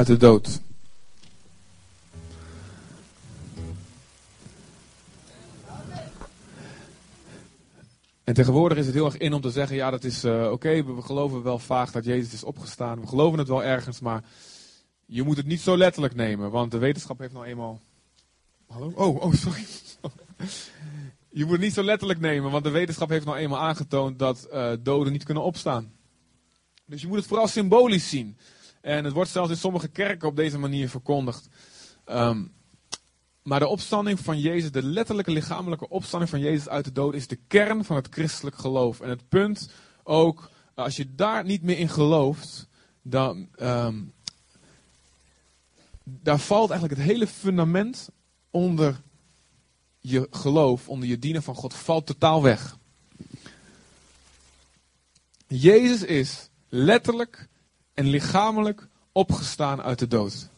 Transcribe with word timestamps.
uit 0.00 0.08
de 0.08 0.16
dood. 0.16 0.60
En 8.24 8.34
tegenwoordig 8.34 8.78
is 8.78 8.86
het 8.86 8.94
heel 8.94 9.04
erg 9.04 9.16
in 9.16 9.32
om 9.32 9.40
te 9.40 9.50
zeggen, 9.50 9.76
ja 9.76 9.90
dat 9.90 10.04
is 10.04 10.24
uh, 10.24 10.50
oké, 10.50 10.84
we 10.84 11.02
geloven 11.02 11.42
wel 11.42 11.58
vaag 11.58 11.90
dat 11.90 12.04
Jezus 12.04 12.32
is 12.32 12.44
opgestaan. 12.44 13.00
We 13.00 13.06
geloven 13.06 13.38
het 13.38 13.48
wel 13.48 13.64
ergens, 13.64 14.00
maar 14.00 14.24
je 15.06 15.22
moet 15.22 15.36
het 15.36 15.46
niet 15.46 15.60
zo 15.60 15.76
letterlijk 15.76 16.14
nemen. 16.14 16.50
Want 16.50 16.70
de 16.70 16.78
wetenschap 16.78 17.18
heeft 17.18 17.32
nou 17.32 17.46
eenmaal... 17.46 17.80
Hallo? 18.66 18.92
Oh, 18.94 19.22
oh, 19.22 19.32
sorry. 19.32 19.64
je 21.40 21.44
moet 21.44 21.52
het 21.52 21.60
niet 21.60 21.74
zo 21.74 21.82
letterlijk 21.82 22.20
nemen, 22.20 22.50
want 22.50 22.64
de 22.64 22.70
wetenschap 22.70 23.08
heeft 23.08 23.24
nou 23.24 23.36
eenmaal 23.36 23.60
aangetoond 23.60 24.18
dat 24.18 24.48
uh, 24.52 24.72
doden 24.80 25.12
niet 25.12 25.24
kunnen 25.24 25.42
opstaan. 25.42 25.92
Dus 26.84 27.00
je 27.00 27.06
moet 27.06 27.16
het 27.16 27.26
vooral 27.26 27.48
symbolisch 27.48 28.08
zien. 28.08 28.36
En 28.80 29.04
het 29.04 29.12
wordt 29.12 29.30
zelfs 29.30 29.50
in 29.50 29.56
sommige 29.56 29.88
kerken 29.88 30.28
op 30.28 30.36
deze 30.36 30.58
manier 30.58 30.88
verkondigd. 30.88 31.48
Um, 32.06 32.52
maar 33.42 33.60
de 33.60 33.66
opstanding 33.66 34.20
van 34.20 34.40
Jezus, 34.40 34.70
de 34.70 34.82
letterlijke 34.82 35.30
lichamelijke 35.30 35.88
opstanding 35.88 36.30
van 36.30 36.40
Jezus 36.40 36.68
uit 36.68 36.84
de 36.84 36.92
dood, 36.92 37.14
is 37.14 37.26
de 37.26 37.38
kern 37.46 37.84
van 37.84 37.96
het 37.96 38.08
christelijk 38.10 38.56
geloof. 38.56 39.00
En 39.00 39.08
het 39.08 39.28
punt 39.28 39.70
ook, 40.02 40.50
als 40.74 40.96
je 40.96 41.14
daar 41.14 41.44
niet 41.44 41.62
meer 41.62 41.78
in 41.78 41.88
gelooft, 41.88 42.68
dan. 43.02 43.48
Um, 43.56 44.12
daar 46.04 46.38
valt 46.38 46.70
eigenlijk 46.70 47.00
het 47.00 47.10
hele 47.10 47.26
fundament 47.26 48.08
onder 48.50 49.00
je 49.98 50.26
geloof, 50.30 50.88
onder 50.88 51.08
je 51.08 51.18
dienen 51.18 51.42
van 51.42 51.54
God, 51.54 51.74
valt 51.74 52.06
totaal 52.06 52.42
weg. 52.42 52.78
Jezus 55.46 56.02
is 56.02 56.48
letterlijk 56.68 57.48
en 57.94 58.06
lichamelijk 58.06 58.88
opgestaan 59.12 59.82
uit 59.82 59.98
de 59.98 60.06
dood. 60.06 60.48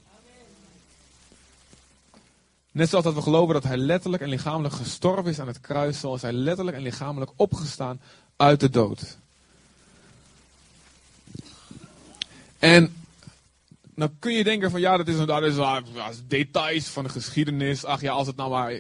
Net 2.73 2.89
zoals 2.89 3.05
dat 3.05 3.15
we 3.15 3.23
geloven 3.23 3.55
dat 3.55 3.65
hij 3.65 3.77
letterlijk 3.77 4.23
en 4.23 4.29
lichamelijk 4.29 4.75
gestorven 4.75 5.31
is 5.31 5.39
aan 5.39 5.47
het 5.47 5.61
kruis, 5.61 6.01
zoals 6.01 6.23
hij 6.23 6.33
letterlijk 6.33 6.77
en 6.77 6.83
lichamelijk 6.83 7.33
opgestaan 7.37 8.01
uit 8.37 8.61
de 8.61 8.71
dood. 8.71 9.19
En 12.59 12.95
dan 13.95 14.19
kun 14.19 14.33
je 14.33 14.45
denken 14.45 14.71
van 14.71 14.81
ja, 14.81 14.97
dat 14.97 15.09
is, 15.09 15.27
dat 15.27 15.43
is, 15.43 15.56
is 16.11 16.23
details 16.27 16.89
van 16.89 17.05
de 17.05 17.11
geschiedenis. 17.11 17.84
Ach 17.84 18.01
ja, 18.01 18.12
als 18.12 18.27
het 18.27 18.37
nou 18.37 18.51
maar. 18.51 18.73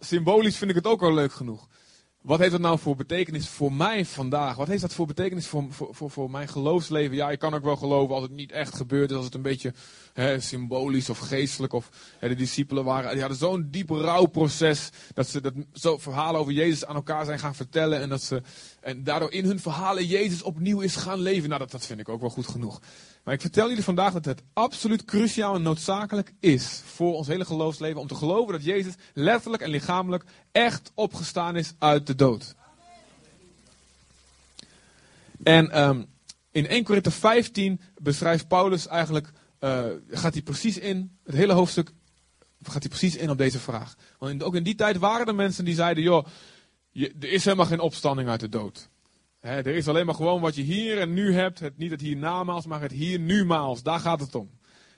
symbolisch 0.00 0.56
vind 0.56 0.70
ik 0.70 0.76
het 0.76 0.86
ook 0.86 1.02
al 1.02 1.14
leuk 1.14 1.32
genoeg. 1.32 1.68
Wat 2.24 2.38
heeft 2.38 2.50
dat 2.50 2.60
nou 2.60 2.78
voor 2.78 2.96
betekenis 2.96 3.48
voor 3.48 3.72
mij 3.72 4.04
vandaag? 4.04 4.56
Wat 4.56 4.68
heeft 4.68 4.80
dat 4.80 4.94
voor 4.94 5.06
betekenis 5.06 5.46
voor, 5.46 5.64
voor, 5.70 5.94
voor, 5.94 6.10
voor 6.10 6.30
mijn 6.30 6.48
geloofsleven? 6.48 7.16
Ja, 7.16 7.30
ik 7.30 7.38
kan 7.38 7.54
ook 7.54 7.64
wel 7.64 7.76
geloven 7.76 8.14
als 8.14 8.22
het 8.22 8.32
niet 8.32 8.52
echt 8.52 8.76
gebeurt 8.76 9.10
is, 9.10 9.16
als 9.16 9.24
het 9.24 9.34
een 9.34 9.42
beetje 9.42 9.72
hè, 10.12 10.40
symbolisch 10.40 11.10
of 11.10 11.18
geestelijk. 11.18 11.72
Of 11.72 11.90
hè, 12.18 12.28
de 12.28 12.34
discipelen 12.34 12.84
waren, 12.84 13.10
die 13.10 13.20
hadden 13.20 13.38
zo'n 13.38 13.68
diep 13.70 13.90
rouwproces. 13.90 14.90
Dat 15.14 15.28
ze 15.28 15.40
dat, 15.40 15.52
zo 15.72 15.98
verhalen 15.98 16.40
over 16.40 16.52
Jezus 16.52 16.84
aan 16.84 16.94
elkaar 16.94 17.24
zijn 17.24 17.38
gaan 17.38 17.54
vertellen. 17.54 18.00
En, 18.00 18.08
dat 18.08 18.22
ze, 18.22 18.42
en 18.80 19.04
daardoor 19.04 19.32
in 19.32 19.44
hun 19.44 19.60
verhalen 19.60 20.06
Jezus 20.06 20.42
opnieuw 20.42 20.80
is 20.80 20.96
gaan 20.96 21.20
leven. 21.20 21.48
Nou, 21.48 21.66
dat 21.66 21.86
vind 21.86 22.00
ik 22.00 22.08
ook 22.08 22.20
wel 22.20 22.30
goed 22.30 22.48
genoeg. 22.48 22.80
Maar 23.24 23.34
ik 23.34 23.40
vertel 23.40 23.68
jullie 23.68 23.84
vandaag 23.84 24.12
dat 24.12 24.24
het 24.24 24.42
absoluut 24.52 25.04
cruciaal 25.04 25.54
en 25.54 25.62
noodzakelijk 25.62 26.32
is 26.40 26.82
voor 26.84 27.14
ons 27.14 27.26
hele 27.26 27.44
geloofsleven 27.44 28.00
om 28.00 28.06
te 28.06 28.14
geloven 28.14 28.52
dat 28.52 28.64
Jezus 28.64 28.94
letterlijk 29.12 29.62
en 29.62 29.70
lichamelijk 29.70 30.24
echt 30.52 30.92
opgestaan 30.94 31.56
is 31.56 31.72
uit 31.78 32.06
de 32.06 32.14
dood. 32.14 32.54
En 35.42 35.82
um, 35.82 36.06
in 36.50 36.66
1 36.66 36.84
Korinther 36.84 37.12
15 37.12 37.80
beschrijft 38.02 38.48
Paulus 38.48 38.86
eigenlijk, 38.86 39.30
uh, 39.60 39.84
gaat 40.10 40.32
hij 40.32 40.42
precies 40.42 40.78
in, 40.78 41.18
het 41.24 41.34
hele 41.34 41.52
hoofdstuk 41.52 41.92
gaat 42.62 42.82
hij 42.82 42.88
precies 42.88 43.16
in 43.16 43.30
op 43.30 43.38
deze 43.38 43.58
vraag. 43.58 43.94
Want 44.18 44.42
ook 44.42 44.54
in 44.54 44.62
die 44.62 44.74
tijd 44.74 44.96
waren 44.96 45.26
er 45.26 45.34
mensen 45.34 45.64
die 45.64 45.74
zeiden, 45.74 46.02
joh, 46.02 46.26
er 46.92 47.32
is 47.32 47.44
helemaal 47.44 47.66
geen 47.66 47.80
opstanding 47.80 48.28
uit 48.28 48.40
de 48.40 48.48
dood 48.48 48.88
er 49.44 49.66
is 49.66 49.88
alleen 49.88 50.06
maar 50.06 50.14
gewoon 50.14 50.40
wat 50.40 50.54
je 50.54 50.62
hier 50.62 50.98
en 50.98 51.12
nu 51.12 51.34
hebt. 51.34 51.58
Het, 51.58 51.78
niet 51.78 51.90
het 51.90 52.00
hier 52.00 52.16
namaals, 52.16 52.66
maar 52.66 52.80
het 52.80 52.92
hier 52.92 53.18
nu 53.18 53.44
maals. 53.44 53.82
Daar 53.82 54.00
gaat 54.00 54.20
het 54.20 54.34
om. 54.34 54.50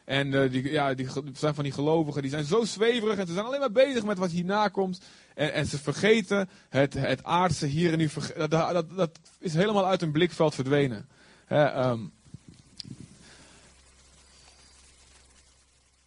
En 0.04 0.32
uh, 0.32 0.50
die, 0.50 0.70
ja, 0.70 0.94
die 0.94 1.08
zijn 1.32 1.54
van 1.54 1.64
die 1.64 1.72
gelovigen, 1.72 2.22
die 2.22 2.30
zijn 2.30 2.44
zo 2.44 2.64
zweverig 2.64 3.18
en 3.18 3.26
ze 3.26 3.32
zijn 3.32 3.44
alleen 3.44 3.60
maar 3.60 3.72
bezig 3.72 4.04
met 4.04 4.18
wat 4.18 4.30
hierna 4.30 4.68
komt. 4.68 5.00
En, 5.34 5.52
en 5.52 5.66
ze 5.66 5.78
vergeten 5.78 6.48
het, 6.68 6.94
het 6.94 7.24
aardse 7.24 7.66
hier 7.66 7.92
en 7.92 7.98
nu. 7.98 8.10
Dat, 8.48 8.86
dat, 8.96 9.18
is 9.38 9.54
helemaal 9.54 9.86
uit 9.86 10.00
hun 10.00 10.12
blikveld 10.12 10.54
verdwenen. 10.54 11.08
um. 11.50 12.12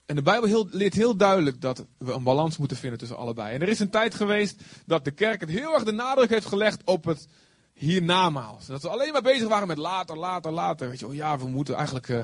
En 0.06 0.16
de 0.16 0.22
Bijbel 0.22 0.68
leert 0.72 0.94
heel 0.94 1.16
duidelijk 1.16 1.62
dat 1.62 1.86
we 1.98 2.14
een 2.14 2.24
balans 2.24 2.58
moeten 2.58 2.78
vinden 2.78 3.00
tussen 3.00 3.18
allebei. 3.18 3.54
En 3.54 3.62
er 3.62 3.70
is 3.70 3.80
een 3.80 3.90
tijd 3.90 4.16
geweest 4.16 4.62
dat 4.86 5.06
de 5.06 5.12
kerk 5.12 5.42
het 5.42 5.50
heel 5.50 5.74
erg 5.74 5.84
de 5.84 5.92
nadruk 5.92 6.30
heeft 6.30 6.46
gelegd 6.46 6.82
op 6.84 7.06
het 7.06 7.28
hiernamaals. 7.80 8.66
Dat 8.66 8.82
we 8.82 8.90
alleen 8.90 9.12
maar 9.12 9.22
bezig 9.22 9.48
waren 9.48 9.68
met 9.68 9.78
later, 9.78 10.18
later, 10.18 10.52
later. 10.52 10.90
Weet 10.90 11.00
je, 11.00 11.08
oh 11.08 11.14
ja, 11.14 11.38
we 11.38 11.48
moeten 11.48 11.76
eigenlijk. 11.76 12.08
Uh, 12.08 12.20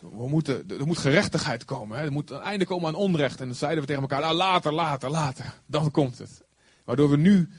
we 0.00 0.28
moeten, 0.28 0.64
er 0.78 0.86
moet 0.86 0.98
gerechtigheid 0.98 1.64
komen. 1.64 1.98
Hè. 1.98 2.04
Er 2.04 2.12
moet 2.12 2.30
een 2.30 2.40
einde 2.40 2.66
komen 2.66 2.88
aan 2.88 2.94
onrecht. 2.94 3.40
En 3.40 3.46
dan 3.46 3.56
zeiden 3.56 3.80
we 3.80 3.86
tegen 3.86 4.02
elkaar: 4.02 4.20
nou, 4.20 4.34
later, 4.34 4.72
later, 4.72 5.10
later. 5.10 5.54
Dan 5.66 5.90
komt 5.90 6.18
het. 6.18 6.42
Waardoor 6.84 7.10
we 7.10 7.16
nu 7.16 7.50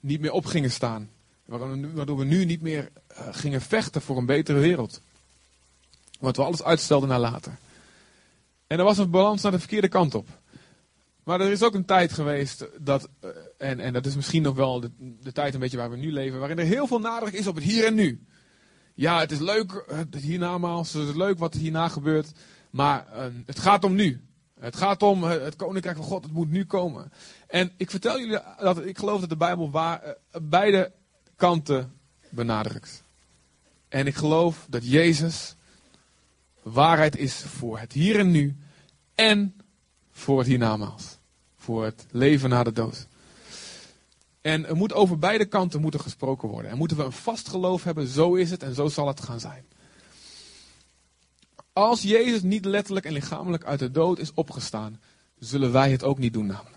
niet 0.00 0.20
meer 0.20 0.32
op 0.32 0.46
gingen 0.46 0.70
staan. 0.70 1.10
Waardoor 1.44 2.16
we 2.16 2.24
nu 2.24 2.44
niet 2.44 2.60
meer 2.60 2.90
uh, 3.12 3.18
gingen 3.30 3.60
vechten 3.60 4.02
voor 4.02 4.16
een 4.16 4.26
betere 4.26 4.58
wereld. 4.58 5.00
Want 6.20 6.36
we 6.36 6.42
alles 6.42 6.62
uitstelden 6.62 7.08
naar 7.08 7.18
later. 7.18 7.56
En 8.66 8.78
er 8.78 8.84
was 8.84 8.98
een 8.98 9.10
balans 9.10 9.42
naar 9.42 9.52
de 9.52 9.58
verkeerde 9.58 9.88
kant 9.88 10.14
op. 10.14 10.28
Maar 11.24 11.40
er 11.40 11.50
is 11.50 11.62
ook 11.62 11.74
een 11.74 11.84
tijd 11.84 12.12
geweest 12.12 12.66
dat, 12.78 13.08
eh, 13.20 13.30
en, 13.58 13.80
en 13.80 13.92
dat 13.92 14.06
is 14.06 14.16
misschien 14.16 14.42
nog 14.42 14.54
wel 14.54 14.80
de, 14.80 15.32
tijd 15.32 15.54
een 15.54 15.60
beetje 15.60 15.76
waar 15.76 15.90
we 15.90 15.96
nu 15.96 16.12
leven, 16.12 16.38
waarin 16.38 16.58
er 16.58 16.64
heel 16.64 16.86
veel 16.86 16.98
nadruk 16.98 17.32
is 17.32 17.46
op 17.46 17.54
het 17.54 17.64
hier 17.64 17.84
en 17.86 17.94
nu. 17.94 18.26
Ja, 18.94 19.20
het 19.20 19.32
is 19.32 19.38
leuk, 19.38 19.84
het 19.88 20.14
hiernamaals, 20.14 20.92
het 20.92 21.08
is 21.08 21.14
leuk 21.14 21.38
wat 21.38 21.54
er 21.54 21.60
hierna 21.60 21.88
gebeurt, 21.88 22.32
maar 22.70 23.06
uh, 23.12 23.24
het 23.46 23.58
gaat 23.58 23.84
om 23.84 23.94
nu. 23.94 24.24
Het 24.60 24.76
gaat 24.76 25.02
om 25.02 25.24
eh, 25.24 25.30
het 25.42 25.56
koninkrijk 25.56 25.96
van 25.96 26.06
God, 26.06 26.24
het 26.24 26.32
moet 26.32 26.50
nu 26.50 26.64
komen. 26.64 27.12
En 27.46 27.72
ik 27.76 27.90
vertel 27.90 28.18
jullie 28.18 28.38
dat 28.58 28.84
ik 28.84 28.98
geloof 28.98 29.20
dat 29.20 29.28
de 29.28 29.36
Bijbel 29.36 29.70
waar, 29.70 30.04
uh, 30.04 30.12
beide 30.42 30.92
kanten 31.36 31.92
benadrukt. 32.28 33.04
En 33.88 34.06
ik 34.06 34.14
geloof 34.14 34.66
dat 34.68 34.90
Jezus 34.90 35.56
waarheid 36.62 37.16
is 37.16 37.34
voor 37.34 37.78
het 37.78 37.92
hier 37.92 38.18
en 38.18 38.30
nu 38.30 38.56
en 39.14 39.56
voor 40.10 40.38
het 40.38 40.46
hiernamaals. 40.46 41.13
Voor 41.64 41.84
het 41.84 42.06
leven 42.10 42.48
na 42.48 42.62
de 42.62 42.72
dood. 42.72 43.06
En 44.40 44.66
er 44.66 44.76
moet 44.76 44.92
over 44.92 45.18
beide 45.18 45.44
kanten 45.44 45.80
moeten 45.80 46.00
gesproken 46.00 46.48
worden. 46.48 46.70
En 46.70 46.76
moeten 46.76 46.96
we 46.96 47.04
een 47.04 47.12
vast 47.12 47.48
geloof 47.48 47.84
hebben, 47.84 48.06
zo 48.06 48.34
is 48.34 48.50
het 48.50 48.62
en 48.62 48.74
zo 48.74 48.88
zal 48.88 49.06
het 49.06 49.20
gaan 49.20 49.40
zijn. 49.40 49.64
Als 51.72 52.02
Jezus 52.02 52.42
niet 52.42 52.64
letterlijk 52.64 53.06
en 53.06 53.12
lichamelijk 53.12 53.64
uit 53.64 53.78
de 53.78 53.90
dood 53.90 54.18
is 54.18 54.34
opgestaan, 54.34 55.00
zullen 55.38 55.72
wij 55.72 55.90
het 55.90 56.04
ook 56.04 56.18
niet 56.18 56.32
doen 56.32 56.46
namelijk. 56.46 56.73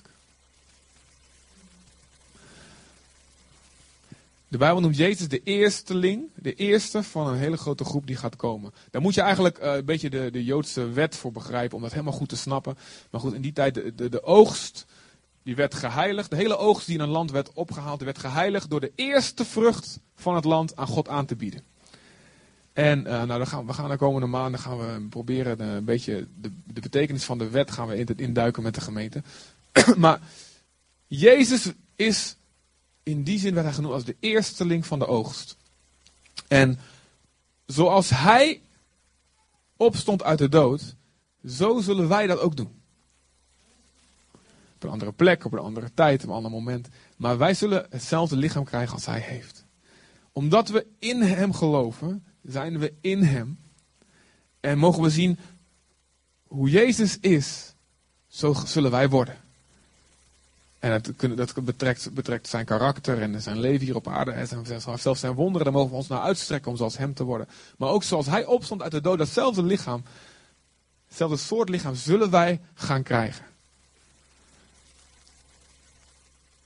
De 4.49 4.57
Bijbel 4.57 4.81
noemt 4.81 4.97
Jezus 4.97 5.27
de 5.27 5.43
eersteling, 5.43 6.29
de 6.35 6.53
eerste 6.53 7.03
van 7.03 7.27
een 7.27 7.37
hele 7.37 7.57
grote 7.57 7.83
groep 7.83 8.07
die 8.07 8.15
gaat 8.15 8.35
komen. 8.35 8.73
Daar 8.91 9.01
moet 9.01 9.13
je 9.13 9.21
eigenlijk 9.21 9.63
uh, 9.63 9.75
een 9.75 9.85
beetje 9.85 10.09
de, 10.09 10.31
de 10.31 10.43
Joodse 10.43 10.89
wet 10.89 11.15
voor 11.15 11.31
begrijpen 11.31 11.75
om 11.75 11.81
dat 11.81 11.91
helemaal 11.91 12.13
goed 12.13 12.29
te 12.29 12.37
snappen. 12.37 12.77
Maar 13.11 13.21
goed, 13.21 13.33
in 13.33 13.41
die 13.41 13.53
tijd, 13.53 13.73
de, 13.73 13.95
de, 13.95 14.09
de 14.09 14.23
oogst, 14.23 14.85
die 15.43 15.55
werd 15.55 15.75
geheiligd. 15.75 16.29
De 16.29 16.35
hele 16.35 16.57
oogst 16.57 16.85
die 16.85 16.95
in 16.95 17.01
een 17.01 17.09
land 17.09 17.31
werd 17.31 17.53
opgehaald, 17.53 18.01
werd 18.01 18.17
geheiligd 18.17 18.69
door 18.69 18.79
de 18.79 18.91
eerste 18.95 19.45
vrucht 19.45 19.99
van 20.15 20.35
het 20.35 20.45
land 20.45 20.75
aan 20.75 20.87
God 20.87 21.09
aan 21.09 21.25
te 21.25 21.35
bieden. 21.35 21.61
En 22.73 22.99
uh, 22.99 23.05
nou, 23.05 23.27
dan 23.27 23.47
gaan, 23.47 23.65
we 23.65 23.73
gaan 23.73 23.89
de 23.89 23.97
komende 23.97 24.27
maanden 24.27 24.59
gaan 24.59 24.77
we 24.77 25.07
proberen 25.09 25.59
een 25.59 25.85
beetje 25.85 26.27
de, 26.41 26.51
de 26.65 26.81
betekenis 26.81 27.23
van 27.23 27.37
de 27.37 27.49
wet 27.49 27.71
gaan 27.71 27.87
we 27.87 27.97
in, 27.97 28.07
induiken 28.15 28.63
met 28.63 28.75
de 28.75 28.81
gemeente. 28.81 29.23
maar 29.97 30.19
Jezus 31.07 31.71
is 31.95 32.36
in 33.07 33.23
die 33.23 33.39
zin 33.39 33.53
werd 33.53 33.65
hij 33.65 33.75
genoemd 33.75 33.93
als 33.93 34.03
de 34.03 34.15
eersteling 34.19 34.85
van 34.85 34.99
de 34.99 35.07
oogst. 35.07 35.57
En 36.47 36.79
zoals 37.65 38.09
hij 38.09 38.61
opstond 39.77 40.23
uit 40.23 40.37
de 40.37 40.49
dood, 40.49 40.95
zo 41.45 41.79
zullen 41.79 42.07
wij 42.07 42.27
dat 42.27 42.39
ook 42.39 42.55
doen. 42.55 42.81
Op 44.75 44.83
een 44.83 44.89
andere 44.89 45.11
plek, 45.11 45.45
op 45.45 45.53
een 45.53 45.59
andere 45.59 45.93
tijd, 45.93 46.23
op 46.23 46.29
een 46.29 46.35
ander 46.35 46.51
moment. 46.51 46.87
Maar 47.17 47.37
wij 47.37 47.53
zullen 47.53 47.85
hetzelfde 47.89 48.35
lichaam 48.35 48.63
krijgen 48.63 48.93
als 48.93 49.05
hij 49.05 49.19
heeft. 49.19 49.65
Omdat 50.31 50.69
we 50.69 50.85
in 50.99 51.21
hem 51.21 51.53
geloven, 51.53 52.25
zijn 52.43 52.79
we 52.79 52.93
in 53.01 53.23
hem. 53.23 53.59
En 54.59 54.77
mogen 54.77 55.03
we 55.03 55.09
zien 55.09 55.39
hoe 56.43 56.69
Jezus 56.69 57.19
is, 57.19 57.73
zo 58.27 58.53
zullen 58.53 58.91
wij 58.91 59.09
worden. 59.09 59.46
En 60.79 61.01
dat, 61.17 61.37
dat 61.37 61.65
betrekt, 61.65 62.13
betrekt, 62.13 62.47
zijn 62.47 62.65
karakter 62.65 63.21
en 63.21 63.41
zijn 63.41 63.59
leven 63.59 63.85
hier 63.85 63.95
op 63.95 64.07
aarde. 64.07 64.31
En 64.31 64.47
zelfs 64.97 65.19
zijn 65.19 65.33
wonderen, 65.33 65.63
daar 65.63 65.73
mogen 65.73 65.89
we 65.89 65.95
ons 65.95 66.07
naar 66.07 66.21
uitstrekken 66.21 66.71
om 66.71 66.77
zoals 66.77 66.97
hem 66.97 67.13
te 67.13 67.23
worden. 67.23 67.47
Maar 67.77 67.89
ook 67.89 68.03
zoals 68.03 68.25
hij 68.25 68.45
opstond 68.45 68.81
uit 68.81 68.91
de 68.91 69.01
dood, 69.01 69.17
datzelfde 69.17 69.63
lichaam 69.63 70.03
hetzelfde 71.07 71.37
soort 71.37 71.69
lichaam 71.69 71.95
zullen 71.95 72.29
wij 72.29 72.61
gaan 72.73 73.03
krijgen. 73.03 73.45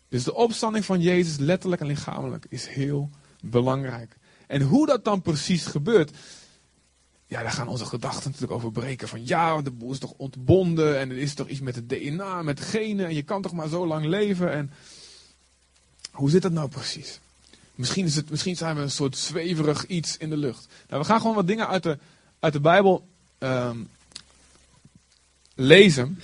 Dus 0.09 0.23
de 0.23 0.33
opstanding 0.33 0.85
van 0.85 1.01
Jezus, 1.01 1.37
letterlijk 1.37 1.81
en 1.81 1.87
lichamelijk, 1.87 2.45
is 2.49 2.67
heel 2.67 3.09
belangrijk. 3.41 4.15
En 4.47 4.61
hoe 4.61 4.85
dat 4.85 5.03
dan 5.05 5.21
precies 5.21 5.65
gebeurt, 5.65 6.11
ja, 7.31 7.41
daar 7.41 7.51
gaan 7.51 7.67
onze 7.67 7.85
gedachten 7.85 8.25
natuurlijk 8.25 8.51
over 8.51 8.71
breken. 8.71 9.07
Van 9.07 9.25
ja, 9.25 9.61
de 9.61 9.71
boel 9.71 9.91
is 9.91 9.99
toch 9.99 10.13
ontbonden 10.17 10.99
en 10.99 11.09
er 11.09 11.17
is 11.17 11.33
toch 11.33 11.47
iets 11.47 11.59
met 11.59 11.75
het 11.75 11.89
DNA, 11.89 12.41
met 12.41 12.59
genen 12.59 13.05
en 13.05 13.13
je 13.13 13.21
kan 13.21 13.41
toch 13.41 13.51
maar 13.51 13.67
zo 13.67 13.87
lang 13.87 14.05
leven. 14.05 14.51
En 14.51 14.71
hoe 16.11 16.29
zit 16.29 16.41
dat 16.41 16.51
nou 16.51 16.69
precies? 16.69 17.19
Misschien, 17.75 18.05
is 18.05 18.15
het, 18.15 18.29
misschien 18.29 18.55
zijn 18.55 18.75
we 18.75 18.81
een 18.81 18.91
soort 18.91 19.17
zweverig 19.17 19.85
iets 19.85 20.17
in 20.17 20.29
de 20.29 20.37
lucht. 20.37 20.67
Nou, 20.87 21.01
we 21.01 21.07
gaan 21.07 21.19
gewoon 21.19 21.35
wat 21.35 21.47
dingen 21.47 21.67
uit 21.67 21.83
de, 21.83 21.97
uit 22.39 22.53
de 22.53 22.59
Bijbel 22.59 23.07
ehm, 23.37 23.77
lezen. 25.55 26.21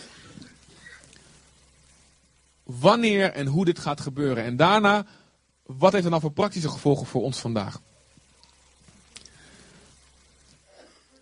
Wanneer 2.63 3.31
en 3.31 3.47
hoe 3.47 3.65
dit 3.65 3.79
gaat 3.79 4.01
gebeuren. 4.01 4.43
En 4.43 4.55
daarna, 4.55 5.05
wat 5.63 5.91
heeft 5.91 6.03
er 6.03 6.09
nou 6.09 6.21
voor 6.21 6.31
praktische 6.31 6.69
gevolgen 6.69 7.05
voor 7.05 7.21
ons 7.21 7.39
vandaag? 7.39 7.81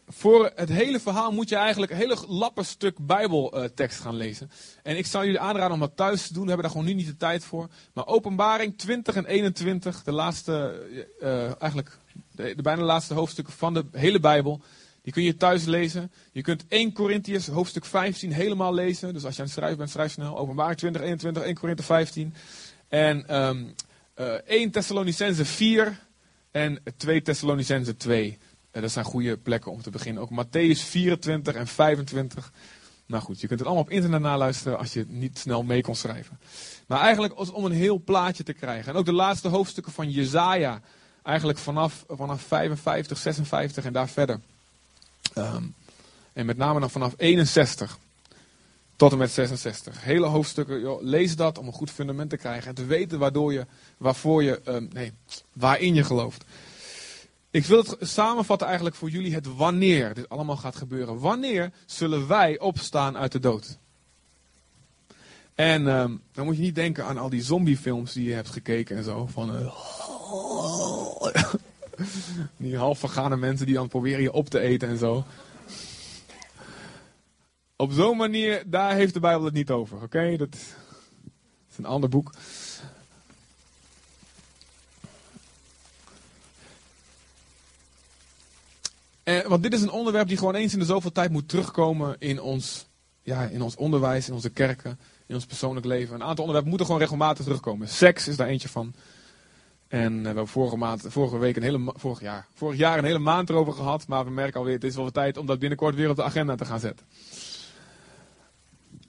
Voor 0.08 0.52
het 0.56 0.70
hele 0.70 1.00
verhaal 1.00 1.32
moet 1.32 1.50
je 1.50 1.56
eigenlijk 1.56 1.92
een 1.92 1.98
hele 1.98 2.18
lappen 2.28 2.66
stuk 2.66 2.98
Bijbeltekst 3.06 4.00
gaan 4.00 4.16
lezen. 4.16 4.52
En 4.84 4.98
ik 4.98 5.06
zou 5.06 5.26
jullie 5.26 5.40
aanraden 5.40 5.72
om 5.72 5.80
dat 5.80 5.96
thuis 5.96 6.28
te 6.28 6.34
doen. 6.34 6.42
We 6.42 6.48
hebben 6.48 6.66
daar 6.66 6.76
gewoon 6.76 6.88
nu 6.88 7.02
niet 7.02 7.08
de 7.08 7.18
tijd 7.18 7.44
voor. 7.44 7.70
Maar 7.94 8.08
Openbaring 8.08 8.78
20 8.78 9.16
en 9.16 9.26
21, 9.26 10.04
de 10.04 10.12
laatste, 10.12 10.84
uh, 11.20 11.62
eigenlijk 11.62 11.98
de, 12.32 12.56
de, 12.56 12.62
bijna 12.62 12.82
laatste 12.82 13.14
hoofdstukken 13.14 13.54
van 13.54 13.74
de 13.74 13.86
hele 13.92 14.20
Bijbel. 14.20 14.62
Die 15.02 15.14
kun 15.14 15.24
je 15.24 15.38
thuis 15.38 15.66
lezen. 15.66 16.12
Je 16.32 16.42
kunt 16.42 16.66
1 16.68 16.94
Corinthians 16.94 17.48
hoofdstuk 17.48 17.86
15 17.86 18.32
helemaal 18.32 18.74
lezen. 18.74 19.14
Dus 19.14 19.26
als 19.26 19.36
je 19.36 19.40
aan 19.40 19.46
het 19.46 19.56
schrijven 19.56 19.78
bent, 19.78 19.90
schrijf 19.90 20.12
snel. 20.12 20.38
Openbaring 20.38 20.78
20, 20.78 21.02
21, 21.02 21.44
1 21.44 21.56
Korinthe 21.56 21.84
15. 21.84 22.34
En 22.88 23.36
um, 23.36 23.74
uh, 24.16 24.34
1 24.34 24.72
Thessalonicense 24.72 25.46
4 25.46 26.00
en 26.52 26.80
2 26.98 27.22
Thessalonicense 27.22 27.98
2 27.98 28.38
dat 28.82 28.92
zijn 28.92 29.06
goede 29.06 29.38
plekken 29.38 29.72
om 29.72 29.82
te 29.82 29.90
beginnen. 29.90 30.22
Ook 30.22 30.46
Matthäus 30.46 30.80
24 30.80 31.56
en 31.56 31.68
25. 31.68 32.52
Nou 33.06 33.24
goed, 33.24 33.42
je 33.42 33.48
kunt 33.48 33.60
het 33.60 33.68
allemaal 33.68 33.86
op 33.86 33.92
internet 33.92 34.22
naluisteren 34.22 34.78
als 34.78 34.94
je 34.94 35.00
het 35.00 35.10
niet 35.10 35.38
snel 35.38 35.64
mee 35.64 35.82
kon 35.82 35.96
schrijven. 35.96 36.40
Maar 36.88 37.00
eigenlijk 37.00 37.54
om 37.56 37.66
een 37.66 37.72
heel 37.72 38.02
plaatje 38.04 38.44
te 38.44 38.54
krijgen. 38.54 38.92
En 38.94 39.00
ook 39.00 39.06
de 39.06 39.14
laatste 39.14 39.48
hoofdstukken 39.48 39.94
van 39.94 40.12
Jezaja. 40.12 40.82
Eigenlijk 41.24 41.58
vanaf, 41.58 42.06
vanaf 42.08 42.42
55, 42.42 43.18
56 43.18 43.86
en 43.86 43.94
daar 43.94 44.10
verder. 44.10 44.40
Um, 45.38 45.74
en 46.34 46.46
met 46.46 46.58
name 46.58 46.80
dan 46.80 46.90
vanaf 46.90 47.14
61 47.18 47.98
tot 48.96 49.12
en 49.12 49.18
met 49.18 49.32
66. 49.32 50.04
Hele 50.04 50.26
hoofdstukken, 50.26 50.98
lees 51.02 51.36
dat 51.36 51.58
om 51.58 51.68
een 51.68 51.74
goed 51.74 51.92
fundament 51.92 52.30
te 52.30 52.38
krijgen. 52.38 52.68
En 52.68 52.76
te 52.76 52.86
weten 52.86 53.20
waardoor 53.20 53.54
je, 53.54 53.66
waarvoor 53.98 54.44
je, 54.44 54.62
um, 54.68 54.90
nee, 54.94 55.12
waarin 55.54 55.94
je 55.94 56.04
gelooft. 56.04 56.46
Ik 57.56 57.66
wil 57.66 57.78
het 57.78 57.98
samenvatten 58.00 58.68
eigenlijk 58.68 58.98
voor 58.98 59.10
jullie 59.10 59.34
het 59.34 59.56
wanneer 59.56 60.14
dit 60.14 60.30
allemaal 60.30 60.58
gaat 60.58 60.76
gebeuren. 60.76 61.20
Wanneer 61.20 61.72
zullen 61.86 62.28
wij 62.28 62.60
opstaan 62.60 63.18
uit 63.18 63.32
de 63.32 63.40
dood? 63.40 63.78
En 65.54 65.88
um, 65.88 66.22
dan 66.32 66.46
moet 66.46 66.56
je 66.56 66.62
niet 66.62 66.76
denken 66.76 67.06
aan 67.06 67.18
al 67.18 67.30
die 67.30 67.44
zombiefilms 67.44 68.14
die 68.14 68.28
je 68.28 68.34
hebt 68.34 68.50
gekeken 68.50 68.98
en 68.98 69.04
zo. 69.04 69.28
Van 69.28 69.56
uh, 69.56 69.74
die 72.58 72.78
half 72.78 73.00
vergane 73.00 73.38
mensen 73.38 73.66
die 73.66 73.76
dan 73.76 73.88
proberen 73.88 74.22
je 74.22 74.34
op 74.34 74.50
te 74.50 74.60
eten 74.60 74.90
en 74.90 74.98
zo. 74.98 75.24
Op 77.76 77.92
zo'n 77.92 78.18
manier, 78.18 78.64
daar 78.66 78.96
heeft 78.96 79.14
de 79.14 79.20
Bijbel 79.20 79.46
het 79.46 79.54
niet 79.54 79.72
over. 79.72 80.02
Oké, 80.02 80.38
dat 80.38 80.56
is 81.70 81.78
een 81.78 81.86
ander 81.86 82.10
boek. 82.10 82.32
Eh, 89.26 89.46
want 89.46 89.64
dit 89.64 89.74
is 89.74 89.82
een 89.82 89.92
onderwerp 89.92 90.28
die 90.28 90.38
gewoon 90.38 90.56
eens 90.56 90.74
in 90.74 90.80
de 90.80 90.86
zoveel 90.86 91.12
tijd 91.12 91.32
moet 91.32 91.48
terugkomen 91.50 92.16
in 92.20 92.42
ons, 92.42 92.88
ja, 93.22 93.44
in 93.44 93.62
ons 93.62 93.76
onderwijs, 93.76 94.28
in 94.28 94.34
onze 94.34 94.50
kerken, 94.50 95.00
in 95.26 95.36
ons 95.36 95.46
persoonlijk 95.46 95.86
leven. 95.86 96.16
Een 96.16 96.24
aantal 96.24 96.44
onderwerpen 96.44 96.70
moeten 96.70 96.86
gewoon 96.86 97.02
regelmatig 97.02 97.46
terugkomen. 97.46 97.88
Seks 97.88 98.28
is 98.28 98.36
daar 98.36 98.48
eentje 98.48 98.70
van. 98.70 98.94
En 99.88 100.14
uh, 100.14 100.20
we 100.20 100.26
hebben 100.26 100.48
vorige, 100.48 100.78
maand, 100.78 101.06
vorige 101.08 101.38
week 101.38 101.56
een 101.56 101.64
hele 101.64 101.94
vorig 101.96 102.22
jaar, 102.22 102.48
vorig 102.54 102.78
jaar 102.78 102.98
een 102.98 103.06
hele 103.06 103.20
maand 103.20 103.50
erover 103.50 103.74
gehad. 103.74 104.08
Maar 104.08 104.26
we 104.26 104.32
merken 104.32 104.60
alweer, 104.60 104.74
het 104.74 104.84
is 104.84 104.96
wel 104.96 105.12
tijd 105.12 105.38
om 105.38 105.46
dat 105.46 105.60
binnenkort 105.60 105.96
weer 105.96 106.10
op 106.10 106.16
de 106.16 106.24
agenda 106.24 106.56
te 106.56 106.66
gaan 106.66 106.80
zetten. 106.80 107.06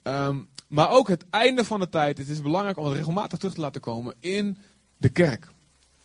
Um, 0.03 0.47
maar 0.67 0.89
ook 0.89 1.07
het 1.07 1.25
einde 1.29 1.63
van 1.65 1.79
de 1.79 1.89
tijd. 1.89 2.17
Het 2.17 2.29
is 2.29 2.41
belangrijk 2.41 2.77
om 2.77 2.85
het 2.85 2.95
regelmatig 2.95 3.39
terug 3.39 3.53
te 3.53 3.61
laten 3.61 3.81
komen 3.81 4.15
in 4.19 4.57
de 4.97 5.09
kerk. 5.09 5.47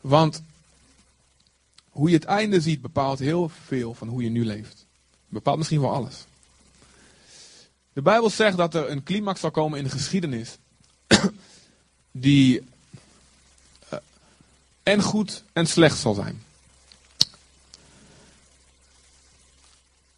Want 0.01 0.43
hoe 1.93 2.09
je 2.09 2.15
het 2.15 2.25
einde 2.25 2.61
ziet 2.61 2.83
bepaalt 2.83 3.19
heel 3.19 3.49
veel 3.49 3.95
van 3.95 4.09
hoe 4.09 4.23
je 4.23 4.31
nu 4.31 4.45
leeft. 4.45 4.87
Bepaalt 5.29 5.59
misschien 5.59 5.81
wel 5.81 5.93
alles. 5.93 6.25
De 7.93 8.03
Bijbel 8.03 8.31
zegt 8.31 8.57
dat 8.57 8.75
er 8.75 8.91
een 8.91 9.03
climax 9.03 9.41
zal 9.41 9.51
komen 9.51 9.79
in 9.79 9.85
de 9.85 9.91
geschiedenis. 9.91 10.59
die 12.11 12.61
uh, 13.93 13.99
en 14.83 15.03
goed 15.03 15.45
en 15.53 15.67
slecht 15.67 15.99
zal 15.99 16.15
zijn. 16.15 16.43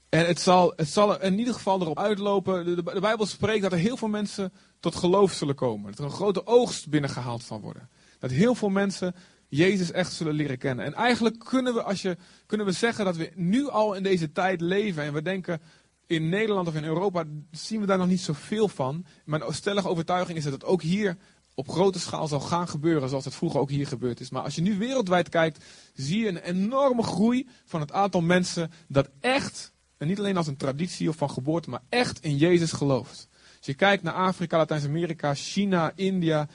En 0.09 0.27
het 0.27 0.41
zal, 0.41 0.73
het 0.77 0.88
zal 0.88 1.20
in 1.20 1.38
ieder 1.38 1.55
geval 1.55 1.81
erop 1.81 1.99
uitlopen. 1.99 2.65
De, 2.65 2.75
de, 2.75 3.00
Bijbel 3.00 3.27
spreekt 3.27 3.62
dat 3.62 3.73
er 3.73 3.79
heel 3.79 3.97
veel 3.97 4.09
mensen 4.09 4.53
tot 4.81 4.94
geloof 4.94 5.32
zullen 5.32 5.55
komen. 5.55 5.91
Dat 5.91 5.99
er 5.99 6.05
een 6.05 6.11
grote 6.11 6.47
oogst 6.47 6.88
binnengehaald 6.88 7.43
zal 7.43 7.61
worden. 7.61 7.88
Dat 8.19 8.31
heel 8.31 8.55
veel 8.55 8.69
mensen 8.69 9.15
Jezus 9.49 9.91
echt 9.91 10.12
zullen 10.12 10.35
leren 10.35 10.58
kennen. 10.58 10.85
En 10.85 10.94
eigenlijk 10.94 11.38
kunnen 11.38 11.75
we, 11.75 11.82
als 11.82 12.02
je, 12.02 12.17
kunnen 12.46 12.67
we 12.67 12.73
zeggen 12.73 13.05
dat 13.05 13.17
we 13.17 13.32
nu 13.35 13.69
al 13.69 13.94
in 13.94 14.02
deze 14.02 14.32
tijd 14.32 14.61
leven. 14.61 15.02
En 15.02 15.12
we 15.12 15.23
denken 15.23 15.61
in 16.06 16.29
Nederland 16.29 16.69
of 16.69 16.75
in 16.75 16.85
Europa 16.85 17.25
zien 17.50 17.81
we 17.81 17.87
daar 17.87 17.99
nog 17.99 18.06
niet 18.06 18.20
zoveel 18.20 18.69
van. 18.69 19.05
Mijn 19.25 19.43
stellige 19.49 19.88
overtuiging 19.88 20.38
is 20.38 20.44
dat 20.44 20.52
het 20.52 20.64
ook 20.64 20.82
hier 20.82 21.17
op 21.55 21.69
grote 21.69 21.99
schaal 21.99 22.29
zal 22.29 22.41
gaan 22.41 22.69
gebeuren. 22.69 23.08
Zoals 23.08 23.25
het 23.25 23.35
vroeger 23.35 23.61
ook 23.61 23.70
hier 23.70 23.87
gebeurd 23.87 24.20
is. 24.20 24.31
Maar 24.31 24.43
als 24.43 24.55
je 24.55 24.62
nu 24.62 24.79
wereldwijd 24.79 25.29
kijkt, 25.29 25.64
zie 25.94 26.20
je 26.20 26.29
een 26.29 26.43
enorme 26.43 27.02
groei 27.02 27.49
van 27.64 27.81
het 27.81 27.93
aantal 27.93 28.20
mensen 28.20 28.70
dat 28.88 29.11
echt, 29.20 29.73
en 29.96 30.06
niet 30.06 30.19
alleen 30.19 30.37
als 30.37 30.46
een 30.46 30.56
traditie 30.56 31.08
of 31.08 31.17
van 31.17 31.31
geboorte, 31.31 31.70
maar 31.70 31.82
echt 31.88 32.20
in 32.20 32.37
Jezus 32.37 32.73
gelooft. 32.73 33.29
Als 33.56 33.67
je 33.67 33.74
kijkt 33.74 34.03
naar 34.03 34.15
Afrika, 34.15 34.56
Latijns-Amerika, 34.56 35.34
China, 35.34 35.93
India, 35.94 36.48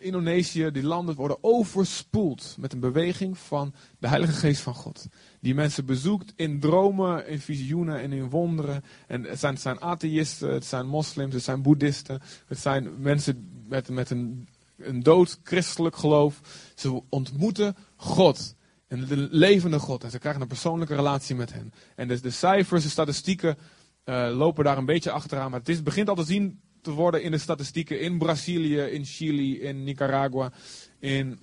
Indonesië, 0.00 0.70
die 0.70 0.82
landen 0.82 1.14
worden 1.14 1.38
overspoeld 1.40 2.56
met 2.58 2.72
een 2.72 2.80
beweging 2.80 3.38
van 3.38 3.74
de 3.98 4.08
Heilige 4.08 4.32
Geest 4.32 4.60
van 4.60 4.74
God. 4.74 5.06
Die 5.40 5.54
mensen 5.54 5.86
bezoekt 5.86 6.32
in 6.36 6.60
dromen, 6.60 7.28
in 7.28 7.40
visioenen 7.40 8.00
en 8.00 8.12
in 8.12 8.30
wonderen. 8.30 8.84
En 9.06 9.24
het 9.24 9.38
zijn, 9.38 9.52
het 9.52 9.62
zijn 9.62 9.80
atheïsten, 9.80 10.52
het 10.52 10.64
zijn 10.64 10.86
moslims, 10.86 11.34
het 11.34 11.42
zijn 11.42 11.62
boeddhisten. 11.62 12.20
Het 12.46 12.58
zijn 12.58 13.00
mensen 13.00 13.64
met, 13.68 13.88
met 13.88 14.10
een, 14.10 14.48
een 14.76 15.02
dood 15.02 15.40
christelijk 15.42 15.96
geloof. 15.96 16.40
Ze 16.74 17.02
ontmoeten 17.08 17.76
God. 17.96 18.54
En 18.88 19.06
de 19.06 19.28
levende 19.30 19.78
God. 19.78 20.04
En 20.04 20.10
ze 20.10 20.18
krijgen 20.18 20.42
een 20.42 20.48
persoonlijke 20.48 20.94
relatie 20.94 21.34
met 21.34 21.52
hen. 21.52 21.72
En 21.96 22.08
de, 22.08 22.30
cijfers, 22.30 22.82
de 22.82 22.88
statistieken 22.88 23.56
uh, 24.04 24.30
lopen 24.36 24.64
daar 24.64 24.78
een 24.78 24.84
beetje 24.84 25.10
achteraan. 25.10 25.50
Maar 25.50 25.60
het 25.60 25.68
is, 25.68 25.82
begint 25.82 26.08
al 26.08 26.14
te 26.14 26.24
zien 26.24 26.60
te 26.84 26.90
worden 26.90 27.22
in 27.22 27.30
de 27.30 27.38
statistieken 27.38 28.00
in 28.00 28.18
Brazilië, 28.18 28.80
in 28.80 29.04
Chili, 29.04 29.60
in 29.60 29.84
Nicaragua, 29.84 30.52
in 30.98 31.38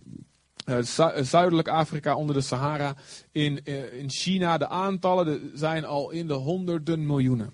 uh, 0.65 0.77
zuidelijk 1.21 1.67
Afrika 1.67 2.15
onder 2.15 2.35
de 2.35 2.41
Sahara, 2.41 2.95
in, 3.31 3.59
uh, 3.63 3.93
in 3.93 4.09
China. 4.09 4.57
De 4.57 4.67
aantallen 4.67 5.25
de, 5.25 5.51
zijn 5.53 5.85
al 5.85 6.11
in 6.11 6.27
de 6.27 6.33
honderden 6.33 7.05
miljoenen. 7.05 7.51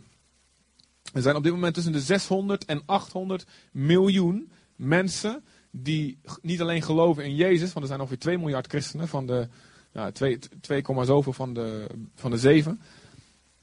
Er 1.14 1.22
zijn 1.22 1.36
op 1.36 1.44
dit 1.44 1.52
moment 1.54 1.74
tussen 1.74 1.92
de 1.92 2.02
600 2.02 2.66
en 2.66 2.82
800 2.86 3.46
miljoen 3.72 4.52
mensen 4.76 5.44
die 5.72 6.20
niet 6.42 6.62
alleen 6.62 6.82
geloven 6.82 7.24
in 7.24 7.36
Jezus, 7.36 7.74
want 7.74 7.80
er 7.80 7.88
zijn 7.88 8.00
ongeveer 8.00 8.20
2 8.20 8.38
miljard 8.38 8.68
christenen 8.68 9.08
van 9.08 9.26
de 9.26 9.48
ja, 9.94 10.12
2, 10.12 10.40
2, 10.62 10.84
zoveel 11.02 11.34
van 11.34 11.54
de, 11.54 11.88
van 12.16 12.32
de 12.32 12.38
7. 12.38 12.82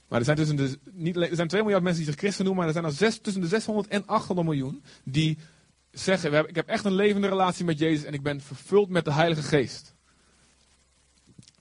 Maar 0.09 0.19
er 0.19 0.25
zijn, 0.25 0.37
tussen 0.37 0.57
de, 0.57 0.79
niet, 0.93 1.17
er 1.17 1.37
zijn 1.37 1.49
2 1.49 1.63
miljard 1.63 1.83
mensen 1.83 2.03
die 2.03 2.13
zich 2.13 2.21
christen 2.21 2.45
noemen, 2.45 2.65
maar 2.65 2.75
er 2.75 2.81
zijn 2.81 2.93
er 2.93 2.99
zes, 2.99 3.19
tussen 3.19 3.43
de 3.43 3.49
600 3.49 3.89
en 3.89 4.07
800 4.07 4.49
miljoen 4.49 4.83
die 5.05 5.39
zeggen: 5.91 6.49
Ik 6.49 6.55
heb 6.55 6.69
echt 6.69 6.85
een 6.85 6.95
levende 6.95 7.29
relatie 7.29 7.65
met 7.65 7.79
Jezus 7.79 8.05
en 8.05 8.13
ik 8.13 8.23
ben 8.23 8.41
vervuld 8.41 8.89
met 8.89 9.05
de 9.05 9.13
Heilige 9.13 9.43
Geest. 9.43 9.95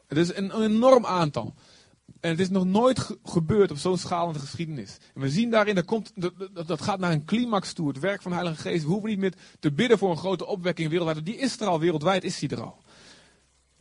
Het 0.08 0.18
is 0.18 0.36
een, 0.36 0.62
enorm 0.62 1.06
aantal. 1.06 1.54
En 2.20 2.30
het 2.30 2.40
is 2.40 2.50
nog 2.50 2.66
nooit 2.66 3.10
gebeurd 3.24 3.72
op 3.72 3.78
zo'n 3.78 3.98
schaal 3.98 4.28
in 4.28 4.34
de 4.34 4.40
geschiedenis. 4.40 4.98
En 5.14 5.22
we 5.22 5.30
zien 5.30 5.50
daarin, 5.50 5.76
dat, 5.76 5.86
komt, 5.86 6.12
dat, 6.16 6.34
dat, 6.68 6.82
gaat 6.82 7.00
naar 7.00 7.12
een 7.12 7.26
climax 7.26 7.74
toe. 7.74 7.88
Het 7.88 8.00
werk 8.00 8.22
van 8.22 8.32
de 8.32 8.38
Heilige 8.38 8.62
Geest. 8.62 8.84
We 8.84 8.90
hoeven 8.90 9.10
niet 9.10 9.20
meer 9.20 9.34
te 9.60 9.72
bidden 9.72 9.98
voor 9.98 10.10
een 10.10 10.18
grote 10.18 10.46
opwekking 10.46 10.90
wereldwijd. 10.90 11.26
Die 11.26 11.38
is 11.38 11.60
er 11.60 11.68
al, 11.68 11.80
wereldwijd 11.80 12.24
is 12.24 12.40
die 12.40 12.50
er 12.50 12.62
al. 12.62 12.78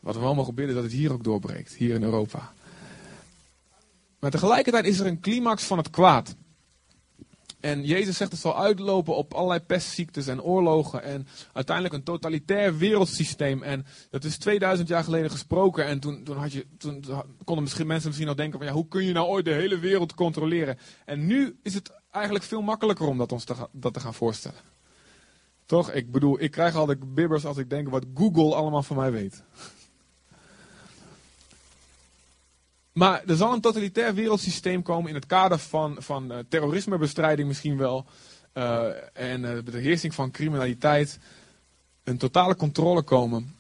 Wat 0.01 0.15
we 0.15 0.35
mogen 0.35 0.55
bidden, 0.55 0.75
dat 0.75 0.85
het 0.85 0.93
hier 0.93 1.13
ook 1.13 1.25
doorbreekt, 1.25 1.75
hier 1.75 1.95
in 1.95 2.03
Europa. 2.03 2.53
Maar 4.23 4.31
tegelijkertijd 4.31 4.85
is 4.85 4.99
er 4.99 5.07
een 5.07 5.21
climax 5.21 5.65
van 5.65 5.79
het 5.79 5.91
kwaad. 5.91 6.35
En 7.61 7.85
Jezus 7.85 8.17
zegt 8.17 8.31
het 8.31 8.41
zal 8.41 8.59
uitlopen 8.59 9.17
op 9.17 9.35
allerlei 9.35 9.61
pestziektes 9.61 10.27
en 10.27 10.43
oorlogen. 10.43 11.03
En 11.03 11.27
uiteindelijk 11.53 11.95
een 11.95 12.03
totalitair 12.03 12.77
wereldsysteem. 12.79 13.63
En 13.63 13.87
dat 14.11 14.25
is 14.25 14.39
2000 14.39 14.89
jaar 14.89 15.05
geleden 15.05 15.31
gesproken. 15.31 15.87
En 15.87 16.01
toen, 16.01 16.23
toen, 16.25 16.37
had 16.37 16.53
je, 16.53 16.67
toen 16.79 17.05
konden 17.45 17.63
misschien 17.65 17.87
mensen 17.87 18.09
misschien 18.09 18.29
nog 18.29 18.37
denken 18.37 18.59
van 18.59 18.67
ja, 18.67 18.75
hoe 18.75 18.89
kun 18.89 19.05
je 19.05 19.13
nou 19.13 19.29
ooit 19.29 19.45
de 19.45 19.51
hele 19.51 19.79
wereld 19.79 20.15
controleren? 20.15 20.79
En 21.05 21.27
nu 21.27 21.59
is 21.63 21.75
het 21.75 21.93
eigenlijk 22.11 22.45
veel 22.45 22.63
makkelijker 22.63 23.07
om 23.07 23.19
dat 23.19 23.33
ons 23.33 23.45
te, 23.45 23.55
dat 23.73 23.95
te 23.95 24.01
gaan 24.01 24.15
voorstellen. 24.15 24.61
Toch? 25.67 25.93
Ik 25.93 26.11
bedoel, 26.11 26.43
ik 26.43 26.51
krijg 26.51 26.75
altijd 26.75 27.15
bibbers 27.15 27.45
als 27.45 27.57
ik 27.57 27.71
denk 27.71 27.89
wat 27.89 28.05
Google 28.15 28.55
allemaal 28.55 28.83
van 28.83 28.97
mij 28.97 29.13
weet. 29.13 29.43
Maar 32.93 33.23
er 33.27 33.37
zal 33.37 33.53
een 33.53 33.61
totalitair 33.61 34.15
wereldsysteem 34.15 34.83
komen 34.83 35.09
in 35.09 35.15
het 35.15 35.27
kader 35.27 35.59
van, 35.59 35.97
van 35.99 36.33
uh, 36.33 36.39
terrorismebestrijding 36.49 37.49
misschien 37.49 37.77
wel. 37.77 38.07
Uh, 38.55 38.87
en 39.13 39.43
uh, 39.43 39.55
de 39.55 39.71
beheersing 39.71 40.15
van 40.15 40.31
criminaliteit. 40.31 41.19
Een 42.05 42.19
totale 42.19 42.57
controle 42.57 43.03
komen. 43.03 43.55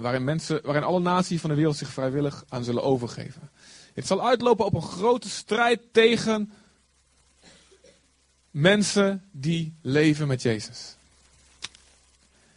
waarin, 0.00 0.24
mensen, 0.24 0.60
waarin 0.62 0.82
alle 0.82 1.00
naties 1.00 1.40
van 1.40 1.50
de 1.50 1.56
wereld 1.56 1.76
zich 1.76 1.88
vrijwillig 1.88 2.44
aan 2.48 2.64
zullen 2.64 2.82
overgeven. 2.82 3.50
Het 3.94 4.06
zal 4.06 4.26
uitlopen 4.26 4.64
op 4.64 4.74
een 4.74 4.82
grote 4.82 5.28
strijd 5.28 5.80
tegen 5.92 6.52
mensen 8.50 9.22
die 9.30 9.74
leven 9.80 10.26
met 10.26 10.42
Jezus. 10.42 10.96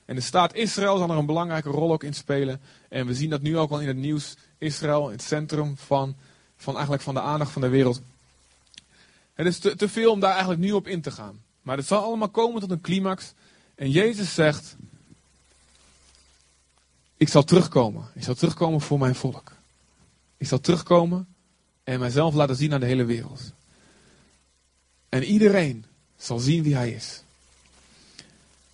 En 0.05 0.15
de 0.15 0.21
staat 0.21 0.53
Israël 0.53 0.97
zal 0.97 1.09
er 1.09 1.17
een 1.17 1.25
belangrijke 1.25 1.69
rol 1.69 1.91
ook 1.91 2.03
in 2.03 2.13
spelen. 2.13 2.61
En 2.89 3.05
we 3.05 3.13
zien 3.13 3.29
dat 3.29 3.41
nu 3.41 3.57
ook 3.57 3.71
al 3.71 3.81
in 3.81 3.87
het 3.87 3.97
nieuws. 3.97 4.35
Israël, 4.57 5.09
het 5.09 5.21
centrum 5.21 5.77
van, 5.77 6.15
van, 6.57 6.73
eigenlijk 6.73 7.03
van 7.03 7.13
de 7.13 7.21
aandacht 7.21 7.51
van 7.51 7.61
de 7.61 7.67
wereld. 7.67 8.01
Het 9.33 9.47
is 9.47 9.59
te, 9.59 9.75
te 9.75 9.89
veel 9.89 10.11
om 10.11 10.19
daar 10.19 10.31
eigenlijk 10.31 10.61
nu 10.61 10.71
op 10.71 10.87
in 10.87 11.01
te 11.01 11.11
gaan. 11.11 11.43
Maar 11.61 11.77
het 11.77 11.87
zal 11.87 12.03
allemaal 12.03 12.29
komen 12.29 12.61
tot 12.61 12.71
een 12.71 12.81
climax. 12.81 13.33
En 13.75 13.91
Jezus 13.91 14.33
zegt: 14.33 14.75
Ik 17.17 17.29
zal 17.29 17.43
terugkomen. 17.43 18.07
Ik 18.13 18.23
zal 18.23 18.35
terugkomen 18.35 18.81
voor 18.81 18.99
mijn 18.99 19.15
volk. 19.15 19.51
Ik 20.37 20.47
zal 20.47 20.59
terugkomen 20.59 21.27
en 21.83 21.99
mijzelf 21.99 22.33
laten 22.33 22.55
zien 22.55 22.73
aan 22.73 22.79
de 22.79 22.85
hele 22.85 23.05
wereld. 23.05 23.53
En 25.09 25.23
iedereen 25.23 25.85
zal 26.17 26.39
zien 26.39 26.63
wie 26.63 26.75
hij 26.75 26.91
is. 26.91 27.23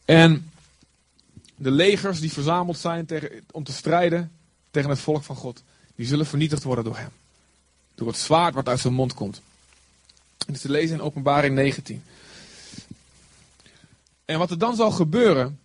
En 0.05 0.51
de 1.55 1.71
legers 1.71 2.19
die 2.19 2.31
verzameld 2.31 2.77
zijn 2.77 3.05
tegen, 3.05 3.45
om 3.51 3.63
te 3.63 3.73
strijden 3.73 4.31
tegen 4.71 4.89
het 4.89 4.99
volk 4.99 5.23
van 5.23 5.35
God, 5.35 5.63
die 6.01 6.09
zullen 6.09 6.25
vernietigd 6.25 6.63
worden 6.63 6.83
door 6.83 6.97
hem. 6.97 7.09
Door 7.95 8.07
het 8.07 8.17
zwaard 8.17 8.53
wat 8.53 8.67
uit 8.67 8.79
zijn 8.79 8.93
mond 8.93 9.13
komt. 9.13 9.41
En 10.47 10.53
is 10.53 10.61
te 10.61 10.69
lezen 10.69 10.95
in 10.95 11.01
openbaring 11.01 11.55
19. 11.55 12.03
En 14.25 14.39
wat 14.39 14.51
er 14.51 14.57
dan 14.57 14.75
zal 14.75 14.91
gebeuren, 14.91 15.59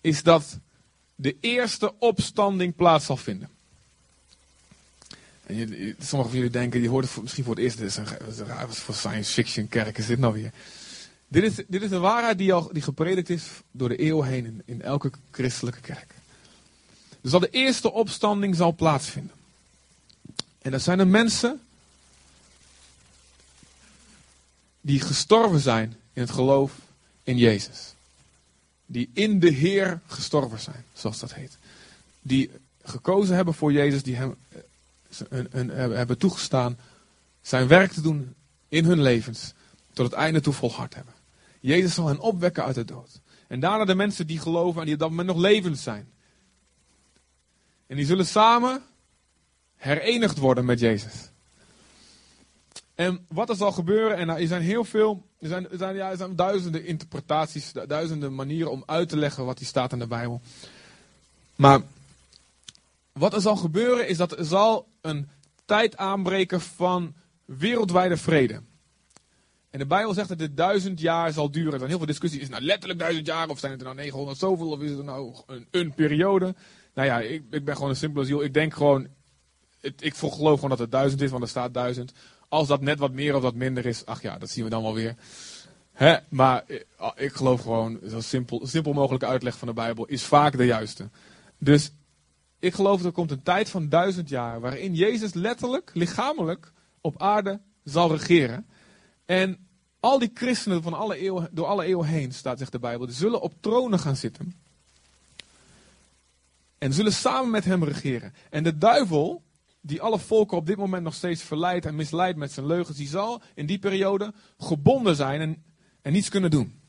is 0.00 0.22
dat 0.22 0.58
de 1.14 1.36
eerste 1.40 1.98
opstanding 1.98 2.76
plaats 2.76 3.06
zal 3.06 3.16
vinden. 3.16 3.48
En 5.46 5.56
je, 5.56 5.94
sommigen 5.98 6.30
van 6.30 6.40
jullie 6.40 6.50
denken, 6.50 6.80
die 6.80 6.88
hoort 6.88 7.22
misschien 7.22 7.44
voor 7.44 7.54
het 7.54 7.64
eerst, 7.64 7.80
is 7.80 7.96
een, 7.96 8.06
voor 8.68 8.94
science 8.94 9.32
fiction 9.32 9.68
kerk 9.68 9.98
is 9.98 10.06
dit 10.06 10.18
nou 10.18 10.32
weer. 10.32 10.52
Dit 11.28 11.42
is, 11.42 11.64
dit 11.68 11.82
is 11.82 11.90
de 11.90 11.98
waarheid 11.98 12.38
die, 12.38 12.52
al, 12.52 12.70
die 12.72 12.82
gepredikt 12.82 13.28
is 13.28 13.44
door 13.70 13.88
de 13.88 14.02
eeuw 14.02 14.22
heen 14.22 14.46
in, 14.46 14.62
in 14.64 14.82
elke 14.82 15.10
christelijke 15.30 15.80
kerk. 15.80 16.14
Dus 17.20 17.30
dat 17.30 17.40
de 17.40 17.50
eerste 17.50 17.92
opstanding 17.92 18.56
zal 18.56 18.74
plaatsvinden. 18.74 19.38
En 20.62 20.70
dat 20.70 20.82
zijn 20.82 20.98
de 20.98 21.04
mensen 21.04 21.60
die 24.80 25.00
gestorven 25.00 25.60
zijn 25.60 25.96
in 26.12 26.22
het 26.22 26.30
geloof 26.30 26.72
in 27.22 27.36
Jezus. 27.36 27.94
Die 28.86 29.10
in 29.12 29.40
de 29.40 29.50
Heer 29.50 30.00
gestorven 30.06 30.60
zijn, 30.60 30.84
zoals 30.92 31.18
dat 31.18 31.34
heet. 31.34 31.58
Die 32.22 32.50
gekozen 32.82 33.36
hebben 33.36 33.54
voor 33.54 33.72
Jezus, 33.72 34.02
die 34.02 34.16
hem 34.16 34.36
eh, 35.30 35.46
hebben 35.74 36.18
toegestaan 36.18 36.78
zijn 37.42 37.68
werk 37.68 37.92
te 37.92 38.00
doen 38.00 38.34
in 38.68 38.84
hun 38.84 39.02
levens, 39.02 39.52
tot 39.92 40.04
het 40.06 40.14
einde 40.14 40.40
toe 40.40 40.52
volhard 40.52 40.94
hebben. 40.94 41.14
Jezus 41.60 41.94
zal 41.94 42.06
hen 42.06 42.18
opwekken 42.18 42.64
uit 42.64 42.74
de 42.74 42.84
dood. 42.84 43.20
En 43.46 43.60
daarna 43.60 43.84
de 43.84 43.94
mensen 43.94 44.26
die 44.26 44.38
geloven 44.38 44.80
en 44.80 44.84
die 44.84 44.94
op 44.94 45.00
dat 45.00 45.10
moment 45.10 45.28
nog 45.28 45.36
levend 45.36 45.78
zijn. 45.78 46.08
En 47.86 47.96
die 47.96 48.06
zullen 48.06 48.26
samen 48.26 48.82
herenigd 49.80 50.38
worden 50.38 50.64
met 50.64 50.80
Jezus. 50.80 51.30
En 52.94 53.26
wat 53.28 53.48
er 53.48 53.56
zal 53.56 53.72
gebeuren, 53.72 54.16
en 54.16 54.28
er 54.28 54.46
zijn 54.46 54.62
heel 54.62 54.84
veel, 54.84 55.26
er 55.38 55.48
zijn, 55.48 55.70
er 55.70 55.78
zijn, 55.78 55.96
ja, 55.96 56.10
er 56.10 56.16
zijn 56.16 56.36
duizenden 56.36 56.84
interpretaties, 56.84 57.72
duizenden 57.86 58.34
manieren 58.34 58.70
om 58.70 58.82
uit 58.86 59.08
te 59.08 59.16
leggen 59.16 59.44
wat 59.44 59.58
die 59.58 59.66
staat 59.66 59.92
in 59.92 59.98
de 59.98 60.06
Bijbel. 60.06 60.40
Maar 61.56 61.80
wat 63.12 63.34
er 63.34 63.40
zal 63.40 63.56
gebeuren 63.56 64.08
is 64.08 64.16
dat 64.16 64.38
er 64.38 64.44
zal 64.44 64.88
een 65.00 65.28
tijd 65.64 65.96
aanbreken 65.96 66.60
van 66.60 67.14
wereldwijde 67.44 68.16
vrede. 68.16 68.62
En 69.70 69.78
de 69.78 69.86
Bijbel 69.86 70.14
zegt 70.14 70.28
dat 70.28 70.38
dit 70.38 70.56
duizend 70.56 71.00
jaar 71.00 71.32
zal 71.32 71.50
duren. 71.50 71.72
Er 71.72 71.78
zijn 71.78 71.88
heel 71.88 71.98
veel 71.98 72.06
discussies. 72.06 72.38
Is 72.38 72.46
het 72.46 72.52
nou 72.52 72.64
letterlijk 72.64 73.00
duizend 73.00 73.26
jaar? 73.26 73.48
Of 73.48 73.58
zijn 73.58 73.72
het 73.72 73.80
er 73.80 73.86
nou 73.86 73.98
900 73.98 74.38
zoveel? 74.38 74.70
Of 74.70 74.80
is 74.80 74.90
het 74.90 75.04
nou 75.04 75.34
een, 75.46 75.66
een 75.70 75.94
periode? 75.94 76.54
Nou 76.94 77.08
ja, 77.08 77.20
ik, 77.20 77.42
ik, 77.50 77.64
ben 77.64 77.74
gewoon 77.74 77.90
een 77.90 77.96
simpele 77.96 78.24
ziel. 78.24 78.42
Ik 78.42 78.54
denk 78.54 78.74
gewoon, 78.74 79.06
het, 79.80 80.02
ik 80.04 80.14
geloof 80.14 80.54
gewoon 80.54 80.70
dat 80.70 80.78
het 80.78 80.90
duizend 80.90 81.20
is, 81.20 81.30
want 81.30 81.42
er 81.42 81.48
staat 81.48 81.74
duizend. 81.74 82.12
Als 82.48 82.68
dat 82.68 82.80
net 82.80 82.98
wat 82.98 83.12
meer 83.12 83.34
of 83.36 83.42
wat 83.42 83.54
minder 83.54 83.86
is, 83.86 84.06
ach 84.06 84.22
ja, 84.22 84.38
dat 84.38 84.50
zien 84.50 84.64
we 84.64 84.70
dan 84.70 84.82
wel 84.82 84.94
weer. 84.94 85.14
Hè? 85.92 86.16
Maar 86.28 86.64
ik, 86.66 86.86
eh, 86.98 87.10
ik 87.16 87.32
geloof 87.32 87.60
gewoon, 87.60 87.98
zo 88.08 88.20
simpel, 88.20 88.66
simpel 88.66 88.92
mogelijke 88.92 89.26
uitleg 89.26 89.58
van 89.58 89.68
de 89.68 89.74
Bijbel 89.74 90.06
is 90.06 90.24
vaak 90.24 90.56
de 90.56 90.64
juiste. 90.64 91.08
Dus 91.58 91.92
ik 92.58 92.74
geloof 92.74 92.96
dat 92.96 93.06
er 93.06 93.12
komt 93.12 93.30
een 93.30 93.42
tijd 93.42 93.70
van 93.70 93.88
duizend 93.88 94.28
jaar 94.28 94.60
waarin 94.60 94.94
Jezus 94.94 95.34
letterlijk, 95.34 95.90
lichamelijk, 95.94 96.72
op 97.00 97.22
aarde 97.22 97.60
zal 97.84 98.10
regeren. 98.10 98.66
En 99.26 99.68
al 100.00 100.18
die 100.18 100.30
christenen 100.34 100.82
van 100.82 100.94
alle 100.94 101.16
eeuwen, 101.16 101.48
door 101.52 101.66
alle 101.66 101.84
eeuwen 101.84 102.06
heen, 102.06 102.32
staat 102.32 102.58
zegt 102.58 102.72
de 102.72 102.78
Bijbel, 102.78 103.06
die 103.06 103.14
zullen 103.14 103.40
op 103.40 103.52
tronen 103.60 103.98
gaan 103.98 104.16
zitten. 104.16 104.54
En 106.78 106.92
zullen 106.92 107.12
samen 107.12 107.50
met 107.50 107.64
hem 107.64 107.84
regeren. 107.84 108.34
En 108.50 108.62
de 108.62 108.78
duivel, 108.78 109.42
die 109.80 110.02
alle 110.02 110.18
volken 110.18 110.56
op 110.56 110.66
dit 110.66 110.76
moment 110.76 111.02
nog 111.02 111.14
steeds 111.14 111.42
verleidt 111.42 111.86
en 111.86 111.94
misleidt 111.94 112.38
met 112.38 112.52
zijn 112.52 112.66
leugens, 112.66 112.96
die 112.96 113.08
zal 113.08 113.42
in 113.54 113.66
die 113.66 113.78
periode 113.78 114.32
gebonden 114.58 115.16
zijn 115.16 115.40
en, 115.40 115.62
en 116.02 116.12
niets 116.12 116.28
kunnen 116.28 116.50
doen. 116.50 116.80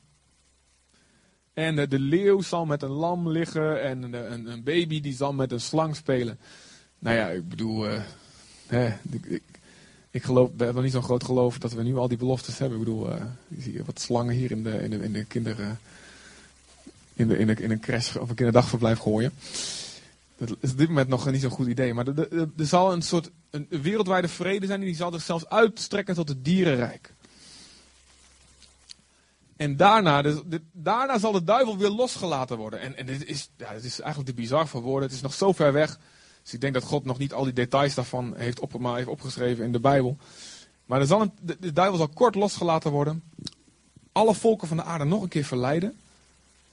En 1.53 1.75
de, 1.75 1.87
de 1.87 1.99
leeuw 1.99 2.41
zal 2.41 2.65
met 2.65 2.83
een 2.83 2.89
lam 2.89 3.29
liggen 3.29 3.81
en 3.81 4.03
een, 4.03 4.51
een, 4.51 4.63
baby 4.63 5.01
die 5.01 5.13
zal 5.13 5.33
met 5.33 5.51
een 5.51 5.61
slang 5.61 5.95
spelen. 5.95 6.39
Nou 6.99 7.15
ja, 7.15 7.29
ik 7.29 7.49
bedoel, 7.49 7.91
uh, 7.91 8.01
hè, 8.67 8.93
ik, 9.11 9.41
ik 10.09 10.23
geloof, 10.23 10.49
we 10.57 10.63
hebben 10.63 10.83
niet 10.83 10.91
zo'n 10.91 11.03
groot 11.03 11.23
geloof 11.23 11.57
dat 11.57 11.73
we 11.73 11.83
nu 11.83 11.95
al 11.95 12.07
die 12.07 12.17
beloftes 12.17 12.57
hebben. 12.57 12.79
Ik 12.79 12.83
bedoel, 12.83 13.09
uh, 13.09 13.23
je 13.47 13.61
ziet 13.61 13.85
wat 13.85 13.99
slangen 13.99 14.35
hier 14.35 14.51
in 14.51 14.63
de, 14.63 14.83
in 14.83 14.89
de, 14.89 15.03
in 15.03 15.13
de 15.13 15.23
kinderen, 15.23 15.79
in, 17.13 17.27
de, 17.27 17.37
in, 17.37 17.47
de, 17.47 17.53
in 17.53 17.71
een 17.71 17.79
crash 17.79 18.15
of 18.15 18.29
een 18.29 18.35
kinderdagverblijf 18.35 18.99
gooien. 18.99 19.31
Dat 20.47 20.57
is 20.61 20.71
op 20.71 20.77
dit 20.77 20.87
moment 20.87 21.07
nog 21.07 21.31
niet 21.31 21.41
zo'n 21.41 21.49
goed 21.49 21.67
idee. 21.67 21.93
Maar 21.93 22.07
er 22.07 22.49
zal 22.55 22.93
een 22.93 23.01
soort 23.01 23.31
een 23.49 23.67
wereldwijde 23.69 24.27
vrede 24.27 24.65
zijn. 24.65 24.79
En 24.79 24.85
die 24.85 24.95
zal 24.95 25.11
zich 25.11 25.21
zelfs 25.21 25.49
uitstrekken 25.49 26.15
tot 26.15 26.29
het 26.29 26.45
dierenrijk. 26.45 27.13
En 29.57 29.75
daarna, 29.75 30.21
dus, 30.21 30.41
daarna 30.71 31.19
zal 31.19 31.31
de 31.31 31.43
duivel 31.43 31.77
weer 31.77 31.89
losgelaten 31.89 32.57
worden. 32.57 32.79
En, 32.79 32.97
en 32.97 33.05
dit, 33.05 33.25
is, 33.25 33.49
ja, 33.57 33.73
dit 33.73 33.83
is 33.83 33.99
eigenlijk 33.99 34.29
te 34.29 34.41
bizar 34.41 34.67
voor 34.67 34.81
woorden. 34.81 35.07
Het 35.07 35.17
is 35.17 35.23
nog 35.23 35.33
zo 35.33 35.51
ver 35.51 35.73
weg. 35.73 35.99
Dus 36.43 36.53
ik 36.53 36.61
denk 36.61 36.73
dat 36.73 36.83
God 36.83 37.05
nog 37.05 37.17
niet 37.17 37.33
al 37.33 37.43
die 37.43 37.53
details 37.53 37.95
daarvan 37.95 38.33
heeft, 38.35 38.59
op, 38.59 38.73
heeft 38.83 39.07
opgeschreven 39.07 39.65
in 39.65 39.71
de 39.71 39.79
Bijbel. 39.79 40.17
Maar 40.85 40.99
er 40.99 41.07
zal 41.07 41.33
de 41.41 41.73
duivel 41.73 41.97
zal 41.97 42.09
kort 42.09 42.35
losgelaten 42.35 42.91
worden. 42.91 43.23
Alle 44.11 44.35
volken 44.35 44.67
van 44.67 44.77
de 44.77 44.83
aarde 44.83 45.05
nog 45.05 45.21
een 45.21 45.29
keer 45.29 45.43
verleiden. 45.43 45.99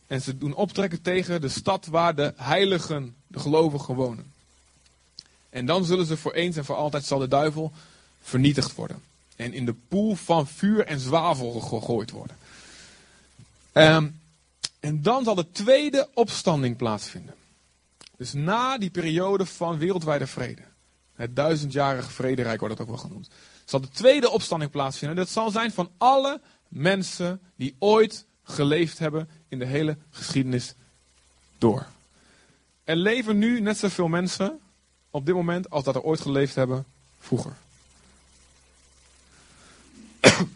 En 0.08 0.22
ze 0.22 0.38
doen 0.38 0.54
optrekken 0.54 1.02
tegen 1.02 1.40
de 1.40 1.48
stad 1.48 1.86
waar 1.86 2.14
de 2.14 2.32
heiligen, 2.36 3.14
de 3.26 3.38
gelovigen 3.38 3.94
wonen. 3.94 4.32
En 5.50 5.66
dan 5.66 5.84
zullen 5.84 6.06
ze 6.06 6.16
voor 6.16 6.32
eens 6.32 6.56
en 6.56 6.64
voor 6.64 6.76
altijd 6.76 7.04
zal 7.04 7.18
de 7.18 7.28
duivel 7.28 7.72
vernietigd 8.20 8.74
worden. 8.74 9.02
En 9.36 9.52
in 9.52 9.64
de 9.64 9.74
poel 9.88 10.14
van 10.14 10.46
vuur 10.46 10.86
en 10.86 11.00
zwavel 11.00 11.60
gegooid 11.60 12.10
worden. 12.10 12.36
Um, 13.72 14.20
en 14.80 15.02
dan 15.02 15.24
zal 15.24 15.34
de 15.34 15.50
tweede 15.50 16.08
opstanding 16.14 16.76
plaatsvinden. 16.76 17.34
Dus 18.16 18.32
na 18.32 18.78
die 18.78 18.90
periode 18.90 19.46
van 19.46 19.78
wereldwijde 19.78 20.26
vrede. 20.26 20.62
Het 21.14 21.36
duizendjarige 21.36 22.10
vrederijk 22.10 22.60
wordt 22.60 22.78
het 22.78 22.82
ook 22.82 22.94
wel 22.94 23.04
genoemd. 23.04 23.28
Zal 23.64 23.80
de 23.80 23.88
tweede 23.88 24.30
opstanding 24.30 24.70
plaatsvinden. 24.70 25.16
Dat 25.16 25.28
zal 25.28 25.50
zijn 25.50 25.72
van 25.72 25.90
alle 25.98 26.40
mensen 26.68 27.40
die 27.56 27.76
ooit 27.78 28.26
geleefd 28.42 28.98
hebben 28.98 29.28
in 29.49 29.59
de 29.59 29.64
hele 29.64 29.97
geschiedenis 30.11 30.75
door. 31.59 31.87
Er 32.85 32.97
leven 32.97 33.38
nu 33.38 33.61
net 33.61 33.78
zoveel 33.78 34.09
mensen 34.09 34.59
op 35.11 35.26
dit 35.26 35.35
moment 35.35 35.71
als 35.71 35.85
dat 35.85 35.95
er 35.95 36.02
ooit 36.02 36.21
geleefd 36.21 36.55
hebben 36.55 36.85
vroeger. 37.19 37.52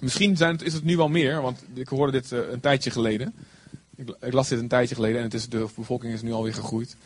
Misschien 0.00 0.36
zijn 0.36 0.52
het, 0.52 0.62
is 0.62 0.72
het 0.72 0.84
nu 0.84 0.96
wel 0.96 1.08
meer, 1.08 1.42
want 1.42 1.62
ik 1.74 1.88
hoorde 1.88 2.12
dit 2.12 2.32
uh, 2.32 2.50
een 2.50 2.60
tijdje 2.60 2.90
geleden. 2.90 3.34
Ik, 3.96 4.16
ik, 4.20 4.32
las 4.32 4.48
dit 4.48 4.58
een 4.58 4.68
tijdje 4.68 4.94
geleden 4.94 5.18
en 5.18 5.24
het 5.24 5.34
is, 5.34 5.48
de 5.48 5.68
bevolking 5.74 6.12
is 6.12 6.22
nu 6.22 6.32
alweer 6.32 6.54
gegroeid. 6.54 6.96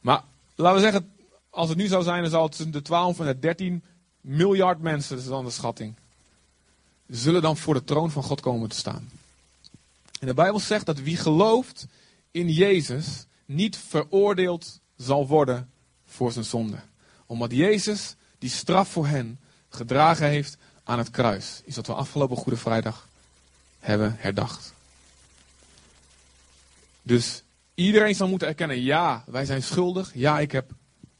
Maar 0.00 0.22
laten 0.54 0.76
we 0.76 0.82
zeggen, 0.82 1.10
als 1.50 1.68
het 1.68 1.78
nu 1.78 1.86
zou 1.86 2.02
zijn, 2.02 2.22
dan 2.22 2.30
zal 2.30 2.48
tussen 2.48 2.70
de 2.70 2.82
12 2.82 3.20
en 3.20 3.26
de 3.26 3.38
13 3.38 3.82
miljard 4.20 4.80
mensen, 4.80 5.14
dat 5.14 5.24
is 5.24 5.30
dan 5.30 5.44
de 5.44 5.50
schatting, 5.50 5.94
zullen 7.06 7.42
dan 7.42 7.56
voor 7.56 7.74
de 7.74 7.84
troon 7.84 8.10
van 8.10 8.22
God 8.22 8.40
komen 8.40 8.68
te 8.68 8.76
staan. 8.76 9.08
En 10.20 10.26
de 10.26 10.34
Bijbel 10.34 10.60
zegt 10.60 10.86
dat 10.86 11.00
wie 11.00 11.16
gelooft 11.16 11.86
in 12.30 12.50
Jezus 12.50 13.26
niet 13.44 13.76
veroordeeld 13.76 14.80
zal 14.96 15.26
worden 15.26 15.70
voor 16.06 16.32
zijn 16.32 16.44
zonde. 16.44 16.78
Omdat 17.26 17.52
Jezus 17.52 18.14
die 18.38 18.50
straf 18.50 18.88
voor 18.88 19.06
hen 19.06 19.40
gedragen 19.68 20.28
heeft 20.28 20.56
aan 20.84 20.98
het 20.98 21.10
kruis. 21.10 21.60
Is 21.64 21.76
wat 21.76 21.86
we 21.86 21.94
afgelopen 21.94 22.36
Goede 22.36 22.58
Vrijdag 22.58 23.08
hebben 23.78 24.16
herdacht. 24.18 24.74
Dus 27.02 27.42
iedereen 27.74 28.14
zal 28.14 28.28
moeten 28.28 28.48
erkennen, 28.48 28.82
ja, 28.82 29.24
wij 29.26 29.44
zijn 29.44 29.62
schuldig. 29.62 30.10
Ja, 30.14 30.38
ik 30.38 30.52
heb 30.52 30.70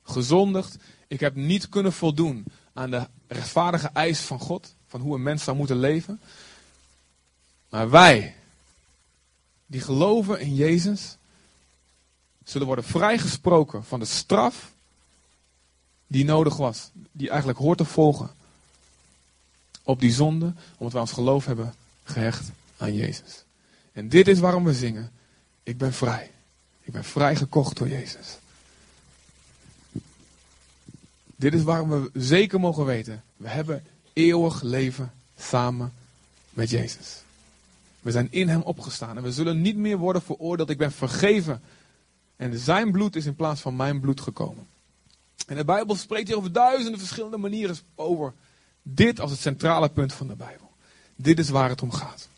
gezondigd. 0.02 0.76
Ik 1.08 1.20
heb 1.20 1.34
niet 1.34 1.68
kunnen 1.68 1.92
voldoen 1.92 2.44
aan 2.72 2.90
de 2.90 3.06
rechtvaardige 3.26 3.90
eis 3.92 4.20
van 4.20 4.38
God. 4.38 4.74
Van 4.86 5.00
hoe 5.00 5.14
een 5.14 5.22
mens 5.22 5.44
zou 5.44 5.56
moeten 5.56 5.78
leven. 5.78 6.20
Maar 7.70 7.90
wij, 7.90 8.34
die 9.66 9.80
geloven 9.80 10.40
in 10.40 10.54
Jezus, 10.54 11.16
zullen 12.44 12.66
worden 12.66 12.84
vrijgesproken 12.84 13.84
van 13.84 14.00
de 14.00 14.06
straf 14.06 14.72
die 16.06 16.24
nodig 16.24 16.56
was. 16.56 16.90
Die 17.12 17.28
eigenlijk 17.28 17.58
hoort 17.58 17.78
te 17.78 17.84
volgen 17.84 18.30
op 19.82 20.00
die 20.00 20.12
zonde, 20.12 20.52
omdat 20.76 20.92
wij 20.92 21.00
ons 21.00 21.12
geloof 21.12 21.44
hebben 21.44 21.74
gehecht 22.04 22.50
aan 22.76 22.94
Jezus. 22.94 23.44
En 23.92 24.08
dit 24.08 24.28
is 24.28 24.38
waarom 24.38 24.64
we 24.64 24.74
zingen, 24.74 25.12
ik 25.62 25.78
ben 25.78 25.92
vrij. 25.92 26.30
Ik 26.82 26.92
ben 26.92 27.04
vrij 27.04 27.36
gekocht 27.36 27.76
door 27.76 27.88
Jezus. 27.88 28.38
Dit 31.36 31.54
is 31.54 31.62
waarom 31.62 31.88
we 31.88 32.10
zeker 32.14 32.60
mogen 32.60 32.84
weten, 32.84 33.22
we 33.36 33.48
hebben 33.48 33.84
eeuwig 34.12 34.62
leven 34.62 35.12
samen 35.38 35.92
met 36.50 36.70
Jezus. 36.70 37.24
We 38.06 38.12
zijn 38.12 38.28
in 38.30 38.48
Hem 38.48 38.62
opgestaan 38.62 39.16
en 39.16 39.22
we 39.22 39.32
zullen 39.32 39.60
niet 39.60 39.76
meer 39.76 39.96
worden 39.96 40.22
veroordeeld. 40.22 40.70
Ik 40.70 40.78
ben 40.78 40.92
vergeven. 40.92 41.62
En 42.36 42.58
zijn 42.58 42.92
bloed 42.92 43.16
is 43.16 43.26
in 43.26 43.34
plaats 43.34 43.60
van 43.60 43.76
mijn 43.76 44.00
bloed 44.00 44.20
gekomen. 44.20 44.66
En 45.46 45.56
de 45.56 45.64
Bijbel 45.64 45.94
spreekt 45.94 46.28
hier 46.28 46.36
over 46.36 46.52
duizenden 46.52 46.98
verschillende 46.98 47.36
manieren 47.36 47.76
over 47.94 48.32
dit 48.82 49.20
als 49.20 49.30
het 49.30 49.40
centrale 49.40 49.88
punt 49.88 50.12
van 50.12 50.26
de 50.26 50.36
Bijbel. 50.36 50.70
Dit 51.16 51.38
is 51.38 51.48
waar 51.48 51.68
het 51.68 51.82
om 51.82 51.92
gaat. 51.92 52.28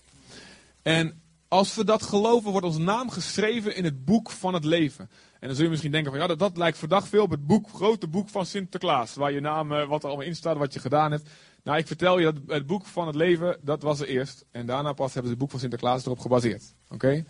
En 0.82 1.20
als 1.48 1.75
we 1.75 1.84
dat 1.84 2.02
geloven, 2.02 2.50
wordt 2.50 2.66
onze 2.66 2.80
naam 2.80 3.10
geschreven 3.10 3.76
in 3.76 3.84
het 3.84 4.04
boek 4.04 4.30
van 4.30 4.54
het 4.54 4.64
leven. 4.64 5.10
En 5.40 5.46
dan 5.46 5.54
zul 5.54 5.64
je 5.64 5.70
misschien 5.70 5.92
denken 5.92 6.10
van 6.10 6.20
ja, 6.20 6.26
dat, 6.26 6.38
dat 6.38 6.56
lijkt 6.56 6.78
verdacht 6.78 7.08
veel 7.08 7.22
op 7.22 7.30
het 7.30 7.46
boek, 7.46 7.68
grote 7.68 8.06
boek 8.06 8.28
van 8.28 8.46
Sinterklaas. 8.46 9.14
Waar 9.14 9.32
je 9.32 9.40
naam, 9.40 9.72
eh, 9.72 9.88
wat 9.88 10.02
er 10.02 10.08
allemaal 10.08 10.26
in 10.26 10.37
staat, 10.37 10.56
wat 10.56 10.72
je 10.72 10.80
gedaan 10.80 11.10
hebt. 11.10 11.28
Nou, 11.68 11.80
ik 11.80 11.87
vertel 11.87 12.18
je 12.18 12.25
dat 12.25 12.34
het 12.46 12.66
boek 12.66 12.87
van 12.87 13.06
het 13.06 13.16
leven, 13.16 13.58
dat 13.62 13.82
was 13.82 14.00
er 14.00 14.08
eerst. 14.08 14.44
En 14.50 14.66
daarna 14.66 14.92
pas 14.92 15.14
hebben 15.14 15.25
ze 15.25 15.30
het 15.30 15.38
boek 15.38 15.50
van 15.50 15.60
Sinterklaas 15.60 16.04
erop 16.04 16.18
gebaseerd. 16.18 16.75
Oké? 16.84 16.94
Okay? 16.94 17.25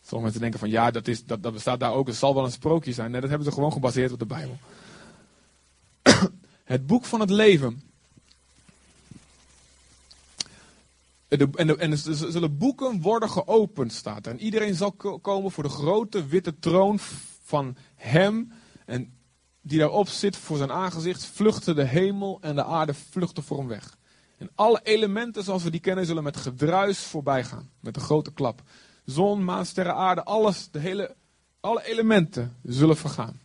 Sommige 0.00 0.22
mensen 0.22 0.40
denken 0.40 0.58
van 0.58 0.70
ja, 0.70 0.90
dat, 0.90 1.08
is, 1.08 1.24
dat, 1.24 1.42
dat 1.42 1.52
bestaat 1.52 1.80
daar 1.80 1.92
ook. 1.92 2.06
Het 2.06 2.16
zal 2.16 2.34
wel 2.34 2.44
een 2.44 2.50
sprookje 2.50 2.92
zijn. 2.92 3.10
Nee, 3.10 3.20
dat 3.20 3.30
hebben 3.30 3.48
ze 3.48 3.54
gewoon 3.54 3.72
gebaseerd 3.72 4.12
op 4.12 4.18
de 4.18 4.26
Bijbel. 4.26 4.58
het 6.64 6.86
boek 6.86 7.04
van 7.04 7.20
het 7.20 7.30
leven 7.30 7.82
En, 11.28 11.52
en, 11.54 11.78
en, 11.78 11.90
er 11.90 11.98
zullen 12.14 12.58
boeken 12.58 13.00
worden 13.00 13.30
geopend, 13.30 13.92
staat 13.92 14.26
er. 14.26 14.32
En 14.32 14.40
iedereen 14.40 14.74
zal 14.74 14.92
komen 15.22 15.50
voor 15.50 15.62
de 15.62 15.68
grote 15.68 16.26
witte 16.26 16.58
troon 16.58 16.98
van 17.42 17.76
hem. 17.94 18.52
En 18.86 19.17
die 19.68 19.78
daarop 19.78 20.08
zit 20.08 20.36
voor 20.36 20.56
zijn 20.56 20.72
aangezicht, 20.72 21.24
vluchten 21.24 21.74
de 21.74 21.84
hemel 21.84 22.38
en 22.40 22.54
de 22.54 22.64
aarde 22.64 22.94
vluchten 22.94 23.42
voor 23.42 23.58
hem 23.58 23.68
weg. 23.68 23.96
En 24.38 24.50
alle 24.54 24.80
elementen 24.82 25.44
zoals 25.44 25.62
we 25.62 25.70
die 25.70 25.80
kennen 25.80 26.06
zullen 26.06 26.22
met 26.22 26.36
gedruis 26.36 26.98
voorbij 26.98 27.44
gaan. 27.44 27.70
Met 27.80 27.96
een 27.96 28.02
grote 28.02 28.32
klap. 28.32 28.62
Zon, 29.04 29.44
maan, 29.44 29.66
sterren, 29.66 29.94
aarde, 29.94 30.24
alles, 30.24 30.68
de 30.70 30.78
hele, 30.78 31.14
alle 31.60 31.86
elementen 31.86 32.56
zullen 32.62 32.96
vergaan. 32.96 33.40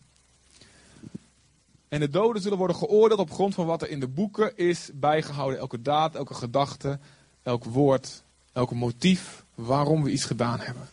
En 1.88 2.00
de 2.00 2.08
doden 2.08 2.42
zullen 2.42 2.58
worden 2.58 2.76
geoordeeld 2.76 3.20
op 3.20 3.30
grond 3.30 3.54
van 3.54 3.66
wat 3.66 3.82
er 3.82 3.88
in 3.88 4.00
de 4.00 4.08
boeken 4.08 4.56
is 4.56 4.90
bijgehouden. 4.94 5.58
Elke 5.58 5.82
daad, 5.82 6.14
elke 6.14 6.34
gedachte, 6.34 6.98
elk 7.42 7.64
woord, 7.64 8.22
elk 8.52 8.72
motief 8.72 9.44
waarom 9.54 10.02
we 10.02 10.10
iets 10.10 10.24
gedaan 10.24 10.60
hebben. 10.60 10.88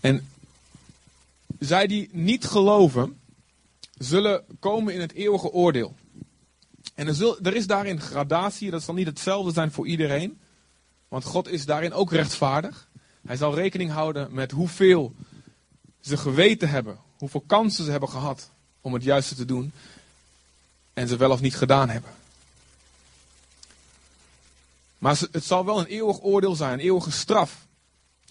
En 0.00 0.28
zij 1.58 1.86
die 1.86 2.08
niet 2.12 2.44
geloven, 2.44 3.20
zullen 3.98 4.44
komen 4.58 4.94
in 4.94 5.00
het 5.00 5.12
eeuwige 5.12 5.50
oordeel. 5.50 5.94
En 6.94 7.06
er, 7.06 7.38
er 7.42 7.56
is 7.56 7.66
daarin 7.66 8.00
gradatie, 8.00 8.70
dat 8.70 8.82
zal 8.82 8.94
niet 8.94 9.06
hetzelfde 9.06 9.52
zijn 9.52 9.72
voor 9.72 9.86
iedereen. 9.86 10.40
Want 11.08 11.24
God 11.24 11.48
is 11.48 11.66
daarin 11.66 11.92
ook 11.92 12.12
rechtvaardig. 12.12 12.88
Hij 13.26 13.36
zal 13.36 13.54
rekening 13.54 13.90
houden 13.90 14.34
met 14.34 14.50
hoeveel 14.50 15.14
ze 16.00 16.16
geweten 16.16 16.68
hebben, 16.68 16.98
hoeveel 17.18 17.44
kansen 17.46 17.84
ze 17.84 17.90
hebben 17.90 18.08
gehad 18.08 18.50
om 18.80 18.94
het 18.94 19.02
juiste 19.02 19.34
te 19.34 19.44
doen. 19.44 19.72
En 20.92 21.08
ze 21.08 21.16
wel 21.16 21.30
of 21.30 21.40
niet 21.40 21.56
gedaan 21.56 21.88
hebben. 21.88 22.10
Maar 24.98 25.20
het 25.32 25.44
zal 25.44 25.64
wel 25.64 25.78
een 25.78 25.86
eeuwig 25.86 26.22
oordeel 26.22 26.54
zijn, 26.54 26.72
een 26.72 26.84
eeuwige 26.84 27.10
straf. 27.10 27.66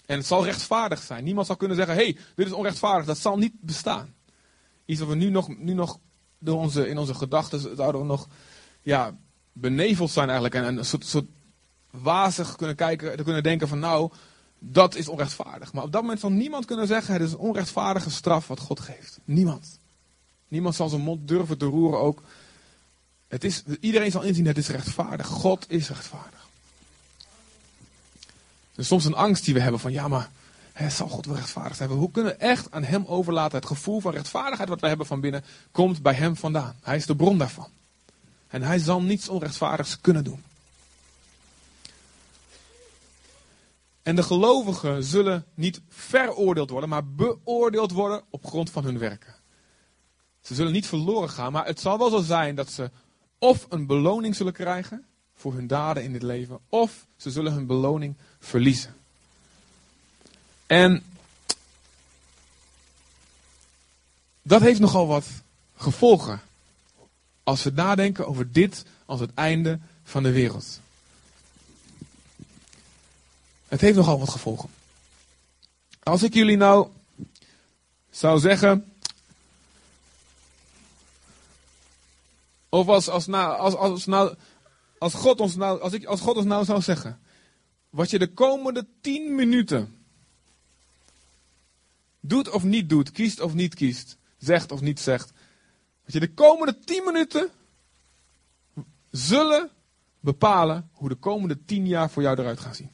En 0.06 0.16
het 0.16 0.26
zal 0.26 0.44
rechtvaardig 0.44 1.02
zijn. 1.02 1.24
Niemand 1.24 1.46
zal 1.46 1.56
kunnen 1.56 1.76
zeggen, 1.76 1.94
hé, 1.94 2.02
hey, 2.02 2.16
dit 2.34 2.46
is 2.46 2.52
onrechtvaardig. 2.52 3.06
Dat 3.06 3.18
zal 3.18 3.38
niet 3.38 3.52
bestaan. 3.60 4.14
Iets 4.84 5.00
wat 5.00 5.08
we 5.08 5.14
nu 5.14 5.30
nog, 5.30 5.58
nu 5.58 5.72
nog 5.72 5.98
door 6.38 6.58
onze, 6.58 6.88
in 6.88 6.98
onze 6.98 7.14
gedachten 7.14 7.76
zouden 7.76 8.06
nog 8.06 8.28
ja, 8.82 9.16
beneveld 9.52 10.10
zijn 10.10 10.28
eigenlijk. 10.28 10.54
En 10.54 10.76
een 10.76 10.84
soort, 10.84 11.06
soort 11.06 11.26
wazig 11.90 12.56
kunnen 12.56 12.76
kijken, 12.76 13.24
kunnen 13.24 13.42
denken 13.42 13.68
van 13.68 13.78
nou, 13.78 14.10
dat 14.58 14.94
is 14.94 15.08
onrechtvaardig. 15.08 15.72
Maar 15.72 15.84
op 15.84 15.92
dat 15.92 16.02
moment 16.02 16.20
zal 16.20 16.30
niemand 16.30 16.64
kunnen 16.64 16.86
zeggen, 16.86 17.12
het 17.12 17.22
is 17.22 17.32
een 17.32 17.38
onrechtvaardige 17.38 18.10
straf 18.10 18.46
wat 18.46 18.60
God 18.60 18.80
geeft. 18.80 19.18
Niemand. 19.24 19.78
Niemand 20.48 20.74
zal 20.74 20.88
zijn 20.88 21.00
mond 21.00 21.28
durven 21.28 21.58
te 21.58 21.64
roeren 21.64 22.00
ook. 22.00 22.22
Het 23.28 23.44
is, 23.44 23.62
iedereen 23.80 24.10
zal 24.10 24.22
inzien, 24.22 24.46
het 24.46 24.58
is 24.58 24.68
rechtvaardig. 24.68 25.26
God 25.26 25.64
is 25.68 25.88
rechtvaardig. 25.88 26.43
Dus 28.74 28.86
soms 28.86 29.04
een 29.04 29.14
angst 29.14 29.44
die 29.44 29.54
we 29.54 29.60
hebben 29.60 29.80
van 29.80 29.92
ja, 29.92 30.08
maar 30.08 30.30
hè, 30.72 30.90
zal 30.90 31.08
God 31.08 31.26
wel 31.26 31.34
rechtvaardig 31.34 31.76
zijn? 31.76 31.90
Hoe 31.90 32.10
kunnen 32.10 32.32
we 32.32 32.38
echt 32.38 32.70
aan 32.70 32.84
Hem 32.84 33.04
overlaten? 33.06 33.58
Het 33.58 33.66
gevoel 33.66 34.00
van 34.00 34.12
rechtvaardigheid 34.12 34.68
wat 34.68 34.80
wij 34.80 34.88
hebben 34.88 35.06
van 35.06 35.20
binnen 35.20 35.44
komt 35.70 36.02
bij 36.02 36.14
Hem 36.14 36.36
vandaan. 36.36 36.76
Hij 36.82 36.96
is 36.96 37.06
de 37.06 37.16
bron 37.16 37.38
daarvan. 37.38 37.68
En 38.48 38.62
Hij 38.62 38.78
zal 38.78 39.02
niets 39.02 39.28
onrechtvaardigs 39.28 40.00
kunnen 40.00 40.24
doen. 40.24 40.42
En 44.02 44.16
de 44.16 44.22
gelovigen 44.22 45.04
zullen 45.04 45.44
niet 45.54 45.80
veroordeeld 45.88 46.70
worden, 46.70 46.88
maar 46.88 47.06
beoordeeld 47.06 47.92
worden 47.92 48.22
op 48.30 48.46
grond 48.46 48.70
van 48.70 48.84
hun 48.84 48.98
werken. 48.98 49.34
Ze 50.40 50.54
zullen 50.54 50.72
niet 50.72 50.86
verloren 50.86 51.30
gaan, 51.30 51.52
maar 51.52 51.66
het 51.66 51.80
zal 51.80 51.98
wel 51.98 52.10
zo 52.10 52.20
zijn 52.20 52.54
dat 52.54 52.70
ze 52.70 52.90
of 53.38 53.66
een 53.68 53.86
beloning 53.86 54.36
zullen 54.36 54.52
krijgen 54.52 55.04
voor 55.34 55.54
hun 55.54 55.66
daden 55.66 56.02
in 56.02 56.12
dit 56.12 56.22
leven, 56.22 56.58
of 56.68 57.06
ze 57.16 57.30
zullen 57.30 57.52
hun 57.52 57.66
beloning 57.66 58.14
verliezen. 58.38 58.94
En 60.66 61.02
dat 64.42 64.60
heeft 64.60 64.80
nogal 64.80 65.06
wat 65.06 65.26
gevolgen 65.76 66.40
als 67.42 67.62
we 67.62 67.70
nadenken 67.70 68.26
over 68.26 68.52
dit 68.52 68.84
als 69.06 69.20
het 69.20 69.34
einde 69.34 69.78
van 70.04 70.22
de 70.22 70.32
wereld. 70.32 70.80
Het 73.68 73.80
heeft 73.80 73.96
nogal 73.96 74.18
wat 74.18 74.30
gevolgen. 74.30 74.70
Als 76.02 76.22
ik 76.22 76.34
jullie 76.34 76.56
nou 76.56 76.88
zou 78.10 78.38
zeggen. 78.38 78.92
Of 82.68 82.88
als, 82.88 83.08
als, 83.08 83.28
als, 83.28 83.74
als, 83.74 84.06
nou, 84.06 84.34
als, 85.04 85.14
God 85.14 85.40
ons 85.40 85.56
nou, 85.56 85.80
als, 85.80 85.92
ik, 85.92 86.04
als 86.04 86.20
God 86.20 86.36
ons 86.36 86.46
nou 86.46 86.64
zou 86.64 86.80
zeggen. 86.80 87.20
Wat 87.90 88.10
je 88.10 88.18
de 88.18 88.32
komende 88.32 88.86
10 89.00 89.34
minuten 89.34 89.96
doet 92.20 92.50
of 92.50 92.62
niet 92.62 92.88
doet, 92.88 93.10
kiest 93.10 93.40
of 93.40 93.54
niet 93.54 93.74
kiest, 93.74 94.16
zegt 94.38 94.72
of 94.72 94.80
niet 94.80 95.00
zegt. 95.00 95.32
Wat 96.04 96.12
je 96.12 96.20
de 96.20 96.34
komende 96.34 96.78
10 96.78 97.04
minuten 97.04 97.48
zullen 99.10 99.70
bepalen 100.20 100.90
hoe 100.92 101.08
de 101.08 101.14
komende 101.14 101.64
10 101.64 101.86
jaar 101.86 102.10
voor 102.10 102.22
jou 102.22 102.38
eruit 102.38 102.60
gaan 102.60 102.74
zien. 102.74 102.90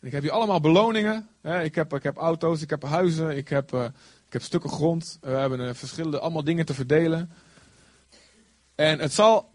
ik 0.00 0.12
heb 0.12 0.22
hier 0.22 0.30
allemaal 0.30 0.60
beloningen. 0.60 1.28
Ik 1.62 1.74
heb, 1.74 1.94
ik 1.94 2.02
heb 2.02 2.16
auto's, 2.16 2.62
ik 2.62 2.70
heb 2.70 2.82
huizen, 2.82 3.36
ik 3.36 3.48
heb, 3.48 3.72
uh, 3.72 3.84
ik 4.26 4.32
heb 4.32 4.42
stukken 4.42 4.70
grond. 4.70 5.18
We 5.20 5.30
hebben 5.30 5.60
uh, 5.60 5.74
verschillende 5.74 6.18
allemaal 6.18 6.44
dingen 6.44 6.66
te 6.66 6.74
verdelen. 6.74 7.32
En 8.74 8.98
het 8.98 9.12
zal, 9.12 9.54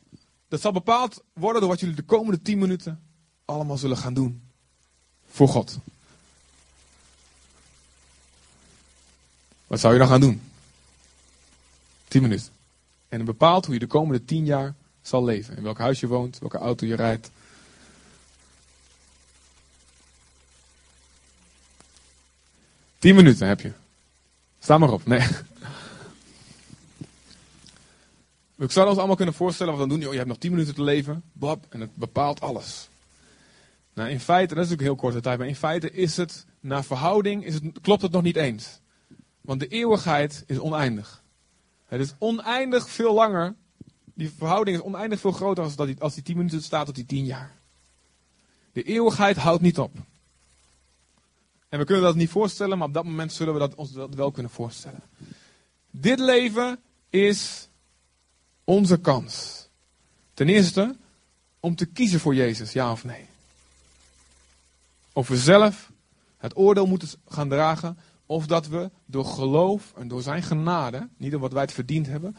dat 0.52 0.62
zal 0.62 0.72
bepaald 0.72 1.24
worden 1.34 1.62
door 1.62 1.70
wat 1.70 1.80
jullie 1.80 1.96
de 1.96 2.02
komende 2.02 2.42
10 2.42 2.58
minuten 2.58 3.04
allemaal 3.46 3.78
zullen 3.78 3.98
gaan 3.98 4.14
doen. 4.14 4.42
Voor 5.28 5.48
God. 5.48 5.78
Wat 9.68 9.80
zou 9.80 9.94
je 9.94 10.00
dan 10.00 10.08
gaan 10.08 10.22
doen? 10.22 10.42
10 12.08 12.22
minuten. 12.22 12.54
En 13.10 13.18
het 13.18 13.26
bepaalt 13.26 13.66
hoe 13.66 13.74
je 13.74 13.80
de 13.80 13.88
komende 13.88 14.26
10 14.26 14.46
jaar 14.46 14.76
zal 15.02 15.24
leven. 15.24 15.58
In 15.58 15.64
welk 15.64 15.78
huis 15.78 16.00
je 16.00 16.08
woont, 16.08 16.40
welke 16.40 16.58
auto 16.58 16.86
je 16.86 16.96
rijdt. 16.96 17.32
Tien 23.00 23.16
minuten 23.16 23.48
heb 23.48 23.60
je. 23.62 23.72
Sta 24.60 24.78
maar 24.78 24.92
op. 24.92 25.06
Nee. 25.06 25.28
We 28.62 28.71
zouden 28.71 28.88
ons 28.88 28.97
allemaal 28.97 29.15
kunnen 29.15 29.36
voorstellen 29.36 29.74
wat 29.74 29.82
we 29.82 29.89
dan 29.89 29.97
doen. 29.97 30.08
Oh, 30.08 30.12
je 30.13 30.19
hebt 30.19 30.30
nog 30.30 30.39
tien 30.39 30.52
minuten 30.52 30.76
te 30.76 30.84
leven. 30.84 31.24
Bob. 31.34 31.65
En 31.69 31.80
het 31.82 31.95
bepaalt 31.95 32.41
alles. 32.41 32.89
Nou, 33.93 34.10
in 34.10 34.19
feite, 34.19 34.56
dat 34.56 34.63
is 34.63 34.69
natuurlijk 34.69 35.00
heel 35.00 35.10
korte 35.10 35.21
tijd. 35.21 35.38
Maar 35.38 35.47
in 35.47 35.56
feite 35.56 35.91
is 35.91 36.17
het, 36.17 36.45
naar 36.60 36.84
verhouding, 36.84 37.45
is 37.45 37.54
het, 37.54 37.63
klopt 37.82 38.02
het 38.02 38.12
nog 38.12 38.21
niet 38.21 38.36
eens. 38.36 38.80
Want 39.41 39.60
de 39.60 39.67
eeuwigheid 39.67 40.43
is 40.47 40.60
oneindig. 40.60 41.24
Het 41.86 42.02
is 42.02 42.13
oneindig 42.19 42.89
veel 42.89 43.13
langer. 43.13 43.56
Die 44.13 44.32
verhouding 44.38 44.78
is 44.78 44.84
oneindig 44.84 45.19
veel 45.19 45.32
groter 45.32 45.63
als, 45.63 45.76
dat 45.76 45.88
die, 45.88 45.95
als 46.00 46.13
die 46.13 46.24
10 46.24 46.38
minuten 46.38 46.62
staat 46.62 46.86
tot 46.86 46.95
die 46.95 47.06
10 47.06 47.26
jaar. 47.26 47.60
De 48.71 48.84
eeuwigheid 48.84 49.38
houdt 49.38 49.62
niet 49.62 49.80
op. 49.80 49.93
En 51.69 51.80
we 51.80 51.86
kunnen 51.86 52.04
dat 52.04 52.15
niet 52.15 52.30
voorstellen, 52.30 52.78
maar 52.78 52.88
op 52.88 52.93
dat 52.93 53.06
moment 53.06 53.34
zullen 53.34 53.54
we 53.54 53.60
dat 53.60 53.76
ons 53.76 53.91
wel 54.15 54.32
kunnen 54.32 54.52
voorstellen. 54.52 55.02
Dit 55.91 56.19
leven 56.19 56.80
is 57.10 57.69
onze 58.72 58.98
kans. 58.98 59.66
Ten 60.34 60.50
eerste 60.50 60.96
om 61.60 61.76
te 61.76 61.86
kiezen 61.86 62.20
voor 62.20 62.36
Jezus, 62.36 62.72
ja 62.72 62.92
of 62.92 63.04
nee. 63.04 63.26
Of 65.14 65.28
we 65.28 65.38
zelf 65.38 65.92
het 66.38 66.58
oordeel 66.58 66.86
moeten 66.86 67.10
gaan 67.28 67.50
dragen, 67.50 67.98
of 68.26 68.46
dat 68.46 68.68
we 68.68 68.90
door 69.06 69.26
geloof 69.26 69.94
en 69.96 70.08
door 70.08 70.22
zijn 70.22 70.44
genade, 70.44 71.08
niet 71.18 71.34
wat 71.34 71.52
wij 71.52 71.62
het 71.62 71.72
verdiend 71.74 72.08
hebben, 72.08 72.38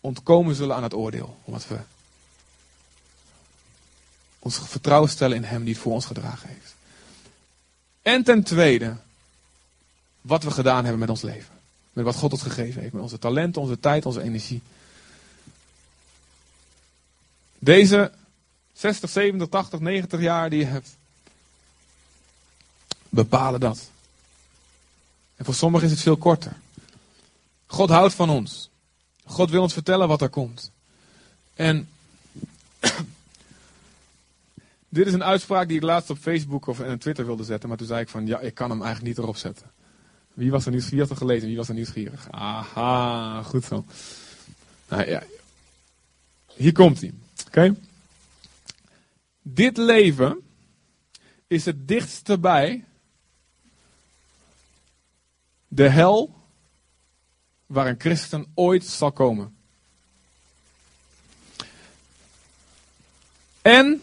ontkomen 0.00 0.54
zullen 0.54 0.76
aan 0.76 0.82
het 0.82 0.94
oordeel. 0.94 1.38
Omdat 1.44 1.68
we 1.68 1.78
ons 4.38 4.58
vertrouwen 4.58 5.10
stellen 5.10 5.36
in 5.36 5.44
Hem 5.44 5.64
die 5.64 5.72
het 5.72 5.82
voor 5.82 5.92
ons 5.92 6.06
gedragen 6.06 6.48
heeft. 6.48 6.74
En 8.02 8.22
ten 8.22 8.42
tweede, 8.42 8.96
wat 10.20 10.42
we 10.42 10.50
gedaan 10.50 10.82
hebben 10.82 11.00
met 11.00 11.10
ons 11.10 11.22
leven. 11.22 11.54
Met 11.92 12.04
wat 12.04 12.16
God 12.16 12.32
ons 12.32 12.42
gegeven 12.42 12.80
heeft. 12.80 12.92
Met 12.92 13.02
onze 13.02 13.18
talenten, 13.18 13.62
onze 13.62 13.80
tijd, 13.80 14.06
onze 14.06 14.22
energie. 14.22 14.62
Deze 17.58 18.12
60, 18.72 19.10
70, 19.10 19.48
80, 19.48 19.80
90 19.80 20.20
jaar 20.20 20.50
die 20.50 20.58
je 20.58 20.64
hebt, 20.64 20.96
bepalen 23.08 23.60
dat. 23.60 23.90
En 25.36 25.44
voor 25.44 25.54
sommigen 25.54 25.86
is 25.86 25.92
het 25.92 26.02
veel 26.02 26.16
korter. 26.16 26.56
God 27.66 27.88
houdt 27.88 28.14
van 28.14 28.30
ons. 28.30 28.70
God 29.24 29.50
wil 29.50 29.62
ons 29.62 29.72
vertellen 29.72 30.08
wat 30.08 30.22
er 30.22 30.28
komt. 30.28 30.70
En 31.54 31.88
dit 34.88 35.06
is 35.06 35.12
een 35.12 35.24
uitspraak 35.24 35.68
die 35.68 35.76
ik 35.76 35.82
laatst 35.82 36.10
op 36.10 36.18
Facebook 36.18 36.66
of 36.66 36.80
en 36.80 36.98
Twitter 36.98 37.26
wilde 37.26 37.44
zetten. 37.44 37.68
Maar 37.68 37.78
toen 37.78 37.86
zei 37.86 38.00
ik 38.00 38.08
van, 38.08 38.26
ja, 38.26 38.38
ik 38.38 38.54
kan 38.54 38.70
hem 38.70 38.82
eigenlijk 38.82 39.08
niet 39.08 39.24
erop 39.24 39.36
zetten. 39.36 39.70
Wie 40.34 40.50
was 40.50 40.64
er 40.64 40.70
nieuwsgierig 40.70 41.18
gelezen? 41.18 41.48
Wie 41.48 41.56
was 41.56 41.68
er 41.68 41.74
nieuwsgierig? 41.74 42.30
Aha, 42.30 43.42
goed 43.42 43.64
zo. 43.64 43.84
Nou 44.88 45.08
ja, 45.08 45.22
hier 46.54 46.72
komt 46.72 47.00
hij. 47.00 47.12
Oké? 47.48 47.74
Dit 49.42 49.76
leven 49.76 50.42
is 51.46 51.64
het 51.64 51.88
dichtste 51.88 52.38
bij 52.38 52.84
de 55.68 55.88
hel 55.88 56.34
waar 57.66 57.86
een 57.86 58.00
christen 58.00 58.46
ooit 58.54 58.84
zal 58.84 59.12
komen. 59.12 59.56
En 63.62 64.02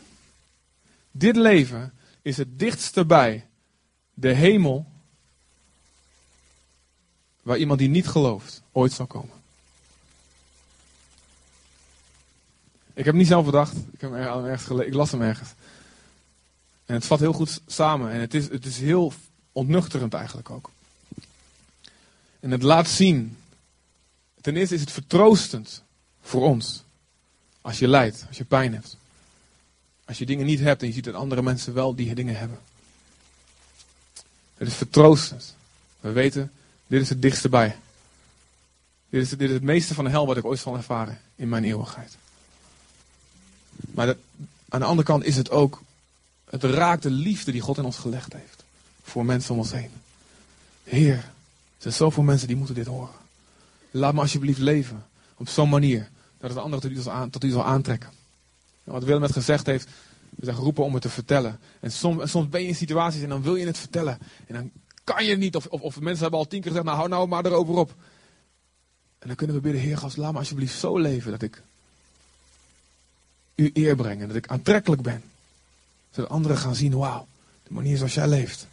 dit 1.11 1.35
leven 1.35 1.93
is 2.21 2.37
het 2.37 2.59
dichtste 2.59 3.05
bij 3.05 3.47
de 4.13 4.33
hemel 4.33 4.91
waar 7.41 7.57
iemand 7.57 7.79
die 7.79 7.89
niet 7.89 8.07
gelooft 8.07 8.61
ooit 8.71 8.91
zal 8.91 9.07
komen. 9.07 9.43
Ik 12.95 13.05
heb 13.05 13.15
niet 13.15 13.27
zelf 13.27 13.45
bedacht. 13.45 13.75
Ik, 13.75 14.01
heb 14.01 14.11
hem 14.11 14.45
ergens 14.45 14.79
ik 14.79 14.93
las 14.93 15.11
hem 15.11 15.21
ergens. 15.21 15.49
En 16.85 16.93
het 16.93 17.05
vat 17.05 17.19
heel 17.19 17.33
goed 17.33 17.61
samen. 17.67 18.11
En 18.11 18.19
het 18.19 18.33
is, 18.33 18.49
het 18.49 18.65
is 18.65 18.77
heel 18.77 19.13
ontnuchterend 19.51 20.13
eigenlijk 20.13 20.49
ook. 20.49 20.69
En 22.39 22.51
het 22.51 22.61
laat 22.61 22.87
zien. 22.87 23.37
Ten 24.41 24.55
eerste 24.55 24.75
is 24.75 24.81
het 24.81 24.91
vertroostend 24.91 25.83
voor 26.21 26.41
ons. 26.41 26.83
Als 27.61 27.79
je 27.79 27.87
lijdt, 27.87 28.25
als 28.27 28.37
je 28.37 28.45
pijn 28.45 28.73
hebt. 28.73 28.97
Als 30.05 30.17
je 30.17 30.25
dingen 30.25 30.45
niet 30.45 30.59
hebt 30.59 30.81
en 30.81 30.87
je 30.87 30.93
ziet 30.93 31.03
dat 31.03 31.13
andere 31.13 31.41
mensen 31.41 31.73
wel 31.73 31.95
die 31.95 32.15
dingen 32.15 32.37
hebben. 32.37 32.59
Het 34.57 34.67
is 34.67 34.73
vertroostend. 34.73 35.55
We 35.99 36.11
weten, 36.11 36.51
dit 36.87 37.01
is 37.01 37.09
het 37.09 37.21
dichtste 37.21 37.49
bij. 37.49 37.75
Dit 39.09 39.21
is, 39.21 39.29
dit 39.29 39.41
is 39.41 39.53
het 39.53 39.63
meeste 39.63 39.93
van 39.93 40.03
de 40.03 40.09
hel 40.09 40.25
wat 40.25 40.37
ik 40.37 40.45
ooit 40.45 40.59
zal 40.59 40.75
ervaren 40.75 41.21
in 41.35 41.49
mijn 41.49 41.63
eeuwigheid. 41.63 42.17
Maar 43.75 44.15
aan 44.69 44.79
de 44.79 44.85
andere 44.85 45.07
kant 45.07 45.23
is 45.23 45.35
het 45.35 45.49
ook, 45.49 45.81
het 46.49 46.63
raakt 46.63 47.03
de 47.03 47.09
liefde 47.09 47.51
die 47.51 47.61
God 47.61 47.77
in 47.77 47.85
ons 47.85 47.97
gelegd 47.97 48.33
heeft. 48.33 48.63
Voor 49.03 49.25
mensen 49.25 49.53
om 49.53 49.59
ons 49.59 49.71
heen. 49.71 49.91
Heer, 50.83 51.15
er 51.15 51.31
zijn 51.77 51.93
zoveel 51.93 52.23
mensen 52.23 52.47
die 52.47 52.57
moeten 52.57 52.75
dit 52.75 52.85
horen. 52.85 53.13
Laat 53.91 54.13
me 54.13 54.19
alsjeblieft 54.19 54.59
leven. 54.59 55.05
Op 55.37 55.49
zo'n 55.49 55.69
manier. 55.69 56.09
Dat 56.37 56.49
het 56.49 56.59
anderen 56.59 56.81
tot 57.31 57.43
u 57.43 57.49
zal, 57.49 57.65
aantrekken. 57.65 58.09
En 58.83 58.91
wat 58.91 59.03
Willem 59.03 59.21
net 59.21 59.31
gezegd 59.31 59.65
heeft. 59.65 59.87
We 60.29 60.45
zijn 60.45 60.55
geroepen 60.55 60.83
om 60.83 60.93
het 60.93 61.01
te 61.01 61.09
vertellen. 61.09 61.59
En 61.79 61.91
soms, 61.91 62.31
soms 62.31 62.49
ben 62.49 62.61
je 62.61 62.67
in 62.67 62.75
situaties 62.75 63.21
en 63.21 63.29
dan 63.29 63.41
wil 63.41 63.55
je 63.55 63.65
het 63.65 63.77
vertellen. 63.77 64.17
En 64.47 64.53
dan 64.53 64.71
kan 65.03 65.23
je 65.23 65.29
het 65.29 65.39
niet. 65.39 65.55
Of, 65.55 65.65
of, 65.67 65.81
of 65.81 65.99
mensen 65.99 66.21
hebben 66.21 66.39
al 66.39 66.47
tien 66.47 66.61
keer 66.61 66.69
gezegd. 66.69 66.85
Nou 66.85 66.97
hou 66.97 67.09
nou 67.09 67.27
maar 67.27 67.45
erover 67.45 67.75
op. 67.75 67.93
En 69.19 69.27
dan 69.27 69.35
kunnen 69.35 69.55
we 69.55 69.61
bidden. 69.61 69.81
Heer 69.81 69.97
gast 69.97 70.17
laat 70.17 70.31
me 70.31 70.37
alsjeblieft 70.37 70.79
zo 70.79 70.97
leven. 70.97 71.31
Dat 71.31 71.41
ik 71.41 71.63
u 73.55 73.69
eer 73.73 73.95
breng. 73.95 74.21
En 74.21 74.27
dat 74.27 74.37
ik 74.37 74.47
aantrekkelijk 74.47 75.01
ben. 75.01 75.23
Zodat 76.11 76.31
anderen 76.31 76.57
gaan 76.57 76.75
zien. 76.75 76.97
Wauw. 76.97 77.27
De 77.63 77.73
manier 77.73 77.97
zoals 77.97 78.13
jij 78.13 78.27
leeft. 78.27 78.67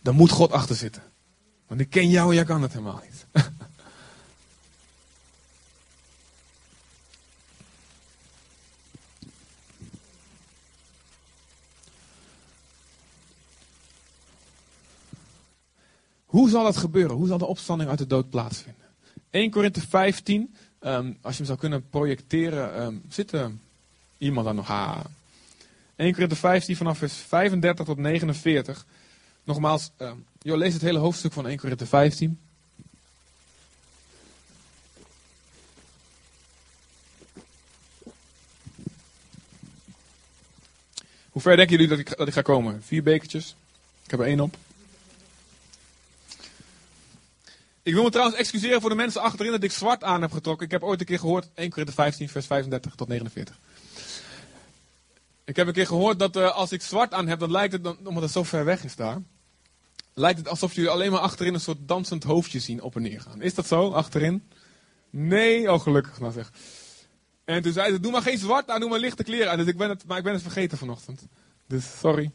Daar 0.00 0.14
moet 0.14 0.30
God 0.30 0.52
achter 0.52 0.76
zitten. 0.76 1.02
Want 1.66 1.80
ik 1.80 1.90
ken 1.90 2.10
jou 2.10 2.28
en 2.28 2.34
jij 2.34 2.44
kan 2.44 2.62
het 2.62 2.72
helemaal 2.72 3.02
niet. 3.04 3.26
Hoe 16.36 16.48
zal 16.48 16.64
dat 16.64 16.76
gebeuren? 16.76 17.16
Hoe 17.16 17.26
zal 17.26 17.38
de 17.38 17.46
opstanding 17.46 17.90
uit 17.90 17.98
de 17.98 18.06
dood 18.06 18.30
plaatsvinden? 18.30 18.84
1 19.30 19.50
Korinthe 19.50 19.80
15, 19.80 20.54
um, 20.86 21.18
als 21.20 21.32
je 21.32 21.36
hem 21.36 21.46
zou 21.46 21.58
kunnen 21.58 21.88
projecteren, 21.90 22.82
um, 22.82 23.02
zit 23.08 23.32
er 23.32 23.50
iemand 24.18 24.46
daar 24.46 24.54
nog? 24.54 24.70
Ah. 24.70 25.00
1 25.96 26.12
Korinthe 26.12 26.36
15 26.36 26.76
vanaf 26.76 26.98
vers 26.98 27.14
35 27.14 27.84
tot 27.84 27.98
49. 27.98 28.86
Nogmaals, 29.44 29.90
joh, 30.42 30.56
lees 30.56 30.72
het 30.72 30.82
hele 30.82 30.98
hoofdstuk 30.98 31.32
van 31.32 31.46
1 31.46 31.58
Korinthe 31.58 31.86
15. 31.86 32.38
Hoe 41.30 41.44
ver 41.44 41.56
denken 41.56 41.76
jullie 41.76 41.88
dat 41.88 41.98
ik, 41.98 42.16
dat 42.16 42.28
ik 42.28 42.34
ga 42.34 42.42
komen? 42.42 42.82
Vier 42.82 43.02
bekertjes? 43.02 43.56
Ik 44.04 44.10
heb 44.10 44.20
er 44.20 44.26
één 44.26 44.40
op. 44.40 44.56
Ik 47.86 47.94
wil 47.94 48.02
me 48.02 48.10
trouwens 48.10 48.38
excuseren 48.38 48.80
voor 48.80 48.90
de 48.90 48.96
mensen 48.96 49.20
achterin 49.20 49.52
dat 49.52 49.62
ik 49.62 49.72
zwart 49.72 50.04
aan 50.04 50.22
heb 50.22 50.32
getrokken. 50.32 50.66
Ik 50.66 50.72
heb 50.72 50.82
ooit 50.82 51.00
een 51.00 51.06
keer 51.06 51.18
gehoord, 51.18 51.48
1 51.54 51.70
Korinthe 51.70 51.92
15, 51.92 52.28
vers 52.28 52.46
35 52.46 52.94
tot 52.94 53.08
49. 53.08 53.58
Ik 55.44 55.56
heb 55.56 55.66
een 55.66 55.72
keer 55.72 55.86
gehoord 55.86 56.18
dat 56.18 56.36
uh, 56.36 56.54
als 56.54 56.72
ik 56.72 56.82
zwart 56.82 57.12
aan 57.12 57.26
heb, 57.26 57.38
dan 57.38 57.50
lijkt 57.50 57.72
het, 57.72 57.84
dan, 57.84 57.96
omdat 58.04 58.22
het 58.22 58.32
zo 58.32 58.42
ver 58.42 58.64
weg 58.64 58.84
is 58.84 58.96
daar, 58.96 59.18
lijkt 60.14 60.38
het 60.38 60.48
alsof 60.48 60.74
jullie 60.74 60.90
alleen 60.90 61.10
maar 61.10 61.20
achterin 61.20 61.54
een 61.54 61.60
soort 61.60 61.88
dansend 61.88 62.24
hoofdje 62.24 62.60
zien 62.60 62.82
op 62.82 62.96
en 62.96 63.02
neer 63.02 63.20
gaan. 63.20 63.42
Is 63.42 63.54
dat 63.54 63.66
zo, 63.66 63.90
achterin? 63.90 64.48
Nee, 65.10 65.72
oh 65.72 65.80
gelukkig 65.80 66.20
nou 66.20 66.32
zeg. 66.32 66.52
En 67.44 67.62
toen 67.62 67.72
zei 67.72 67.92
ze, 67.92 68.00
doe 68.00 68.12
maar 68.12 68.22
geen 68.22 68.38
zwart 68.38 68.70
aan, 68.70 68.80
doe 68.80 68.90
maar 68.90 68.98
lichte 68.98 69.24
kleren 69.24 69.50
aan. 69.50 69.58
Dus 69.58 69.66
ik 69.66 69.76
ben 69.76 69.88
het, 69.88 70.06
maar 70.06 70.18
ik 70.18 70.24
ben 70.24 70.32
het 70.32 70.42
vergeten 70.42 70.78
vanochtend. 70.78 71.26
Dus 71.66 71.98
sorry. 71.98 72.30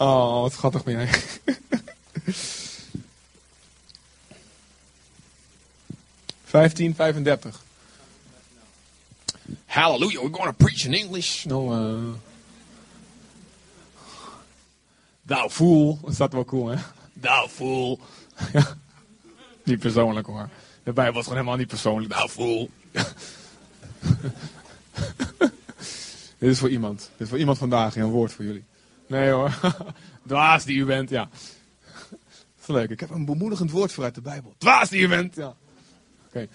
Oh, 0.00 0.40
wat 0.40 0.52
schattig 0.52 0.84
ben 0.84 0.94
jij. 0.94 1.08
Vijftien, 6.44 6.94
vijfendertig. 6.94 7.62
Hallelujah, 9.66 10.22
we're 10.22 10.32
going 10.32 10.56
to 10.56 10.64
preach 10.64 10.84
in 10.84 10.94
English. 10.94 11.44
No, 11.44 11.72
uh... 11.72 12.14
Thou 15.22 15.50
fool. 15.50 15.98
Dat 16.02 16.14
staat 16.14 16.32
wel 16.32 16.44
cool, 16.44 16.68
hè? 16.68 16.76
Thou 17.12 17.48
fool. 17.48 17.98
Niet 19.64 19.78
persoonlijk, 19.78 20.26
hoor. 20.26 20.48
De 20.82 20.92
Bijbel 20.92 21.14
was 21.14 21.22
gewoon 21.22 21.38
helemaal 21.38 21.58
niet 21.58 21.68
persoonlijk. 21.68 22.12
Thou 22.12 22.28
fool. 22.28 22.70
Dit 26.38 26.50
is 26.50 26.58
voor 26.58 26.70
iemand. 26.70 26.98
Dit 26.98 27.10
is 27.20 27.28
voor 27.28 27.38
iemand 27.38 27.58
vandaag. 27.58 27.96
Een 27.96 28.04
woord 28.04 28.32
voor 28.32 28.44
jullie. 28.44 28.64
Nee 29.10 29.30
hoor. 29.30 29.58
Dwaas 30.26 30.64
die 30.64 30.76
u 30.76 30.84
bent, 30.84 31.10
ja. 31.10 31.28
Dat 32.10 32.18
is 32.60 32.66
leuk. 32.66 32.90
Ik 32.90 33.00
heb 33.00 33.10
een 33.10 33.24
bemoedigend 33.24 33.70
woord 33.70 33.92
voor 33.92 34.04
uit 34.04 34.14
de 34.14 34.20
Bijbel. 34.20 34.54
Dwaas 34.58 34.88
die 34.88 35.00
u 35.00 35.08
bent, 35.08 35.34
ja. 35.34 35.56
Oké. 36.26 36.48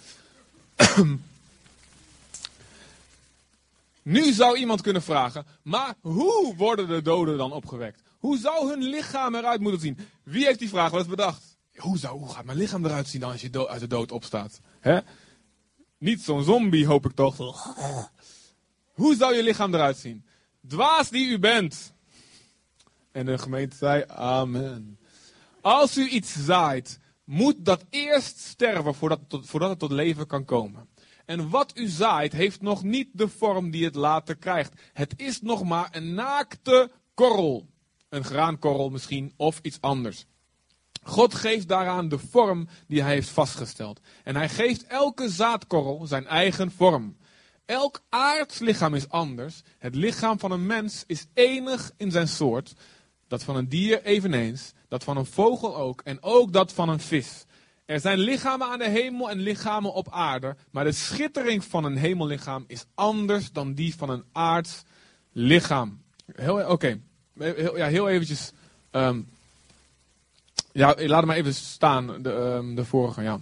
nu 4.15 4.31
zou 4.33 4.57
iemand 4.57 4.81
kunnen 4.81 5.01
vragen, 5.01 5.45
maar 5.61 5.93
hoe 6.01 6.55
worden 6.57 6.87
de 6.87 7.01
doden 7.01 7.37
dan 7.37 7.51
opgewekt? 7.51 8.01
Hoe 8.17 8.37
zou 8.37 8.69
hun 8.69 8.83
lichaam 8.83 9.35
eruit 9.35 9.61
moeten 9.61 9.81
zien? 9.81 9.97
Wie 10.23 10.45
heeft 10.45 10.59
die 10.59 10.69
vraag 10.69 10.89
wel 10.89 10.99
eens 10.99 11.09
bedacht? 11.09 11.57
Hoe, 11.75 11.97
zou, 11.97 12.19
hoe 12.19 12.29
gaat 12.29 12.45
mijn 12.45 12.57
lichaam 12.57 12.85
eruit 12.85 13.07
zien 13.07 13.21
dan 13.21 13.31
als 13.31 13.41
je 13.41 13.67
uit 13.67 13.79
de 13.79 13.87
dood 13.87 14.11
opstaat? 14.11 14.59
Hè? 14.79 14.99
Niet 15.97 16.21
zo'n 16.21 16.43
zombie, 16.43 16.85
hoop 16.85 17.05
ik 17.05 17.15
toch. 17.15 17.37
Hoe 18.93 19.15
zou 19.15 19.35
je 19.35 19.43
lichaam 19.43 19.73
eruit 19.73 19.97
zien? 19.97 20.25
Dwaas 20.67 21.09
die 21.09 21.27
u 21.27 21.39
bent. 21.39 21.93
En 23.15 23.25
de 23.25 23.37
gemeente 23.37 23.75
zei, 23.75 24.03
amen. 24.07 24.99
Als 25.61 25.97
u 25.97 26.07
iets 26.07 26.35
zaait, 26.45 26.99
moet 27.23 27.65
dat 27.65 27.85
eerst 27.89 28.39
sterven 28.39 28.95
voordat, 28.95 29.19
het 29.51 29.79
tot 29.79 29.91
leven 29.91 30.27
kan 30.27 30.45
komen. 30.45 30.87
En 31.25 31.49
wat 31.49 31.77
u 31.77 31.87
zaait, 31.87 32.33
heeft 32.33 32.61
nog 32.61 32.83
niet 32.83 33.07
de 33.11 33.27
vorm 33.27 33.71
die 33.71 33.85
het 33.85 33.95
later 33.95 34.35
krijgt. 34.35 34.73
Het 34.93 35.13
is 35.17 35.41
nog 35.41 35.63
maar 35.63 35.87
een 35.91 36.13
naakte 36.13 36.91
korrel. 37.13 37.67
Een 38.09 38.23
graankorrel 38.23 38.89
misschien, 38.89 39.33
of 39.37 39.59
iets 39.61 39.81
anders. 39.81 40.25
God 41.03 41.33
geeft 41.33 41.67
daaraan 41.67 42.09
de 42.09 42.19
vorm 42.19 42.67
die 42.87 43.01
hij 43.01 43.13
heeft 43.13 43.29
vastgesteld. 43.29 43.99
En 44.23 44.35
hij 44.35 44.49
geeft 44.49 44.87
elke 44.87 45.29
zaadkorrel 45.29 46.05
zijn 46.05 46.27
eigen 46.27 46.71
vorm. 46.71 47.17
Elk 47.65 48.01
aards 48.09 48.59
lichaam 48.59 48.93
is 48.93 49.09
anders. 49.09 49.61
Het 49.77 49.95
lichaam 49.95 50.39
van 50.39 50.51
een 50.51 50.65
mens 50.65 51.03
is 51.07 51.25
enig 51.33 51.91
in 51.97 52.11
zijn 52.11 52.27
soort. 52.27 52.73
Dat 53.27 53.43
van 53.43 53.55
een 53.55 53.69
dier 53.69 54.03
eveneens. 54.03 54.73
Dat 54.87 55.03
van 55.03 55.17
een 55.17 55.25
vogel 55.25 55.75
ook. 55.75 56.01
En 56.01 56.23
ook 56.23 56.53
dat 56.53 56.71
van 56.73 56.89
een 56.89 56.99
vis. 56.99 57.45
Er 57.85 57.99
zijn 57.99 58.17
lichamen 58.17 58.67
aan 58.67 58.79
de 58.79 58.89
hemel 58.89 59.29
en 59.29 59.39
lichamen 59.39 59.93
op 59.93 60.11
aarde. 60.11 60.55
Maar 60.71 60.83
de 60.83 60.91
schittering 60.91 61.63
van 61.63 61.83
een 61.83 61.97
hemellichaam 61.97 62.63
is 62.67 62.85
anders 62.93 63.51
dan 63.51 63.73
die 63.73 63.95
van 63.95 64.09
een 64.09 64.23
aards 64.31 64.83
lichaam. 65.31 66.01
Oké, 66.67 66.99
heel, 67.37 67.77
ja, 67.77 67.87
heel 67.87 68.09
eventjes. 68.09 68.51
Um, 68.91 69.29
ja, 70.71 70.95
laat 70.97 71.17
het 71.17 71.25
maar 71.25 71.35
even 71.35 71.53
staan, 71.53 72.21
de, 72.21 72.29
um, 72.31 72.75
de 72.75 72.85
vorige. 72.85 73.21
Ja. 73.21 73.39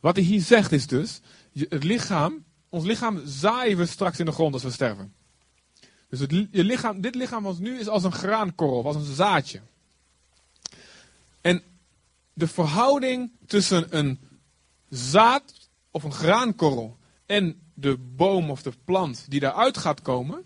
Wat 0.00 0.16
hij 0.16 0.24
hier 0.24 0.40
zegt 0.40 0.72
is 0.72 0.86
dus 0.86 1.20
het 1.68 1.84
lichaam, 1.84 2.44
ons 2.68 2.84
lichaam 2.84 3.22
zaaien 3.24 3.76
we 3.76 3.86
straks 3.86 4.18
in 4.18 4.24
de 4.24 4.32
grond 4.32 4.54
als 4.54 4.62
we 4.62 4.70
sterven. 4.70 5.14
Dus 6.18 6.46
je 6.50 6.64
lichaam, 6.64 7.00
dit 7.00 7.14
lichaam 7.14 7.42
van 7.42 7.56
nu 7.58 7.78
is 7.78 7.88
als 7.88 8.04
een 8.04 8.12
graankorrel, 8.12 8.86
als 8.86 8.96
een 8.96 9.14
zaadje. 9.14 9.60
En 11.40 11.62
de 12.32 12.48
verhouding 12.48 13.30
tussen 13.46 13.96
een 13.96 14.20
zaad 14.88 15.68
of 15.90 16.02
een 16.02 16.12
graankorrel 16.12 16.96
en 17.26 17.60
de 17.74 17.96
boom 17.98 18.50
of 18.50 18.62
de 18.62 18.72
plant 18.84 19.24
die 19.28 19.40
daaruit 19.40 19.78
gaat 19.78 20.02
komen, 20.02 20.44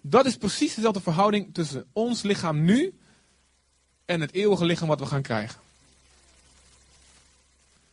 dat 0.00 0.26
is 0.26 0.36
precies 0.36 0.74
dezelfde 0.74 1.00
verhouding 1.00 1.54
tussen 1.54 1.86
ons 1.92 2.22
lichaam 2.22 2.64
nu 2.64 2.98
en 4.04 4.20
het 4.20 4.32
eeuwige 4.32 4.64
lichaam 4.64 4.88
wat 4.88 5.00
we 5.00 5.06
gaan 5.06 5.22
krijgen. 5.22 5.60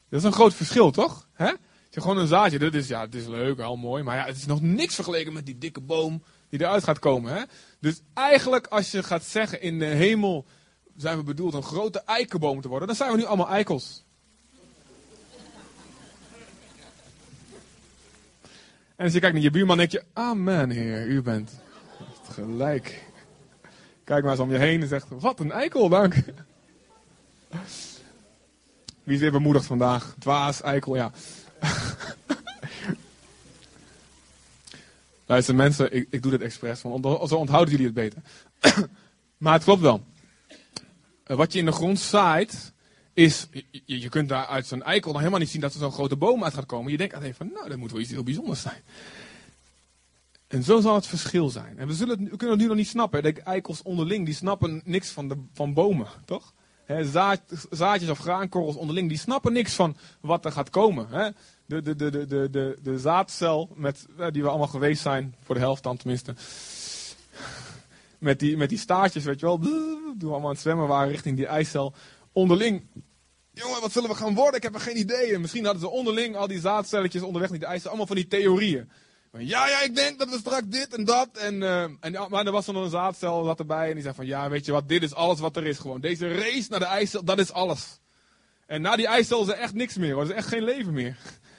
Dat 0.10 0.20
is 0.20 0.26
een 0.26 0.34
groot 0.34 0.54
verschil, 0.54 0.92
toch? 0.92 1.28
Hè? 1.34 1.52
gewoon 2.00 2.18
een 2.18 2.28
zaadje, 2.28 2.60
dat 2.60 2.74
is, 2.74 2.88
ja, 2.88 3.02
het 3.02 3.16
is 3.16 3.28
leuk, 3.28 3.60
al 3.60 3.76
mooi, 3.76 4.04
maar 4.04 4.16
ja, 4.16 4.26
het 4.26 4.38
is 4.38 4.46
nog 4.46 4.62
niks 4.62 4.96
vergeleken 4.96 5.34
met 5.34 5.46
die 5.46 5.58
dikke 5.58 5.82
boom 5.82 6.24
die 6.52 6.60
eruit 6.60 6.84
gaat 6.84 7.00
komen. 7.00 7.34
Hè? 7.34 7.42
Dus 7.80 8.02
eigenlijk, 8.14 8.68
als 8.68 8.92
je 8.92 9.04
gaat 9.04 9.24
zeggen, 9.24 9.62
in 9.62 9.80
de 9.80 9.86
hemel 9.86 10.46
zijn 10.96 11.18
we 11.18 11.24
bedoeld 11.24 11.54
een 11.54 11.64
grote 11.64 12.02
eikenboom 12.06 12.62
te 12.62 12.68
worden, 12.68 12.88
dan 12.88 12.96
zijn 12.96 13.12
we 13.12 13.18
nu 13.18 13.26
allemaal 13.26 13.50
eikels. 13.50 14.04
En 18.96 19.08
als 19.08 19.14
je 19.14 19.20
kijkt 19.20 19.36
naar 19.36 19.44
je 19.44 19.52
buurman, 19.52 19.78
denk 19.78 19.92
je, 19.92 20.04
amen 20.14 20.70
heer, 20.70 21.08
u 21.08 21.22
bent 21.22 21.52
gelijk. 22.30 23.04
Kijk 24.04 24.24
maar 24.24 24.32
eens 24.32 24.42
om 24.42 24.52
je 24.52 24.58
heen 24.58 24.82
en 24.82 24.88
zegt, 24.88 25.08
wat 25.10 25.40
een 25.40 25.52
eikel, 25.52 25.90
dank. 25.90 26.16
Wie 29.04 29.16
is 29.16 29.20
weer 29.20 29.32
bemoedigd 29.32 29.66
vandaag? 29.66 30.16
Dwaas, 30.20 30.62
eikel, 30.62 30.96
ja. 30.96 31.12
Luister 35.32 35.56
mensen, 35.56 35.94
ik, 35.94 36.08
ik 36.10 36.22
doe 36.22 36.32
dit 36.32 36.42
expres, 36.42 36.82
want 36.82 37.30
zo 37.30 37.36
onthouden 37.36 37.72
jullie 37.72 37.86
het 37.86 37.96
beter. 37.96 38.22
maar 39.38 39.54
het 39.54 39.64
klopt 39.64 39.82
wel. 39.82 40.04
Eh, 41.24 41.38
wat 41.38 41.54
je 41.54 41.60
in 41.60 41.66
de 41.66 41.72
grond 41.72 42.00
zaait, 42.00 42.74
is, 43.14 43.48
je, 43.86 44.10
kunt 44.10 44.30
daar 44.30 44.46
uit 44.46 44.68
zo'n 44.68 44.84
eikel 44.84 45.10
nog 45.10 45.20
helemaal 45.20 45.40
niet 45.40 45.50
zien 45.50 45.62
dat 45.62 45.74
er 45.74 45.80
zo'n 45.80 45.92
grote 45.92 46.16
boom 46.16 46.44
uit 46.44 46.54
gaat 46.54 46.66
komen. 46.66 46.92
Je 46.92 46.98
denkt 46.98 47.14
alleen 47.14 47.34
van, 47.34 47.50
nou, 47.54 47.70
dat 47.70 47.78
moet 47.78 47.92
wel 47.92 48.02
iets 48.02 48.10
heel 48.10 48.24
bijzonders 48.24 48.62
zijn. 48.62 48.82
En 50.48 50.64
zo 50.64 50.80
zal 50.80 50.96
het 50.96 51.08
verschil 51.08 51.50
zijn. 51.50 51.78
En 51.78 51.88
we, 51.88 51.94
zullen 51.94 52.18
we 52.18 52.38
kunnen 52.38 52.50
het 52.50 52.60
nu 52.60 52.68
nog 52.68 52.78
niet 52.78 52.88
snappen. 52.88 53.24
De 53.24 53.42
eikels 53.42 53.82
onderling, 53.82 54.26
die 54.26 54.36
snappen 54.36 54.82
niks 54.86 55.10
van, 55.10 55.28
de, 55.28 55.36
van 55.54 55.74
bomen, 55.74 56.08
toch? 56.26 56.54
zaad, 57.00 57.42
zaadjes 57.70 58.10
of 58.10 58.20
graankorrels 58.20 58.76
onderling, 58.76 59.10
die 59.10 59.18
snappen 59.18 59.54
niks 59.54 59.74
van 59.74 59.96
wat 60.22 60.46
er 60.46 60.52
gaat 60.52 60.70
komen. 60.70 61.08
He, 61.10 61.30
de, 61.72 61.96
de, 61.96 61.96
de, 61.96 62.26
de, 62.26 62.50
de, 62.50 62.78
de, 62.82 63.00
zaadcel, 63.00 63.70
met, 63.76 64.06
die 64.32 64.42
we 64.42 64.50
allemaal 64.50 64.68
geweest 64.68 65.02
zijn, 65.02 65.36
voor 65.44 65.56
de 65.56 65.62
helft 65.62 65.84
dan 65.84 65.98
tenminste. 65.98 66.34
Met 68.20 68.40
die, 68.40 68.58
met 68.58 68.70
die 68.70 68.78
staartjes, 68.78 69.24
weet 69.24 69.40
je 69.40 69.46
wel, 69.46 69.58
toen 69.58 70.16
we 70.20 70.26
allemaal 70.26 70.48
aan 70.48 70.50
het 70.50 70.60
zwemmen 70.60 70.88
waren 70.88 71.12
richting 71.12 71.38
die 71.38 71.46
eicel. 71.46 71.94
Onderling, 72.32 72.84
jongen, 73.54 73.82
wat 73.82 73.92
zullen 73.92 74.10
we 74.10 74.16
gaan 74.16 74.36
worden? 74.36 74.56
Ik 74.56 74.64
heb 74.64 74.74
er 74.74 74.80
geen 74.80 74.98
idee. 74.98 75.34
En 75.34 75.42
misschien 75.42 75.64
hadden 75.64 75.82
ze 75.82 75.90
onderling 75.90 76.36
al 76.36 76.48
die 76.48 76.60
zaadcelletjes 76.60 77.22
onderweg 77.22 77.50
naar 77.50 77.60
die 77.60 77.68
eicel, 77.68 77.88
allemaal 77.88 78.08
van 78.08 78.16
die 78.16 78.28
theorieën. 78.28 78.90
Ja, 79.38 79.68
ja, 79.68 79.82
ik 79.82 79.96
denk 79.96 80.20
dat 80.20 80.30
we 80.30 80.38
straks 80.38 80.68
dit 80.68 80.96
en 80.96 81.06
dat. 81.06 81.30
En, 81.38 81.64
en, 82.00 82.28
maar 82.30 82.46
er 82.46 82.52
was 82.52 82.66
dan 82.66 82.76
een 82.76 82.90
zaadcel 82.90 83.44
zat 83.44 83.60
erbij. 83.60 83.88
En 83.88 83.94
die 83.94 84.04
zei 84.04 84.16
van, 84.16 84.26
ja, 84.26 84.50
weet 84.50 84.66
je 84.66 84.72
wat, 84.72 84.90
dit 84.90 85.04
is 85.04 85.14
alles 85.14 85.40
wat 85.40 85.56
er 85.58 85.66
is 85.66 85.78
gewoon. 85.78 86.02
Deze 86.02 86.34
race 86.34 86.70
naar 86.70 86.80
de 86.80 86.86
ijscel, 86.86 87.24
dat 87.24 87.40
is 87.40 87.52
alles. 87.52 88.00
En 88.72 88.82
na 88.82 88.96
die 88.96 89.08
ijscel 89.08 89.42
is 89.42 89.48
er 89.48 89.54
echt 89.54 89.74
niks 89.74 89.96
meer. 89.96 90.18
Er 90.18 90.24
is 90.24 90.30
echt 90.30 90.48
geen 90.48 90.64
leven 90.64 90.94
meer. 90.94 91.18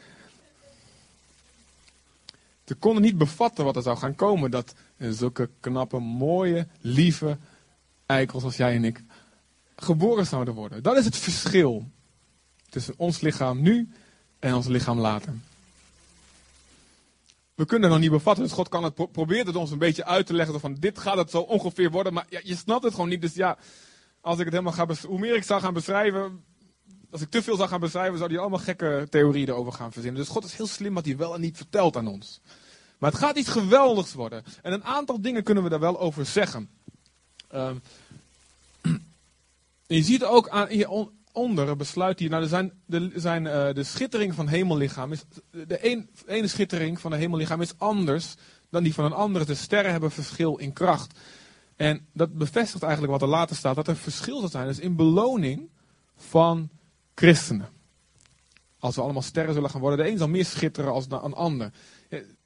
Ze 2.72 2.78
konden 2.78 3.02
niet 3.02 3.18
bevatten 3.18 3.64
wat 3.64 3.76
er 3.76 3.82
zou 3.82 3.96
gaan 3.96 4.14
komen. 4.14 4.50
Dat 4.50 4.74
zulke 4.98 5.50
knappe, 5.60 5.98
mooie, 5.98 6.66
lieve 6.80 7.38
eikels 8.06 8.42
als 8.42 8.56
jij 8.56 8.74
en 8.74 8.84
ik 8.84 9.02
geboren 9.76 10.26
zouden 10.26 10.54
worden. 10.54 10.82
Dat 10.82 10.96
is 10.96 11.04
het 11.04 11.16
verschil 11.16 11.90
tussen 12.68 12.94
ons 12.96 13.20
lichaam 13.20 13.62
nu 13.62 13.88
en 14.38 14.54
ons 14.54 14.66
lichaam 14.66 14.98
later. 14.98 15.34
We 17.54 17.66
kunnen 17.66 17.90
het 17.90 17.98
nog 17.98 18.08
niet 18.08 18.18
bevatten, 18.18 18.44
dus 18.44 18.52
God 18.52 18.68
kan 18.68 18.84
het, 18.84 18.98
het 19.16 19.56
ons 19.56 19.70
een 19.70 19.78
beetje 19.78 20.04
uit 20.04 20.26
te 20.26 20.34
leggen. 20.34 20.60
Van 20.60 20.74
dit 20.74 20.98
gaat 20.98 21.16
het 21.16 21.30
zo 21.30 21.40
ongeveer 21.40 21.90
worden, 21.90 22.12
maar 22.12 22.26
ja, 22.28 22.40
je 22.42 22.56
snapt 22.56 22.84
het 22.84 22.94
gewoon 22.94 23.08
niet. 23.08 23.20
Dus 23.20 23.34
ja, 23.34 23.58
als 24.20 24.38
ik 24.38 24.44
het 24.44 24.54
helemaal 24.54 24.72
ga 24.72 25.06
hoe 25.06 25.18
meer 25.18 25.34
ik 25.34 25.44
zou 25.44 25.60
gaan 25.60 25.74
beschrijven, 25.74 26.44
als 27.10 27.20
ik 27.20 27.30
te 27.30 27.42
veel 27.42 27.56
zou 27.56 27.68
gaan 27.68 27.80
beschrijven, 27.80 28.18
zou 28.18 28.30
hij 28.30 28.40
allemaal 28.40 28.58
gekke 28.58 29.06
theorieën 29.10 29.48
erover 29.48 29.72
gaan 29.72 29.92
verzinnen. 29.92 30.20
Dus 30.20 30.30
God 30.30 30.44
is 30.44 30.56
heel 30.56 30.66
slim 30.66 30.94
wat 30.94 31.04
hij 31.04 31.16
wel 31.16 31.34
en 31.34 31.40
niet 31.40 31.56
vertelt 31.56 31.96
aan 31.96 32.06
ons. 32.06 32.40
Maar 33.02 33.10
het 33.10 33.20
gaat 33.20 33.36
iets 33.36 33.48
geweldigs 33.48 34.14
worden. 34.14 34.44
En 34.62 34.72
een 34.72 34.84
aantal 34.84 35.20
dingen 35.20 35.42
kunnen 35.42 35.62
we 35.62 35.68
daar 35.68 35.80
wel 35.80 36.00
over 36.00 36.26
zeggen. 36.26 36.70
Um, 37.54 37.82
je 39.86 40.02
ziet 40.02 40.24
ook 40.24 40.48
aan, 40.48 40.68
hier 40.68 41.08
onder 41.32 41.76
besluit 41.76 42.18
hij, 42.18 42.28
nou, 42.28 42.42
er 42.42 42.48
zijn 42.48 42.72
de, 42.86 43.12
zijn, 43.14 43.44
uh, 43.44 43.72
de 43.72 43.84
schittering 43.84 44.34
van 44.34 44.48
hemellichaam 44.48 45.12
is, 45.12 45.24
de 45.50 46.06
ene 46.26 46.48
schittering 46.48 47.00
van 47.00 47.12
een 47.12 47.18
hemellichaam 47.18 47.60
is 47.60 47.78
anders 47.78 48.34
dan 48.70 48.82
die 48.82 48.94
van 48.94 49.04
een 49.04 49.12
andere. 49.12 49.44
De 49.44 49.54
sterren 49.54 49.90
hebben 49.90 50.10
verschil 50.10 50.56
in 50.56 50.72
kracht. 50.72 51.18
En 51.76 52.06
dat 52.12 52.32
bevestigt 52.32 52.82
eigenlijk 52.82 53.12
wat 53.12 53.22
er 53.22 53.28
later 53.28 53.56
staat, 53.56 53.76
dat 53.76 53.88
er 53.88 53.96
verschil 53.96 54.40
zal 54.40 54.48
zijn. 54.48 54.66
Dus 54.66 54.78
in 54.78 54.96
beloning 54.96 55.70
van 56.16 56.68
christenen. 57.14 57.68
Als 58.78 58.94
we 58.94 59.02
allemaal 59.02 59.22
sterren 59.22 59.54
zullen 59.54 59.70
gaan 59.70 59.80
worden, 59.80 60.04
de 60.04 60.10
een 60.10 60.18
zal 60.18 60.28
meer 60.28 60.44
schitteren 60.44 60.92
als 60.92 61.06
een 61.08 61.34
ander. 61.34 61.72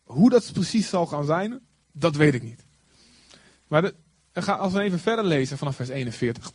Hoe 0.07 0.31
dat 0.31 0.53
precies 0.53 0.89
zal 0.89 1.07
gaan 1.07 1.25
zijn, 1.25 1.61
dat 1.93 2.17
weet 2.17 2.35
ik 2.35 2.43
niet. 2.43 2.65
Maar 3.67 3.93
als 4.47 4.73
we 4.73 4.81
even 4.81 4.99
verder 4.99 5.25
lezen 5.25 5.59
vanaf 5.59 5.77
vers 5.77 5.89
41. 5.89 6.53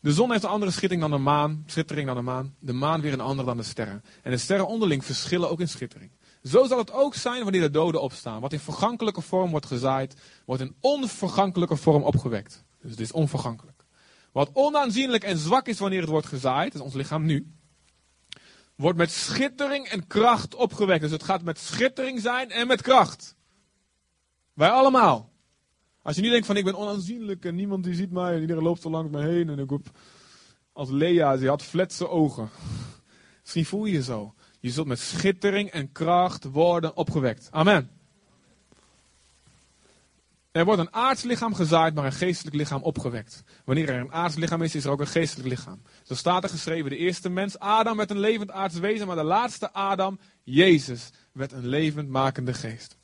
De 0.00 0.12
zon 0.12 0.30
heeft 0.30 0.42
een 0.44 0.50
andere 0.50 0.70
schittering 0.70 1.00
dan 1.00 1.10
de 1.10 1.24
maan, 1.24 1.62
schittering 1.66 2.06
dan 2.06 2.16
de 2.16 2.22
maan. 2.22 2.54
De 2.58 2.72
maan 2.72 3.00
weer 3.00 3.12
een 3.12 3.20
andere 3.20 3.46
dan 3.48 3.56
de 3.56 3.62
sterren. 3.62 4.04
En 4.22 4.30
de 4.30 4.36
sterren 4.36 4.66
onderling 4.66 5.04
verschillen 5.04 5.50
ook 5.50 5.60
in 5.60 5.68
schittering. 5.68 6.10
Zo 6.42 6.66
zal 6.66 6.78
het 6.78 6.92
ook 6.92 7.14
zijn 7.14 7.42
wanneer 7.42 7.60
de 7.60 7.70
doden 7.70 8.00
opstaan. 8.00 8.40
Wat 8.40 8.52
in 8.52 8.58
vergankelijke 8.58 9.20
vorm 9.20 9.50
wordt 9.50 9.66
gezaaid, 9.66 10.16
wordt 10.44 10.62
in 10.62 10.74
onvergankelijke 10.80 11.76
vorm 11.76 12.02
opgewekt. 12.02 12.64
Dus 12.80 12.90
het 12.90 13.00
is 13.00 13.12
onvergankelijk. 13.12 13.84
Wat 14.32 14.50
onaanzienlijk 14.52 15.24
en 15.24 15.38
zwak 15.38 15.66
is 15.66 15.78
wanneer 15.78 16.00
het 16.00 16.08
wordt 16.08 16.26
gezaaid, 16.26 16.74
is 16.74 16.80
ons 16.80 16.94
lichaam 16.94 17.24
nu, 17.24 17.52
wordt 18.76 18.98
met 18.98 19.10
schittering 19.10 19.86
en 19.86 20.06
kracht 20.06 20.54
opgewekt. 20.54 21.00
Dus 21.00 21.10
het 21.10 21.22
gaat 21.22 21.42
met 21.42 21.58
schittering 21.58 22.20
zijn 22.20 22.50
en 22.50 22.66
met 22.66 22.82
kracht. 22.82 23.36
Wij 24.52 24.70
allemaal. 24.70 25.32
Als 26.02 26.16
je 26.16 26.22
nu 26.22 26.30
denkt 26.30 26.46
van 26.46 26.56
ik 26.56 26.64
ben 26.64 26.74
onaanzienlijk 26.74 27.44
en 27.44 27.54
niemand 27.54 27.84
die 27.84 27.94
ziet 27.94 28.10
mij 28.10 28.34
en 28.34 28.40
iedereen 28.40 28.62
loopt 28.62 28.82
zo 28.82 28.90
langs 28.90 29.10
me 29.10 29.22
heen 29.22 29.48
en 29.48 29.58
ik 29.58 29.70
heb 29.70 29.90
als 30.72 30.90
Lea, 30.90 31.36
ze 31.36 31.48
had 31.48 31.62
fletse 31.62 32.08
ogen. 32.08 32.50
Misschien 33.40 33.64
voel 33.64 33.84
je 33.84 33.92
je 33.92 34.02
zo. 34.02 34.34
Je 34.60 34.70
zult 34.70 34.86
met 34.86 34.98
schittering 34.98 35.70
en 35.70 35.92
kracht 35.92 36.44
worden 36.44 36.96
opgewekt. 36.96 37.48
Amen. 37.50 37.90
Er 40.54 40.64
wordt 40.64 40.80
een 40.80 40.94
aards 40.94 41.22
lichaam 41.22 41.54
gezaaid, 41.54 41.94
maar 41.94 42.04
een 42.04 42.12
geestelijk 42.12 42.56
lichaam 42.56 42.82
opgewekt. 42.82 43.42
Wanneer 43.64 43.88
er 43.88 44.00
een 44.00 44.12
aards 44.12 44.36
lichaam 44.36 44.62
is, 44.62 44.74
is 44.74 44.84
er 44.84 44.90
ook 44.90 45.00
een 45.00 45.06
geestelijk 45.06 45.48
lichaam. 45.48 45.82
Zo 46.02 46.14
staat 46.14 46.44
er 46.44 46.50
geschreven, 46.50 46.90
de 46.90 46.96
eerste 46.96 47.28
mens, 47.28 47.58
Adam, 47.58 47.96
werd 47.96 48.10
een 48.10 48.18
levend 48.18 48.50
aards 48.50 48.78
wezen, 48.78 49.06
maar 49.06 49.16
de 49.16 49.22
laatste 49.22 49.72
Adam, 49.72 50.18
Jezus, 50.42 51.10
werd 51.32 51.52
een 51.52 51.66
levend 51.66 52.08
makende 52.08 52.54
geest. 52.54 52.96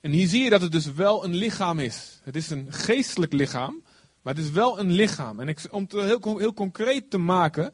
en 0.00 0.10
hier 0.10 0.28
zie 0.28 0.42
je 0.42 0.50
dat 0.50 0.60
het 0.60 0.72
dus 0.72 0.92
wel 0.92 1.24
een 1.24 1.34
lichaam 1.34 1.78
is. 1.78 2.20
Het 2.22 2.36
is 2.36 2.50
een 2.50 2.66
geestelijk 2.72 3.32
lichaam, 3.32 3.82
maar 4.22 4.34
het 4.34 4.44
is 4.44 4.50
wel 4.50 4.78
een 4.78 4.90
lichaam. 4.90 5.40
En 5.40 5.48
ik, 5.48 5.58
om 5.70 5.82
het 5.82 5.92
heel, 5.92 6.38
heel 6.38 6.54
concreet 6.54 7.10
te 7.10 7.18
maken, 7.18 7.72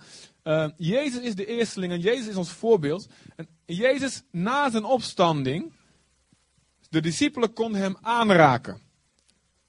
uh, 0.49 0.69
Jezus 0.77 1.21
is 1.21 1.35
de 1.35 1.47
eersteling 1.47 1.93
en 1.93 2.01
Jezus 2.01 2.27
is 2.27 2.37
ons 2.37 2.51
voorbeeld. 2.51 3.09
En 3.37 3.49
Jezus 3.65 4.23
na 4.31 4.71
zijn 4.71 4.85
opstanding, 4.85 5.73
de 6.89 7.01
discipelen 7.01 7.53
konden 7.53 7.81
hem 7.81 7.97
aanraken. 8.01 8.81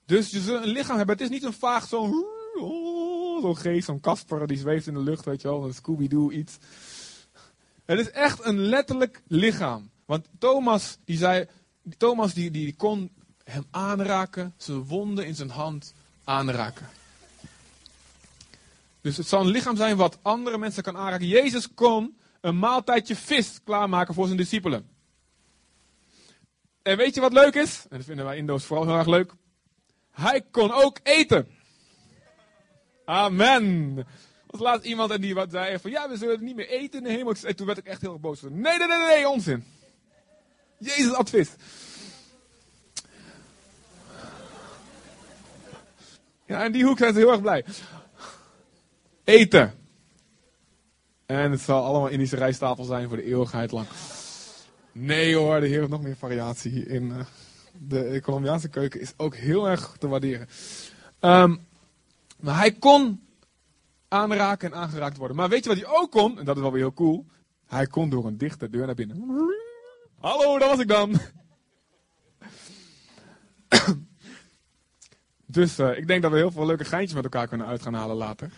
Dus 0.06 0.30
je 0.30 0.40
zult 0.40 0.64
een 0.64 0.70
lichaam 0.70 0.98
hebben. 0.98 1.16
Het 1.16 1.24
is 1.24 1.32
niet 1.32 1.44
een 1.44 1.54
vaag 1.54 1.88
zo'n 1.88 2.26
zo'n 3.42 3.58
geest, 3.58 3.86
zo'n 3.86 4.00
Kasper 4.00 4.48
die 4.48 4.58
zweeft 4.58 4.88
in 4.88 4.94
de 4.94 5.00
lucht, 5.00 5.26
weet 5.26 5.42
je 5.42 5.48
wel, 5.48 5.64
een 5.64 5.74
Scooby-Doo 5.74 6.32
iets. 6.32 6.58
Het 7.86 8.00
is 8.00 8.12
echt 8.12 8.46
een 8.46 8.60
letterlijk 8.60 9.22
lichaam. 9.28 9.90
Want 10.06 10.28
Thomas, 10.38 10.98
die 11.06 11.18
zei, 11.18 11.46
Thomas 11.98 12.34
die, 12.34 12.52
die 12.52 12.76
kon 12.76 13.12
hem 13.44 13.64
aanraken, 13.72 14.54
zijn 14.58 14.84
wonden 14.84 15.26
in 15.26 15.36
zijn 15.36 15.50
hand 15.50 15.94
aanraken. 16.24 16.88
Dus 19.02 19.18
het 19.18 19.28
zal 19.28 19.42
een 19.42 19.48
lichaam 19.48 19.76
zijn 19.76 19.98
wat 19.98 20.20
andere 20.22 20.58
mensen 20.58 20.84
kan 20.84 20.98
aanraken. 20.98 21.28
Jezus 21.28 21.74
kon 21.74 22.18
een 22.42 22.60
maaltijdje 22.60 23.16
vis 23.16 23.60
klaarmaken 23.64 24.14
voor 24.14 24.26
zijn 24.26 24.38
discipelen. 24.38 24.90
En 26.82 26.98
weet 26.98 27.16
je 27.16 27.22
wat 27.22 27.34
leuk 27.34 27.56
is? 27.56 27.86
En 27.90 27.98
dat 27.98 28.06
vinden 28.06 28.26
wij 28.26 28.38
Indo's 28.38 28.66
vooral 28.66 28.86
heel 28.86 28.98
erg 28.98 29.08
leuk. 29.08 29.34
Hij 30.12 30.42
kon 30.52 30.72
ook 30.72 31.00
eten. 31.04 31.48
Amen. 33.06 34.06
Was 34.46 34.62
laatst 34.62 34.86
iemand 34.86 35.12
en 35.12 35.22
die 35.22 35.34
wat 35.34 35.52
zei 35.52 35.80
van 35.80 35.92
ja, 35.92 36.10
we 36.10 36.18
zullen 36.18 36.44
niet 36.44 36.56
meer 36.56 36.70
eten 36.70 36.98
in 36.98 37.04
de 37.04 37.10
hemel. 37.10 37.34
En 37.44 37.56
toen 37.56 37.66
werd 37.66 37.78
ik 37.78 37.86
echt 37.86 38.02
heel 38.02 38.20
boos. 38.20 38.42
Nee, 38.42 38.52
nee, 38.52 38.88
nee, 38.88 39.08
nee, 39.08 39.30
onzin. 39.30 39.64
Jezus 40.78 41.14
at 41.14 41.30
vis. 41.30 41.50
Ja, 46.46 46.64
in 46.64 46.72
die 46.72 46.86
hoek 46.86 46.98
zijn 46.98 47.14
ze 47.14 47.20
heel 47.20 47.32
erg 47.32 47.42
blij. 47.42 47.66
Eten. 49.30 49.74
En 51.26 51.52
het 51.52 51.62
zal 51.62 51.84
allemaal 51.84 52.08
Indische 52.08 52.36
rijsttafel 52.36 52.84
zijn 52.84 53.08
voor 53.08 53.18
de 53.18 53.24
eeuwigheid 53.24 53.72
lang. 53.72 53.88
Nee 54.92 55.36
hoor, 55.36 55.60
de 55.60 55.68
Heer 55.68 55.80
heeft 55.80 55.90
nog 55.90 56.02
meer 56.02 56.16
variatie 56.16 56.86
in. 56.86 57.04
Uh, 57.04 57.20
de 57.88 58.20
Colombiaanse 58.24 58.70
keuken 58.70 59.02
is 59.02 59.14
ook 59.18 59.36
heel 59.36 59.70
erg 59.70 59.96
te 60.00 60.08
waarderen. 60.08 60.48
Um, 61.20 61.68
maar 62.40 62.58
hij 62.58 62.72
kon 62.72 63.24
aanraken 64.08 64.72
en 64.72 64.78
aangeraakt 64.78 65.18
worden. 65.18 65.38
Maar 65.38 65.50
weet 65.50 65.64
je 65.64 65.70
wat 65.70 65.80
hij 65.80 65.88
ook 65.88 66.12
kon? 66.12 66.40
En 66.40 66.46
dat 66.46 66.56
is 66.56 66.62
wel 66.62 66.72
weer 66.72 66.82
heel 66.82 66.94
cool. 66.94 67.26
Hij 67.68 67.88
kon 67.88 68.10
door 68.10 68.26
een 68.26 68.38
dichte 68.38 68.70
deur 68.70 68.86
naar 68.86 68.96
binnen. 68.96 69.26
Hallo, 70.20 70.60
daar 70.60 70.70
was 70.70 70.80
ik 70.80 70.88
dan. 70.88 71.20
dus 75.46 75.80
uh, 75.80 75.98
ik 75.98 76.08
denk 76.08 76.22
dat 76.22 76.32
we 76.32 76.38
heel 76.38 76.52
veel 76.52 76.66
leuke 76.66 76.86
geintjes 76.86 77.14
met 77.14 77.24
elkaar 77.24 77.48
kunnen 77.48 77.68
uit 77.68 77.82
gaan 77.82 77.94
halen 77.94 78.16
later. 78.16 78.52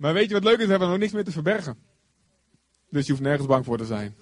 Maar 0.00 0.12
weet 0.12 0.28
je 0.28 0.34
wat 0.34 0.44
leuk 0.44 0.58
is? 0.58 0.64
We 0.64 0.70
hebben 0.70 0.88
nog 0.88 0.98
niks 0.98 1.12
meer 1.12 1.24
te 1.24 1.30
verbergen. 1.30 1.78
Dus 2.88 3.06
je 3.06 3.12
hoeft 3.12 3.24
nergens 3.24 3.46
bang 3.46 3.64
voor 3.64 3.78
te 3.78 3.84
zijn. 3.84 4.14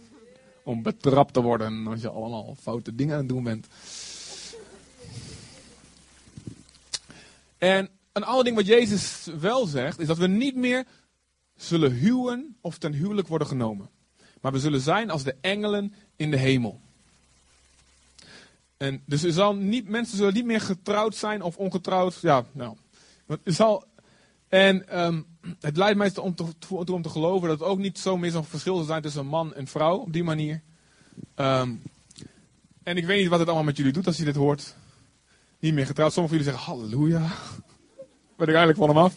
Om 0.65 0.83
betrapt 0.83 1.33
te 1.33 1.41
worden 1.41 1.87
als 1.87 2.01
je 2.01 2.09
allemaal 2.09 2.57
foute 2.61 2.95
dingen 2.95 3.15
aan 3.15 3.21
het 3.21 3.29
doen 3.29 3.43
bent. 3.43 3.67
En 7.59 7.89
een 8.13 8.25
ander 8.25 8.45
ding 8.45 8.57
wat 8.57 8.67
Jezus 8.67 9.29
wel 9.41 9.67
zegt, 9.67 9.99
is 9.99 10.07
dat 10.07 10.19
we 10.19 10.27
niet 10.27 10.57
meer 10.57 10.87
zullen 11.57 11.93
huwen 11.93 12.57
of 12.61 12.79
ten 12.79 12.93
huwelijk 12.93 13.29
worden 13.29 13.49
genomen. 13.49 13.91
Maar 14.41 14.53
we 14.53 14.59
zullen 14.59 14.81
zijn 14.81 15.11
als 15.11 15.25
de 15.25 15.37
engelen 15.41 15.95
in 16.17 16.31
de 16.31 16.37
hemel. 16.37 16.81
En 18.77 19.03
dus 19.07 19.23
zal 19.23 19.55
niet, 19.55 19.89
mensen 19.89 20.17
zullen 20.17 20.35
niet 20.35 20.45
meer 20.45 20.61
getrouwd 20.61 21.15
zijn 21.15 21.43
of 21.43 21.57
ongetrouwd. 21.57 22.19
Ja, 22.21 22.45
nou. 22.53 22.77
Zal, 23.45 23.85
en 24.49 25.05
um, 25.05 25.27
het 25.61 25.77
leidt 25.77 25.99
mij 25.99 26.17
om 26.17 26.35
te, 26.35 26.45
om 26.93 27.03
te 27.03 27.09
geloven 27.09 27.49
dat 27.49 27.59
het 27.59 27.69
ook 27.69 27.79
niet 27.79 27.99
zo 27.99 28.17
meer 28.17 28.31
zo'n 28.31 28.45
verschil 28.45 28.77
zal 28.77 28.85
zijn 28.85 29.03
tussen 29.03 29.27
man 29.27 29.55
en 29.55 29.67
vrouw 29.67 29.97
op 29.97 30.13
die 30.13 30.25
manier. 30.25 30.63
Um, 31.37 31.83
en 32.83 32.97
ik 32.97 33.07
weet 33.07 33.21
niet 33.21 33.29
wat 33.29 33.39
het 33.39 33.49
allemaal 33.49 33.67
met 33.67 33.77
jullie 33.77 33.93
doet 33.93 34.07
als 34.07 34.17
je 34.17 34.25
dit 34.25 34.37
hoort. 34.37 34.75
Niet 35.59 35.75
meer 35.75 35.87
getrouwd. 35.87 36.13
Sommigen 36.13 36.39
jullie 36.39 36.53
zeggen 36.53 36.73
halleluja. 36.73 37.21
Ben 38.37 38.49
ik 38.49 38.55
eigenlijk 38.55 38.79
van 38.79 38.89
hem 38.89 38.99
af. 38.99 39.15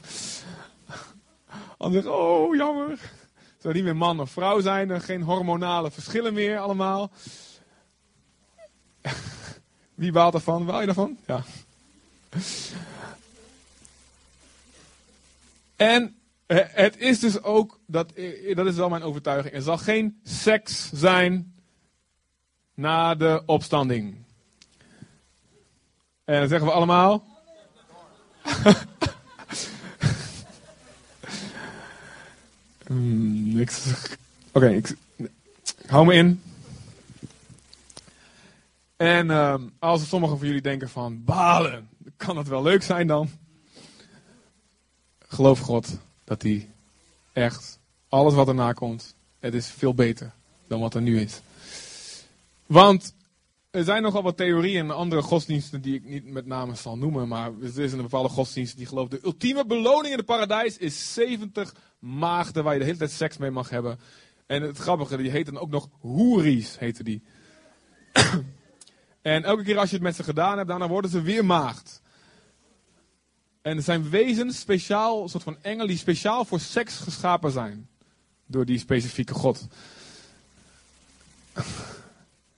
Anderen 1.78 2.04
zeggen, 2.04 2.22
oh 2.22 2.56
jammer. 2.56 3.00
Zou 3.58 3.74
niet 3.74 3.84
meer 3.84 3.96
man 3.96 4.20
of 4.20 4.32
vrouw 4.32 4.60
zijn. 4.60 4.90
Er 4.90 5.02
geen 5.02 5.22
hormonale 5.22 5.92
verschillen 5.92 6.34
meer 6.34 6.58
allemaal. 6.58 7.12
Wie 9.96 10.12
baalt 10.12 10.34
ervan? 10.34 10.66
Baal 10.66 10.80
je 10.80 10.86
daarvan? 10.86 11.18
Ja. 11.26 11.44
En 15.82 16.16
het 16.68 16.98
is 16.98 17.20
dus 17.20 17.44
ook, 17.44 17.80
dat, 17.88 18.14
dat 18.54 18.66
is 18.66 18.76
wel 18.76 18.90
mijn 18.90 19.04
overtuiging, 19.04 19.54
er 19.54 19.62
zal 19.62 19.78
geen 19.78 20.20
seks 20.24 20.92
zijn 20.94 21.54
na 22.74 23.16
de 23.16 23.44
opstanding. 23.46 24.16
En 26.24 26.40
dan 26.40 26.48
zeggen 26.48 26.68
we 26.68 26.74
allemaal. 26.74 27.24
Hmm. 32.86 33.66
Oké, 34.52 34.70
ik, 34.70 34.96
hou 35.86 36.06
me 36.06 36.14
in. 36.14 36.42
En 38.98 39.28
uh, 39.28 39.56
als 39.80 40.10
sommigen 40.10 40.38
van 40.38 40.48
jullie 40.48 40.62
denken 40.62 40.90
van 40.90 41.24
balen, 41.24 41.90
kan 42.18 42.38
het 42.38 42.48
wel 42.48 42.62
leuk 42.62 42.84
zijn 42.84 43.08
dan? 43.08 43.30
Geloof 45.32 45.60
God 45.60 45.98
dat 46.24 46.42
hij 46.42 46.70
echt 47.34 47.80
alles 48.10 48.34
wat 48.34 48.48
erna 48.48 48.74
komt, 48.74 49.16
het 49.40 49.54
is 49.54 49.68
veel 49.68 49.94
beter 49.94 50.34
dan 50.68 50.80
wat 50.80 50.94
er 50.94 51.02
nu 51.02 51.20
is. 51.20 51.42
Want 52.66 53.14
er 53.70 53.84
zijn 53.84 54.02
nogal 54.02 54.24
wat 54.24 54.38
theorieën 54.38 54.84
en 54.84 54.96
andere 54.96 55.22
godsdiensten 55.22 55.82
die 55.82 55.96
ik 55.96 56.06
niet 56.06 56.26
met 56.26 56.46
name 56.46 56.76
zal 56.76 56.98
noemen. 56.98 57.28
Maar 57.28 57.52
er 57.62 57.80
is 57.80 57.92
een 57.92 58.02
bepaalde 58.02 58.30
godsdienst 58.30 58.78
die 58.78 58.86
gelooft 58.86 59.12
de 59.12 59.20
ultieme 59.24 59.66
beloning 59.66 60.12
in 60.12 60.18
het 60.18 60.26
paradijs 60.26 60.78
is 60.78 61.14
70 61.14 61.76
maagden 62.00 62.64
waar 62.64 62.74
je 62.74 62.80
de 62.80 62.86
hele 62.86 62.98
tijd 62.98 63.12
seks 63.12 63.38
mee 63.38 63.52
mag 63.52 63.70
hebben. 63.70 64.00
En 64.46 64.62
het 64.62 64.78
grappige, 64.78 65.18
die 65.18 65.32
heten 65.32 65.58
ook 65.58 65.70
nog 65.70 65.90
hoeries, 66.00 66.80
heten 66.80 67.06
die. 67.06 67.22
en 69.22 69.44
elke 69.44 69.64
keer 69.64 69.78
als 69.78 69.90
je 69.90 69.96
het 69.96 70.04
met 70.04 70.16
ze 70.16 70.24
gedaan 70.24 70.58
hebt, 70.58 70.70
daarna 70.70 70.88
worden 70.88 71.12
ze 71.12 71.22
weer 71.22 71.46
maagd. 71.46 72.01
En 73.62 73.78
er 73.78 73.84
zijn 73.84 74.10
wezens, 74.10 74.60
speciaal, 74.60 75.24
een 75.24 75.30
soort 75.30 75.44
van 75.44 75.58
engelen, 75.62 75.88
die 75.88 75.98
speciaal 75.98 76.46
voor 76.46 76.60
seks 76.60 76.96
geschapen 76.96 77.52
zijn. 77.52 77.90
Door 78.46 78.66
die 78.66 78.80
specifieke 78.80 79.34
God. 79.34 79.68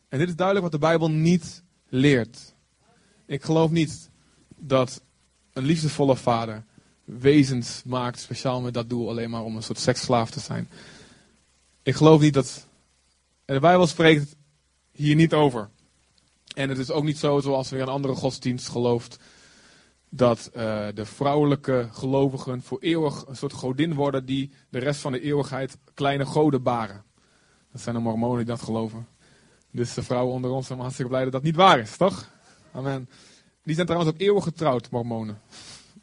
En 0.10 0.20
dit 0.20 0.28
is 0.28 0.36
duidelijk 0.36 0.72
wat 0.72 0.82
de 0.82 0.88
Bijbel 0.88 1.12
niet 1.12 1.64
leert. 1.90 2.54
Ik 3.26 3.44
geloof 3.44 3.72
niet 3.72 4.10
dat 4.56 5.02
een 5.54 5.64
liefdevolle 5.64 6.16
vader 6.16 6.64
wezens 7.04 7.82
maakt 7.86 8.20
speciaal 8.20 8.62
met 8.62 8.74
dat 8.74 8.90
doel 8.90 9.10
alleen 9.10 9.30
maar 9.30 9.44
om 9.44 9.56
een 9.56 9.64
soort 9.64 9.80
seksslaaf 9.80 10.32
te 10.32 10.40
zijn. 10.40 10.70
Ik 11.84 11.96
geloof 11.96 12.22
niet 12.22 12.34
dat. 12.34 12.68
De 13.46 13.60
Bijbel 13.60 13.88
spreekt 13.88 14.36
hier 14.92 15.16
niet 15.16 15.34
over. 15.34 15.70
En 16.56 16.70
het 16.70 16.78
is 16.78 16.92
ook 16.92 17.04
niet 17.04 17.18
zo, 17.18 17.40
zoals 17.40 17.70
weer 17.70 17.82
een 17.82 17.88
andere 17.88 18.16
godsdienst 18.16 18.68
gelooft, 18.68 19.18
dat 20.16 20.52
uh, 20.56 20.88
de 20.94 21.06
vrouwelijke 21.06 21.88
gelovigen 21.92 22.62
voor 22.62 22.78
eeuwig 22.82 23.26
een 23.28 23.36
soort 23.36 23.54
godin 23.54 23.94
worden 23.94 24.26
die 24.26 24.52
de 24.70 24.80
rest 24.80 25.02
van 25.02 25.12
de 25.12 25.22
eeuwigheid 25.22 25.78
kleine 25.94 26.26
goden 26.26 26.64
baren. 26.64 27.04
Dat 27.72 27.82
zijn 27.82 27.96
de 27.96 28.02
mormonen 28.02 28.38
die 28.38 28.46
dat 28.46 28.62
geloven. 28.62 29.08
Dus 29.72 29.94
de 29.94 30.04
vrouwen 30.04 30.34
onder 30.34 30.52
ons 30.52 30.68
zijn 30.68 30.80
hartstikke 30.80 31.12
blij 31.12 31.24
dat 31.24 31.32
dat 31.32 31.44
niet 31.44 31.56
waar 31.56 31.80
is, 31.80 31.98
toch? 31.98 32.30
Amen. 32.72 33.10
Die 33.64 33.76
zijn 33.76 33.88
trouwens 33.88 34.14
ook 34.14 34.22
eeuwig 34.22 34.44
getrouwd, 34.44 34.90
mormonen. 34.90 35.42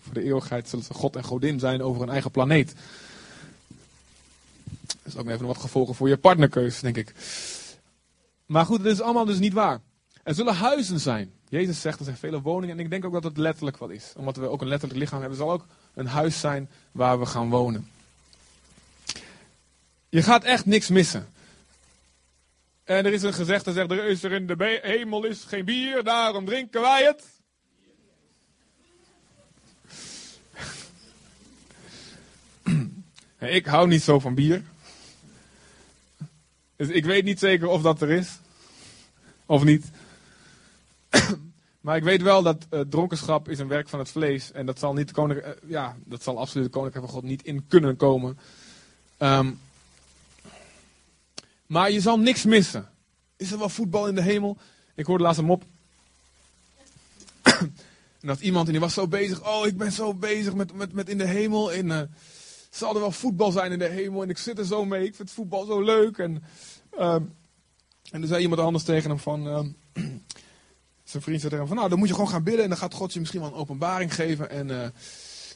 Voor 0.01 0.15
de 0.15 0.23
eeuwigheid 0.23 0.69
zullen 0.69 0.85
ze 0.85 0.95
god 0.95 1.17
en 1.17 1.25
godin 1.25 1.59
zijn 1.59 1.83
over 1.83 2.01
hun 2.01 2.11
eigen 2.11 2.31
planeet. 2.31 2.75
Dat 4.87 5.13
is 5.13 5.17
ook 5.17 5.29
even 5.29 5.47
wat 5.47 5.59
gevolgen 5.59 5.95
voor 5.95 6.09
je 6.09 6.17
partnerkeus, 6.17 6.81
denk 6.81 6.97
ik. 6.97 7.15
Maar 8.47 8.67
goed, 8.67 8.79
het 8.79 8.87
is 8.87 9.01
allemaal 9.01 9.25
dus 9.25 9.39
niet 9.39 9.53
waar. 9.53 9.81
Er 10.23 10.35
zullen 10.35 10.55
huizen 10.55 11.01
zijn. 11.01 11.33
Jezus 11.49 11.81
zegt 11.81 11.99
er 11.99 12.05
zijn 12.05 12.17
vele 12.17 12.41
woningen 12.41 12.79
en 12.79 12.85
ik 12.85 12.91
denk 12.91 13.05
ook 13.05 13.13
dat 13.13 13.25
het 13.25 13.37
letterlijk 13.37 13.77
wat 13.77 13.91
is. 13.91 14.13
Omdat 14.17 14.37
we 14.37 14.49
ook 14.49 14.61
een 14.61 14.69
letterlijk 14.69 15.01
lichaam 15.01 15.21
hebben, 15.21 15.39
zal 15.39 15.53
ook 15.53 15.67
een 15.95 16.07
huis 16.07 16.41
zijn 16.41 16.71
waar 16.93 17.19
we 17.19 17.27
gaan 17.27 17.51
wonen. 17.51 17.91
Je 20.09 20.23
gaat 20.23 20.45
echt 20.45 20.67
niks 20.67 20.89
missen. 20.89 21.29
En 22.85 23.07
er 23.07 23.13
is 23.13 23.23
een 23.23 23.33
gezegde, 23.33 23.73
zegt 23.73 23.91
er 23.91 24.05
is 24.05 24.23
er 24.23 24.33
in 24.33 24.47
de 24.47 24.81
hemel 24.83 25.25
is 25.25 25.45
geen 25.45 25.65
bier, 25.65 26.05
daarom 26.05 26.45
drinken 26.45 26.81
wij 26.81 27.05
het. 27.05 27.25
Ik 33.57 33.67
hou 33.67 33.89
niet 33.89 34.03
zo 34.03 34.19
van 34.19 34.35
bier. 34.35 34.63
Dus 36.77 36.89
ik 36.89 37.05
weet 37.05 37.25
niet 37.25 37.39
zeker 37.39 37.69
of 37.69 37.83
dat 37.83 38.03
er 38.03 38.11
is. 38.11 38.39
Of 39.47 39.65
niet. 39.65 39.85
maar 41.81 41.97
ik 41.97 42.03
weet 42.03 42.23
wel 42.23 42.43
dat 42.43 42.67
uh, 42.71 42.81
dronkenschap 42.81 43.49
is 43.49 43.59
een 43.59 43.69
werk 43.69 43.89
van 43.89 43.99
het 43.99 44.11
vlees. 44.11 44.53
En 44.53 44.67
dat 44.67 44.79
zal, 44.79 44.93
niet 44.93 45.09
de 45.09 45.15
koning, 45.15 45.45
uh, 45.45 45.49
ja, 45.67 45.97
dat 46.05 46.23
zal 46.23 46.39
absoluut 46.39 46.65
de 46.65 46.73
koninkrijk 46.73 47.05
van 47.05 47.15
God 47.15 47.25
niet 47.25 47.43
in 47.43 47.67
kunnen 47.67 47.97
komen. 47.97 48.39
Um, 49.19 49.59
maar 51.71 51.91
je 51.91 52.01
zal 52.01 52.19
niks 52.19 52.45
missen. 52.45 52.89
Is 53.37 53.53
er 53.53 53.59
wel 53.59 53.69
voetbal 53.69 54.09
in 54.09 54.15
de 54.15 54.23
hemel? 54.23 54.57
Ik 54.95 55.07
hoorde 55.07 55.25
laatst 55.25 55.39
een 55.39 55.47
mop. 55.47 55.65
en 57.43 57.73
dat 58.21 58.41
iemand 58.41 58.67
en 58.67 58.73
die 58.73 58.81
was 58.81 58.95
zo 58.95 59.09
bezig. 59.09 59.47
Oh, 59.49 59.67
ik 59.67 59.77
ben 59.77 59.93
zo 59.93 60.15
bezig 60.15 60.55
met, 60.55 60.73
met, 60.73 60.93
met 60.93 61.09
in 61.09 61.19
de 61.19 61.27
hemel. 61.27 61.73
En 61.73 61.87
uh, 61.87 62.01
zal 62.71 62.95
er 62.95 63.01
wel 63.01 63.11
voetbal 63.11 63.51
zijn 63.51 63.73
in 63.73 63.79
de 63.79 63.89
hemel. 63.89 64.23
En 64.23 64.31
ik 64.31 64.39
zit 64.39 64.59
er 64.59 64.65
zo 64.65 64.85
mee. 64.85 65.05
Ik 65.05 65.15
vind 65.15 65.31
voetbal 65.31 65.65
zo 65.65 65.81
leuk. 65.81 66.19
En, 66.19 66.43
uh, 66.99 67.15
en 67.15 67.31
toen 68.11 68.27
zei 68.27 68.43
iemand 68.43 68.61
anders 68.61 68.85
tegen 68.85 69.11
hem 69.11 69.19
van... 69.19 69.75
Zijn 71.11 71.23
vriend 71.23 71.41
zei 71.41 71.53
tegen 71.53 71.59
hem 71.59 71.67
van... 71.67 71.77
Nou, 71.77 71.89
dan 71.89 71.99
moet 71.99 72.09
je 72.09 72.15
gewoon 72.15 72.31
gaan 72.31 72.43
bidden. 72.43 72.63
En 72.63 72.69
dan 72.69 72.79
gaat 72.79 72.95
God 72.95 73.13
je 73.13 73.19
misschien 73.19 73.41
wel 73.41 73.49
een 73.49 73.57
openbaring 73.57 74.15
geven. 74.15 74.51
En 74.51 74.69
uh, 74.69 74.87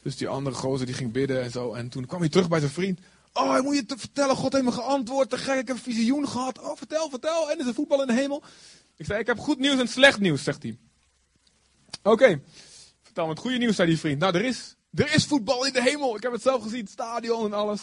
dus 0.03 0.17
die 0.17 0.29
andere 0.29 0.57
gozer 0.57 0.87
die 0.87 0.95
ging 0.95 1.13
bidden 1.13 1.43
en 1.43 1.51
zo. 1.51 1.73
En 1.73 1.89
toen 1.89 2.07
kwam 2.07 2.21
hij 2.21 2.29
terug 2.29 2.49
bij 2.49 2.61
zijn 2.61 2.71
vriend. 2.71 3.01
Oh, 3.33 3.61
moet 3.61 3.75
je 3.75 3.87
te 3.87 3.99
vertellen, 3.99 4.37
God 4.37 4.53
heeft 4.53 4.65
me 4.65 4.73
geantwoord. 4.73 5.31
Te 5.31 5.39
gek, 5.39 5.59
ik 5.59 5.67
heb 5.67 5.77
een 5.77 5.83
visioen 5.83 6.29
gehad. 6.29 6.61
Oh, 6.61 6.77
vertel, 6.77 7.11
vertel. 7.11 7.51
En 7.51 7.59
is 7.59 7.67
er 7.67 7.75
voetbal 7.75 8.01
in 8.01 8.07
de 8.07 8.13
hemel? 8.13 8.43
Ik 8.97 9.07
zei, 9.07 9.21
ik 9.21 9.27
heb 9.27 9.39
goed 9.39 9.59
nieuws 9.59 9.81
en 9.81 9.89
slecht 9.89 10.21
nieuws, 10.21 10.43
zegt 10.43 10.63
hij. 10.63 10.79
Oké, 12.03 12.41
vertel 13.03 13.25
me 13.25 13.31
het 13.31 13.39
goede 13.39 13.59
nieuws, 13.59 13.77
zei 13.77 13.89
die 13.89 13.99
vriend. 13.99 14.19
Nou, 14.19 14.35
er 14.35 14.45
is, 14.45 14.77
er 14.95 15.15
is 15.15 15.25
voetbal 15.25 15.67
in 15.67 15.73
de 15.73 15.83
hemel. 15.83 16.17
Ik 16.17 16.23
heb 16.23 16.33
het 16.33 16.43
zelf 16.43 16.63
gezien, 16.63 16.87
stadion 16.87 17.45
en 17.45 17.53
alles. 17.53 17.81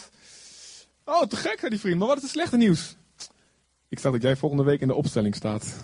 Oh, 1.04 1.22
te 1.22 1.36
gek, 1.36 1.58
zei 1.58 1.70
die 1.70 1.80
vriend. 1.80 1.98
Maar 1.98 2.08
wat 2.08 2.16
is 2.16 2.22
het 2.22 2.32
slechte 2.32 2.56
nieuws? 2.56 2.96
Ik 3.88 3.98
zag 3.98 4.12
dat 4.12 4.22
jij 4.22 4.36
volgende 4.36 4.64
week 4.64 4.80
in 4.80 4.88
de 4.88 4.94
opstelling 4.94 5.34
staat. 5.34 5.74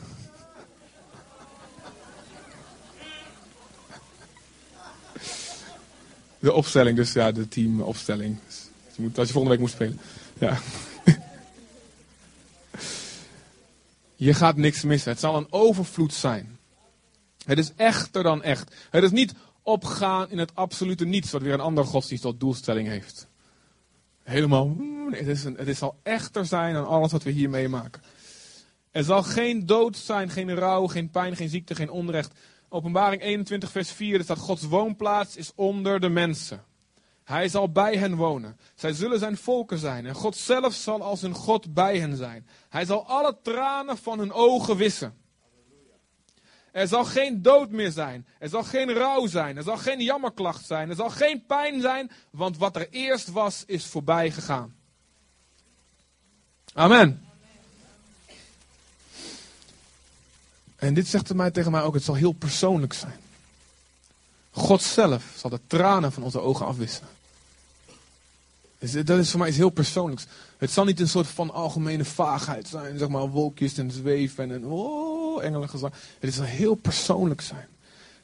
De 6.39 6.53
opstelling, 6.53 6.97
dus 6.97 7.12
ja, 7.12 7.32
de 7.32 7.49
teamopstelling. 7.49 8.39
Als 9.14 9.26
je 9.26 9.32
volgende 9.32 9.49
week 9.49 9.59
moet 9.59 9.70
spelen. 9.70 10.01
Ja. 10.39 10.59
Je 14.16 14.34
gaat 14.34 14.57
niks 14.57 14.82
missen. 14.82 15.11
Het 15.11 15.20
zal 15.20 15.36
een 15.36 15.47
overvloed 15.51 16.14
zijn. 16.14 16.59
Het 17.45 17.59
is 17.59 17.72
echter 17.76 18.22
dan 18.22 18.43
echt. 18.43 18.74
Het 18.91 19.03
is 19.03 19.11
niet 19.11 19.34
opgaan 19.62 20.30
in 20.30 20.39
het 20.39 20.55
absolute 20.55 21.05
niets, 21.05 21.30
wat 21.30 21.43
weer 21.43 21.53
een 21.53 21.61
andere 21.61 21.86
godsdienst 21.86 22.22
tot 22.22 22.41
doelstelling 22.41 22.89
heeft. 22.89 23.28
Helemaal, 24.22 24.66
mm, 24.66 25.12
het, 25.12 25.26
is 25.26 25.45
een, 25.45 25.57
het 25.57 25.76
zal 25.76 25.99
echter 26.03 26.47
zijn 26.47 26.74
dan 26.74 26.86
alles 26.86 27.12
wat 27.12 27.22
we 27.22 27.30
hier 27.30 27.51
meemaken. 27.51 28.03
Er 28.91 29.05
zal 29.05 29.22
geen 29.22 29.66
dood 29.66 29.97
zijn, 29.97 30.30
geen 30.30 30.55
rouw, 30.55 30.86
geen 30.86 31.11
pijn, 31.11 31.36
geen 31.36 31.49
ziekte, 31.49 31.74
geen 31.74 31.91
onrecht. 31.91 32.32
Openbaring 32.69 33.23
21, 33.23 33.71
vers 33.71 33.93
4, 33.93 34.19
er 34.19 34.25
staat: 34.25 34.39
Gods 34.39 34.62
woonplaats 34.62 35.37
is 35.37 35.53
onder 35.55 36.01
de 36.01 36.09
mensen. 36.09 36.64
Hij 37.25 37.49
zal 37.49 37.73
bij 37.73 37.97
hen 37.97 38.14
wonen. 38.14 38.59
Zij 38.75 38.93
zullen 38.93 39.19
zijn 39.19 39.37
volken 39.37 39.79
zijn. 39.79 40.07
En 40.07 40.14
God 40.14 40.37
zelf 40.37 40.75
zal 40.75 41.03
als 41.03 41.21
hun 41.21 41.35
God 41.35 41.75
bij 41.75 41.99
hen 41.99 42.16
zijn. 42.16 42.49
Hij 42.69 42.85
zal 42.85 43.07
alle 43.07 43.39
tranen 43.43 43.99
van 43.99 44.19
hun 44.19 44.33
ogen 44.33 44.77
wissen. 44.77 45.16
Er 46.73 46.89
zal 46.89 47.05
geen 47.05 47.43
dood 47.43 47.71
meer 47.71 47.91
zijn. 47.91 48.27
Er 48.39 48.49
zal 48.49 48.62
geen 48.62 48.93
rouw 48.93 49.27
zijn. 49.27 49.57
Er 49.57 49.62
zal 49.62 49.77
geen 49.77 50.01
jammerklacht 50.01 50.66
zijn. 50.66 50.89
Er 50.89 50.95
zal 50.95 51.11
geen 51.11 51.47
pijn 51.47 51.81
zijn. 51.81 52.11
Want 52.31 52.59
wat 52.59 52.77
er 52.77 52.89
eerst 52.91 53.31
was, 53.31 53.64
is 53.66 53.87
voorbij 53.87 54.31
gegaan. 54.31 54.77
Amen. 56.75 57.28
En 60.79 60.95
dit 60.95 61.07
zegt 61.07 61.35
mij 61.35 61.51
tegen 61.51 61.70
mij 61.70 61.83
ook, 61.83 61.95
het 61.95 62.03
zal 62.03 62.14
heel 62.14 62.33
persoonlijk 62.33 62.93
zijn. 62.93 63.16
God 64.51 64.83
zelf 64.83 65.35
zal 65.37 65.51
de 65.51 65.61
tranen 65.66 66.12
van 66.12 66.22
onze 66.22 66.41
ogen 66.41 66.66
afwissen. 66.66 67.07
Dus 68.79 68.93
dat 68.93 69.18
is 69.18 69.31
voor 69.31 69.39
mij 69.39 69.49
iets 69.49 69.57
heel 69.57 69.70
persoonlijks. 69.70 70.26
Het 70.57 70.70
zal 70.70 70.85
niet 70.85 71.01
een 71.01 71.09
soort 71.09 71.26
van 71.26 71.51
algemene 71.51 72.05
vaagheid 72.05 72.68
zijn, 72.68 72.99
zeg 72.99 73.09
maar 73.09 73.29
wolkjes 73.29 73.79
en 73.79 73.91
zweven 73.91 74.51
en 74.51 74.66
oh, 74.66 75.45
engelengezang. 75.45 75.93
Het 76.18 76.35
zal 76.35 76.45
heel 76.45 76.74
persoonlijk 76.74 77.41
zijn. 77.41 77.66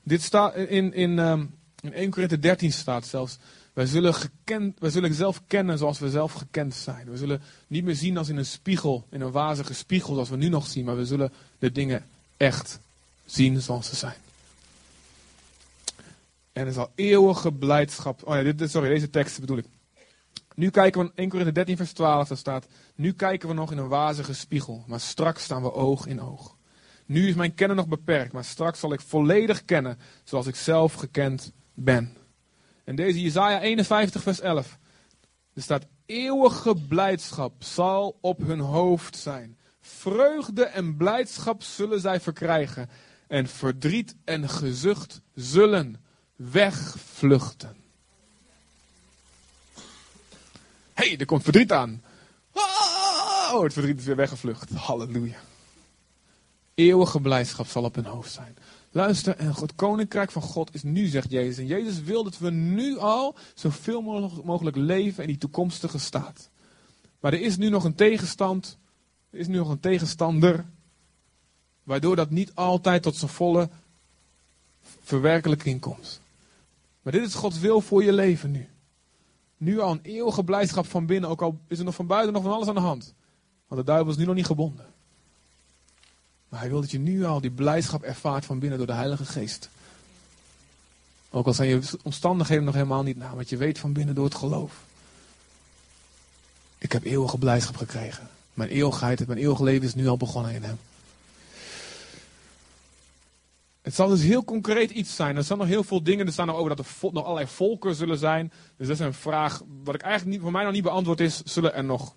Dit 0.03 0.23
staat 0.23 0.55
in, 0.55 0.93
in, 0.93 1.19
um, 1.19 1.55
in 1.81 1.93
1 1.93 2.11
Korinthe 2.11 2.39
13 2.39 2.73
staat 2.73 3.07
zelfs. 3.07 3.39
Wij 3.73 3.87
zullen, 3.87 4.15
gekend, 4.15 4.81
wij 4.81 4.91
zullen 4.91 5.15
zelf 5.15 5.43
kennen 5.47 5.79
zoals 5.79 5.99
we 5.99 6.11
zelf 6.11 6.33
gekend 6.33 6.75
zijn. 6.75 7.11
We 7.11 7.17
zullen 7.17 7.43
niet 7.67 7.85
meer 7.85 7.95
zien 7.95 8.17
als 8.17 8.29
in 8.29 8.37
een 8.37 8.47
spiegel, 8.47 9.07
in 9.11 9.21
een 9.21 9.31
wazige 9.31 9.75
spiegel 9.75 10.13
zoals 10.13 10.29
we 10.29 10.37
nu 10.37 10.49
nog 10.49 10.67
zien. 10.67 10.85
Maar 10.85 10.97
we 10.97 11.07
zullen 11.07 11.33
de 11.59 11.73
dingen 11.73 12.05
echt 12.37 12.81
zien 13.25 13.61
zoals 13.61 13.89
ze 13.89 13.97
zijn. 13.97 14.17
En 16.53 16.67
er 16.67 16.73
zal 16.73 16.91
eeuwige 16.95 17.53
blijdschap. 17.53 18.27
Oh 18.27 18.35
ja, 18.35 18.53
dit, 18.53 18.71
sorry, 18.71 18.89
deze 18.89 19.11
tekst 19.11 19.41
bedoel 19.41 19.57
ik. 19.57 19.67
Nu 20.55 20.71
kijken 20.71 21.01
we, 21.03 21.13
1 21.15 21.29
Korinther 21.29 21.55
13 21.55 21.77
vers 21.77 21.93
12, 21.93 22.29
daar 22.29 22.37
staat, 22.37 22.67
nu 22.95 23.13
kijken 23.13 23.49
we 23.49 23.55
nog 23.55 23.73
in 23.73 23.79
een 23.79 23.89
wazige 23.89 24.35
spiegel, 24.35 24.85
maar 24.87 25.01
straks 25.01 25.45
staan 25.45 25.63
we 25.63 25.73
oog 25.73 26.07
in 26.07 26.21
oog. 26.21 26.57
Nu 27.07 27.29
is 27.29 27.35
mijn 27.35 27.55
kennen 27.55 27.77
nog 27.77 27.89
beperkt, 27.89 28.33
maar 28.33 28.45
straks 28.45 28.81
zal 28.81 28.93
ik 28.93 29.01
volledig 29.01 29.65
kennen, 29.65 29.99
zoals 30.25 30.47
ik 30.47 30.57
zelf 30.57 30.95
gekend 30.95 31.53
ben. 31.75 32.17
En 32.85 32.97
deze 32.97 33.21
Jezaja 33.21 33.61
51 33.61 34.23
vers 34.23 34.41
11, 34.41 34.79
er 35.55 35.63
staat, 35.63 35.87
eeuwige 36.07 36.75
blijdschap 36.89 37.53
zal 37.63 38.19
op 38.21 38.47
hun 38.47 38.61
hoofd 38.61 39.17
zijn. 39.17 39.59
Vreugde 39.87 40.65
en 40.65 40.97
blijdschap 40.97 41.63
zullen 41.63 42.01
zij 42.01 42.21
verkrijgen. 42.21 42.89
En 43.27 43.47
verdriet 43.49 44.15
en 44.25 44.49
gezucht 44.49 45.21
zullen 45.35 45.97
wegvluchten. 46.37 47.77
hey, 50.93 51.17
er 51.19 51.27
komt 51.27 51.43
verdriet 51.43 51.73
aan. 51.73 52.03
Oh, 53.53 53.63
het 53.63 53.73
verdriet 53.73 53.99
is 53.99 54.05
weer 54.05 54.17
weggevlucht. 54.17 54.71
Halleluja. 54.71 55.39
Eeuwige 56.75 57.21
blijdschap 57.21 57.67
zal 57.67 57.85
op 57.85 57.95
hun 57.95 58.07
hoofd 58.07 58.33
zijn. 58.33 58.57
Luister, 58.91 59.37
en 59.37 59.55
het 59.55 59.75
koninkrijk 59.75 60.31
van 60.31 60.43
God 60.43 60.75
is 60.75 60.83
nu, 60.83 61.07
zegt 61.07 61.31
Jezus. 61.31 61.59
En 61.59 61.67
Jezus 61.67 62.03
wil 62.03 62.25
dat 62.25 62.39
we 62.39 62.51
nu 62.51 62.99
al 62.99 63.37
zoveel 63.55 64.03
mogelijk 64.45 64.77
leven 64.77 65.23
in 65.23 65.29
die 65.29 65.39
toekomstige 65.39 65.99
staat. 65.99 66.51
Maar 67.21 67.33
er 67.33 67.41
is 67.41 67.57
nu 67.57 67.69
nog 67.69 67.85
een 67.85 67.95
tegenstand. 67.95 68.79
Er 69.35 69.41
is 69.41 69.47
nu 69.47 69.57
nog 69.57 69.69
een 69.69 69.81
tegenstander. 69.81 70.65
Waardoor 71.83 72.17
dat 72.17 72.31
niet 72.31 72.55
altijd 72.55 73.03
tot 73.03 73.17
zijn 73.17 73.31
volle 73.31 73.69
verwerkelijking 75.03 75.81
komt. 75.81 76.21
Maar 77.03 77.13
dit 77.13 77.27
is 77.27 77.35
Gods 77.35 77.59
wil 77.59 77.81
voor 77.81 78.05
je 78.05 78.13
leven 78.13 78.51
nu 78.51 78.69
nu 79.65 79.81
al 79.81 79.91
een 79.91 80.01
eeuwige 80.03 80.45
blijdschap 80.45 80.87
van 80.87 81.07
binnen, 81.07 81.31
ook 81.31 81.43
al 81.43 81.59
is 81.67 81.79
er 81.79 81.85
nog 81.85 81.95
van 81.95 82.07
buiten 82.07 82.33
nog 82.33 82.43
van 82.43 82.53
alles 82.53 82.69
aan 82.69 82.75
de 82.75 82.81
hand. 82.81 83.15
Want 83.67 83.81
de 83.81 83.87
duivel 83.87 84.11
is 84.11 84.17
nu 84.17 84.25
nog 84.25 84.35
niet 84.35 84.47
gebonden. 84.47 84.87
Maar 86.49 86.61
hij 86.61 86.69
wil 86.69 86.81
dat 86.81 86.91
je 86.91 86.99
nu 86.99 87.25
al 87.25 87.41
die 87.41 87.51
blijdschap 87.51 88.03
ervaart 88.03 88.45
van 88.45 88.59
binnen 88.59 88.79
door 88.79 88.87
de 88.87 88.93
Heilige 88.93 89.25
Geest. 89.25 89.69
Ook 91.31 91.47
al 91.47 91.55
zijn 91.55 91.69
je 91.69 91.99
omstandigheden 92.03 92.65
nog 92.65 92.75
helemaal 92.75 93.03
niet 93.03 93.17
na, 93.17 93.35
want 93.35 93.49
je 93.49 93.57
weet 93.57 93.79
van 93.79 93.93
binnen 93.93 94.15
door 94.15 94.25
het 94.25 94.35
geloof. 94.35 94.85
Ik 96.79 96.93
heb 96.93 97.05
eeuwige 97.05 97.39
blijdschap 97.39 97.77
gekregen. 97.77 98.29
Mijn 98.55 98.71
eeuwigheid, 98.71 99.27
mijn 99.27 99.39
eeuwige 99.39 99.65
leven 99.65 99.87
is 99.87 99.95
nu 99.95 100.09
al 100.09 100.17
begonnen 100.17 100.55
in 100.55 100.63
hem. 100.63 100.79
Het 103.83 103.95
zal 103.95 104.09
dus 104.09 104.23
heel 104.23 104.45
concreet 104.45 104.91
iets 104.91 105.17
zijn. 105.17 105.37
Er 105.37 105.45
zijn 105.45 105.59
nog 105.59 105.69
heel 105.69 105.85
veel 105.85 106.03
dingen. 106.03 106.27
Er 106.27 106.33
staan 106.33 106.47
nog 106.47 106.57
over 106.57 106.77
dat 106.77 106.87
er 106.87 107.13
nog 107.13 107.25
allerlei 107.25 107.47
volken 107.47 107.95
zullen 107.95 108.19
zijn. 108.19 108.53
Dus 108.77 108.87
dat 108.87 108.99
is 108.99 109.07
een 109.07 109.15
vraag, 109.15 109.63
wat 109.83 109.95
ik 109.95 110.03
eigenlijk 110.03 110.33
niet, 110.33 110.43
voor 110.43 110.53
mij 110.53 110.65
nog 110.65 110.73
niet 110.73 110.83
beantwoord 110.83 111.21
is. 111.21 111.43
Zullen 111.43 111.75
er 111.75 111.85
nog, 111.85 112.17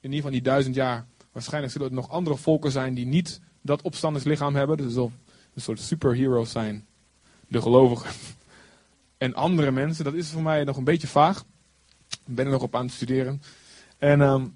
in 0.00 0.12
ieder 0.12 0.16
geval 0.16 0.30
die 0.30 0.42
duizend 0.42 0.74
jaar, 0.74 1.06
waarschijnlijk 1.32 1.72
zullen 1.72 1.88
er 1.88 1.94
nog 1.94 2.10
andere 2.10 2.36
volken 2.36 2.70
zijn 2.70 2.94
die 2.94 3.06
niet 3.06 3.40
dat 3.62 3.82
opstandingslichaam 3.82 4.54
hebben. 4.54 4.76
Dus 4.76 4.94
een 4.94 5.12
soort 5.56 5.80
superheroes 5.80 6.50
zijn. 6.50 6.86
De 7.48 7.62
gelovigen. 7.62 8.10
En 9.18 9.34
andere 9.34 9.70
mensen, 9.70 10.04
dat 10.04 10.14
is 10.14 10.28
voor 10.28 10.42
mij 10.42 10.64
nog 10.64 10.76
een 10.76 10.84
beetje 10.84 11.06
vaag. 11.06 11.44
Ik 12.08 12.34
ben 12.34 12.44
er 12.44 12.50
nog 12.50 12.62
op 12.62 12.76
aan 12.76 12.84
het 12.84 12.94
studeren. 12.94 13.42
En 13.98 14.20
um, 14.20 14.54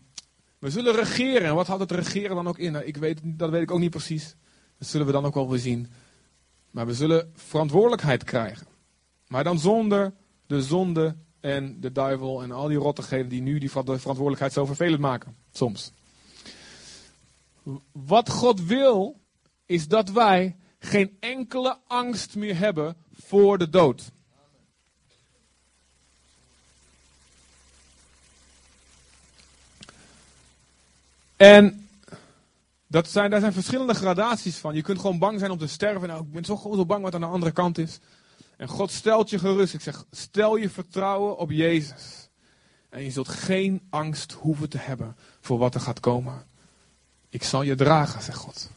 we 0.60 0.70
zullen 0.70 0.94
regeren. 0.94 1.48
En 1.48 1.54
wat 1.54 1.66
houdt 1.66 1.82
het 1.82 1.90
regeren 1.90 2.36
dan 2.36 2.48
ook 2.48 2.58
in? 2.58 2.72
Nou, 2.72 2.84
ik 2.84 2.96
weet, 2.96 3.20
dat 3.22 3.50
weet 3.50 3.62
ik 3.62 3.70
ook 3.70 3.78
niet 3.78 3.90
precies. 3.90 4.36
Dat 4.78 4.88
zullen 4.88 5.06
we 5.06 5.12
dan 5.12 5.24
ook 5.24 5.34
wel 5.34 5.50
weer 5.50 5.58
zien. 5.58 5.88
Maar 6.70 6.86
we 6.86 6.94
zullen 6.94 7.32
verantwoordelijkheid 7.34 8.24
krijgen. 8.24 8.66
Maar 9.26 9.44
dan 9.44 9.58
zonder 9.58 10.12
de 10.46 10.62
zonde 10.62 11.16
en 11.40 11.80
de 11.80 11.92
duivel 11.92 12.42
en 12.42 12.50
al 12.50 12.68
die 12.68 12.76
rottigheden 12.76 13.28
die 13.28 13.42
nu 13.42 13.58
die 13.58 13.70
verantwoordelijkheid 13.70 14.52
zo 14.52 14.66
vervelend 14.66 15.00
maken. 15.00 15.36
Soms. 15.52 15.92
Wat 17.92 18.28
God 18.28 18.64
wil, 18.64 19.20
is 19.66 19.88
dat 19.88 20.10
wij 20.10 20.56
geen 20.78 21.16
enkele 21.20 21.78
angst 21.86 22.36
meer 22.36 22.58
hebben 22.58 22.96
voor 23.12 23.58
de 23.58 23.68
dood. 23.68 24.12
En 31.40 31.88
dat 32.86 33.08
zijn, 33.08 33.30
daar 33.30 33.40
zijn 33.40 33.52
verschillende 33.52 33.94
gradaties 33.94 34.56
van. 34.56 34.74
Je 34.74 34.82
kunt 34.82 35.00
gewoon 35.00 35.18
bang 35.18 35.38
zijn 35.38 35.50
om 35.50 35.58
te 35.58 35.66
sterven. 35.66 36.08
Nou, 36.08 36.24
ik 36.24 36.32
ben 36.32 36.44
zo, 36.44 36.56
gewoon 36.56 36.76
zo 36.76 36.86
bang 36.86 37.02
wat 37.02 37.14
aan 37.14 37.20
de 37.20 37.26
andere 37.26 37.52
kant 37.52 37.78
is. 37.78 37.98
En 38.56 38.68
God 38.68 38.90
stelt 38.90 39.30
je 39.30 39.38
gerust. 39.38 39.74
Ik 39.74 39.80
zeg, 39.80 40.04
stel 40.10 40.56
je 40.56 40.70
vertrouwen 40.70 41.36
op 41.36 41.50
Jezus. 41.50 42.28
En 42.88 43.02
je 43.02 43.10
zult 43.10 43.28
geen 43.28 43.86
angst 43.90 44.32
hoeven 44.32 44.68
te 44.68 44.78
hebben 44.78 45.16
voor 45.40 45.58
wat 45.58 45.74
er 45.74 45.80
gaat 45.80 46.00
komen. 46.00 46.46
Ik 47.28 47.42
zal 47.42 47.62
je 47.62 47.74
dragen, 47.74 48.22
zegt 48.22 48.38
God. 48.38 48.70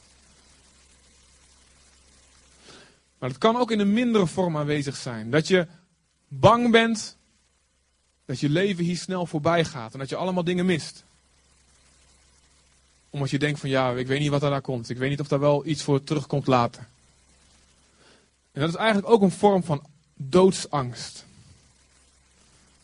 Maar 3.17 3.29
het 3.29 3.37
kan 3.37 3.55
ook 3.55 3.71
in 3.71 3.79
een 3.79 3.93
mindere 3.93 4.27
vorm 4.27 4.57
aanwezig 4.57 4.95
zijn. 4.95 5.31
Dat 5.31 5.47
je 5.47 5.67
bang 6.27 6.71
bent 6.71 7.17
dat 8.25 8.39
je 8.39 8.49
leven 8.49 8.83
hier 8.83 8.97
snel 8.97 9.25
voorbij 9.25 9.65
gaat 9.65 9.93
en 9.93 9.99
dat 9.99 10.09
je 10.09 10.15
allemaal 10.15 10.43
dingen 10.43 10.65
mist 10.65 11.05
omdat 13.13 13.29
je 13.29 13.39
denkt 13.39 13.59
van 13.59 13.69
ja, 13.69 13.91
ik 13.91 14.07
weet 14.07 14.19
niet 14.19 14.29
wat 14.29 14.43
er 14.43 14.49
daar 14.49 14.61
komt. 14.61 14.89
Ik 14.89 14.97
weet 14.97 15.09
niet 15.09 15.19
of 15.19 15.27
daar 15.27 15.39
wel 15.39 15.65
iets 15.65 15.83
voor 15.83 16.03
terugkomt 16.03 16.47
later. 16.47 16.87
En 18.51 18.61
dat 18.61 18.69
is 18.69 18.75
eigenlijk 18.75 19.09
ook 19.09 19.21
een 19.21 19.31
vorm 19.31 19.63
van 19.63 19.85
doodsangst. 20.13 21.25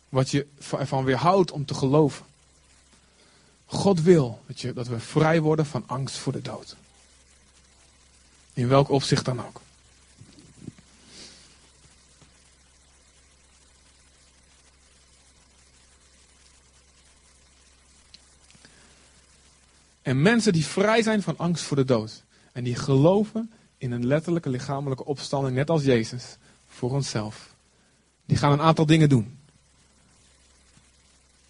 Wat 0.09 0.29
je 0.29 0.47
ervan 0.71 1.03
weerhoudt 1.03 1.51
om 1.51 1.65
te 1.65 1.73
geloven. 1.73 2.25
God 3.65 4.01
wil 4.01 4.41
dat, 4.47 4.61
je, 4.61 4.73
dat 4.73 4.87
we 4.87 4.99
vrij 4.99 5.41
worden 5.41 5.65
van 5.65 5.83
angst 5.85 6.17
voor 6.17 6.33
de 6.33 6.41
dood. 6.41 6.75
In 8.53 8.67
welk 8.67 8.89
opzicht 8.89 9.25
dan 9.25 9.45
ook. 9.45 9.61
En 20.01 20.21
mensen 20.21 20.53
die 20.53 20.65
vrij 20.65 21.01
zijn 21.01 21.21
van 21.21 21.37
angst 21.37 21.63
voor 21.63 21.77
de 21.77 21.85
dood. 21.85 22.23
En 22.51 22.63
die 22.63 22.75
geloven 22.75 23.51
in 23.77 23.91
een 23.91 24.05
letterlijke 24.05 24.49
lichamelijke 24.49 25.05
opstanding, 25.05 25.55
net 25.55 25.69
als 25.69 25.83
Jezus, 25.83 26.37
voor 26.67 26.91
onszelf. 26.91 27.55
Die 28.25 28.37
gaan 28.37 28.51
een 28.51 28.61
aantal 28.61 28.85
dingen 28.85 29.09
doen. 29.09 29.37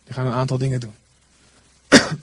Die 0.03 0.13
gaan 0.13 0.25
een 0.25 0.33
aantal 0.33 0.57
dingen 0.57 0.79
doen. 0.79 0.93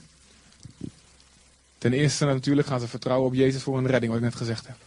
Ten 1.77 1.93
eerste 1.93 2.25
natuurlijk 2.25 2.67
gaan 2.67 2.79
ze 2.79 2.87
vertrouwen 2.87 3.27
op 3.27 3.33
Jezus 3.33 3.63
voor 3.63 3.77
een 3.77 3.87
redding, 3.87 4.11
wat 4.11 4.21
ik 4.21 4.27
net 4.27 4.35
gezegd 4.35 4.67
heb. 4.67 4.77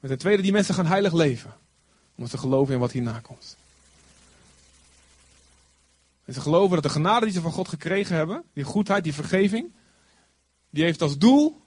Met 0.00 0.10
ten 0.10 0.18
tweede, 0.18 0.42
die 0.42 0.52
mensen 0.52 0.74
gaan 0.74 0.86
heilig 0.86 1.12
leven. 1.12 1.54
Omdat 2.14 2.30
ze 2.30 2.38
geloven 2.38 2.74
in 2.74 2.80
wat 2.80 2.92
hierna 2.92 3.18
komt. 3.18 3.56
En 6.24 6.34
ze 6.34 6.40
geloven 6.40 6.74
dat 6.74 6.82
de 6.82 6.88
genade 6.88 7.24
die 7.24 7.34
ze 7.34 7.40
van 7.40 7.52
God 7.52 7.68
gekregen 7.68 8.16
hebben, 8.16 8.44
die 8.52 8.64
goedheid, 8.64 9.04
die 9.04 9.14
vergeving, 9.14 9.72
die 10.70 10.84
heeft 10.84 11.02
als 11.02 11.18
doel 11.18 11.60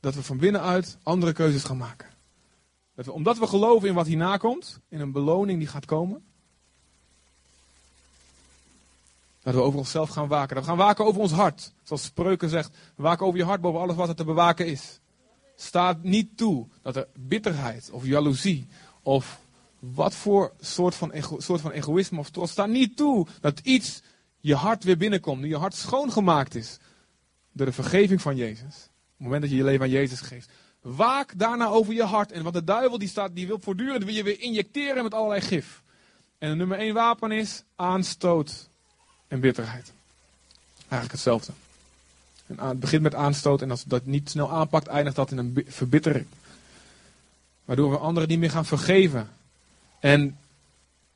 dat 0.00 0.14
we 0.14 0.22
van 0.22 0.38
binnenuit 0.38 0.98
andere 1.02 1.32
keuzes 1.32 1.64
gaan 1.64 1.76
maken. 1.76 2.08
Dat 2.94 3.04
we, 3.04 3.12
omdat 3.12 3.38
we 3.38 3.46
geloven 3.46 3.88
in 3.88 3.94
wat 3.94 4.06
hierna 4.06 4.36
komt, 4.36 4.80
in 4.88 5.00
een 5.00 5.12
beloning 5.12 5.58
die 5.58 5.68
gaat 5.68 5.84
komen, 5.84 6.24
dat 9.42 9.54
we 9.54 9.60
over 9.60 9.78
onszelf 9.78 10.08
gaan 10.08 10.28
waken. 10.28 10.54
Dat 10.54 10.64
we 10.64 10.70
gaan 10.70 10.78
waken 10.78 11.04
over 11.04 11.20
ons 11.20 11.32
hart. 11.32 11.72
Zoals 11.82 12.02
Spreuken 12.02 12.48
zegt, 12.48 12.76
waken 12.96 13.26
over 13.26 13.38
je 13.38 13.44
hart 13.44 13.60
boven 13.60 13.80
alles 13.80 13.96
wat 13.96 14.08
er 14.08 14.14
te 14.14 14.24
bewaken 14.24 14.66
is. 14.66 15.00
Staat 15.56 16.02
niet 16.02 16.36
toe 16.36 16.66
dat 16.82 16.96
er 16.96 17.08
bitterheid 17.18 17.90
of 17.90 18.06
jaloezie 18.06 18.66
of 19.02 19.40
wat 19.78 20.14
voor 20.14 20.52
soort 20.60 20.94
van, 20.94 21.12
soort 21.38 21.60
van 21.60 21.70
egoïsme 21.70 22.18
of 22.18 22.30
trots. 22.30 22.52
Staat 22.52 22.68
niet 22.68 22.96
toe 22.96 23.26
dat 23.40 23.58
iets 23.58 24.02
je 24.40 24.54
hart 24.54 24.84
weer 24.84 24.96
binnenkomt, 24.96 25.40
nu 25.40 25.48
je 25.48 25.56
hart 25.56 25.74
schoongemaakt 25.74 26.54
is 26.54 26.78
door 27.58 27.66
de 27.66 27.72
vergeving 27.72 28.22
van 28.22 28.36
Jezus. 28.36 28.64
Op 28.64 29.14
het 29.16 29.26
moment 29.26 29.42
dat 29.42 29.50
je 29.50 29.56
je 29.56 29.64
leven 29.64 29.82
aan 29.82 29.90
Jezus 29.90 30.20
geeft. 30.20 30.48
Waak 30.80 31.32
daarna 31.38 31.66
over 31.66 31.92
je 31.92 32.02
hart. 32.02 32.32
En 32.32 32.42
wat 32.42 32.52
de 32.52 32.64
duivel 32.64 32.98
die 32.98 33.08
staat, 33.08 33.34
die 33.34 33.46
wil 33.46 33.58
voortdurend 33.60 34.04
wil 34.04 34.14
je 34.14 34.22
weer 34.22 34.40
injecteren 34.40 35.02
met 35.02 35.14
allerlei 35.14 35.40
gif. 35.40 35.82
En 36.38 36.56
nummer 36.56 36.78
één 36.78 36.94
wapen 36.94 37.32
is 37.32 37.62
aanstoot 37.76 38.68
en 39.28 39.40
bitterheid. 39.40 39.92
Eigenlijk 40.78 41.12
hetzelfde. 41.12 41.52
En 42.46 42.68
het 42.68 42.80
begint 42.80 43.02
met 43.02 43.14
aanstoot 43.14 43.62
en 43.62 43.70
als 43.70 43.84
dat 43.84 44.06
niet 44.06 44.30
snel 44.30 44.50
aanpakt, 44.50 44.86
eindigt 44.86 45.16
dat 45.16 45.30
in 45.30 45.38
een 45.38 45.64
verbittering. 45.66 46.26
Waardoor 47.64 47.90
we 47.90 47.98
anderen 47.98 48.28
niet 48.28 48.38
meer 48.38 48.50
gaan 48.50 48.66
vergeven. 48.66 49.30
En 50.00 50.38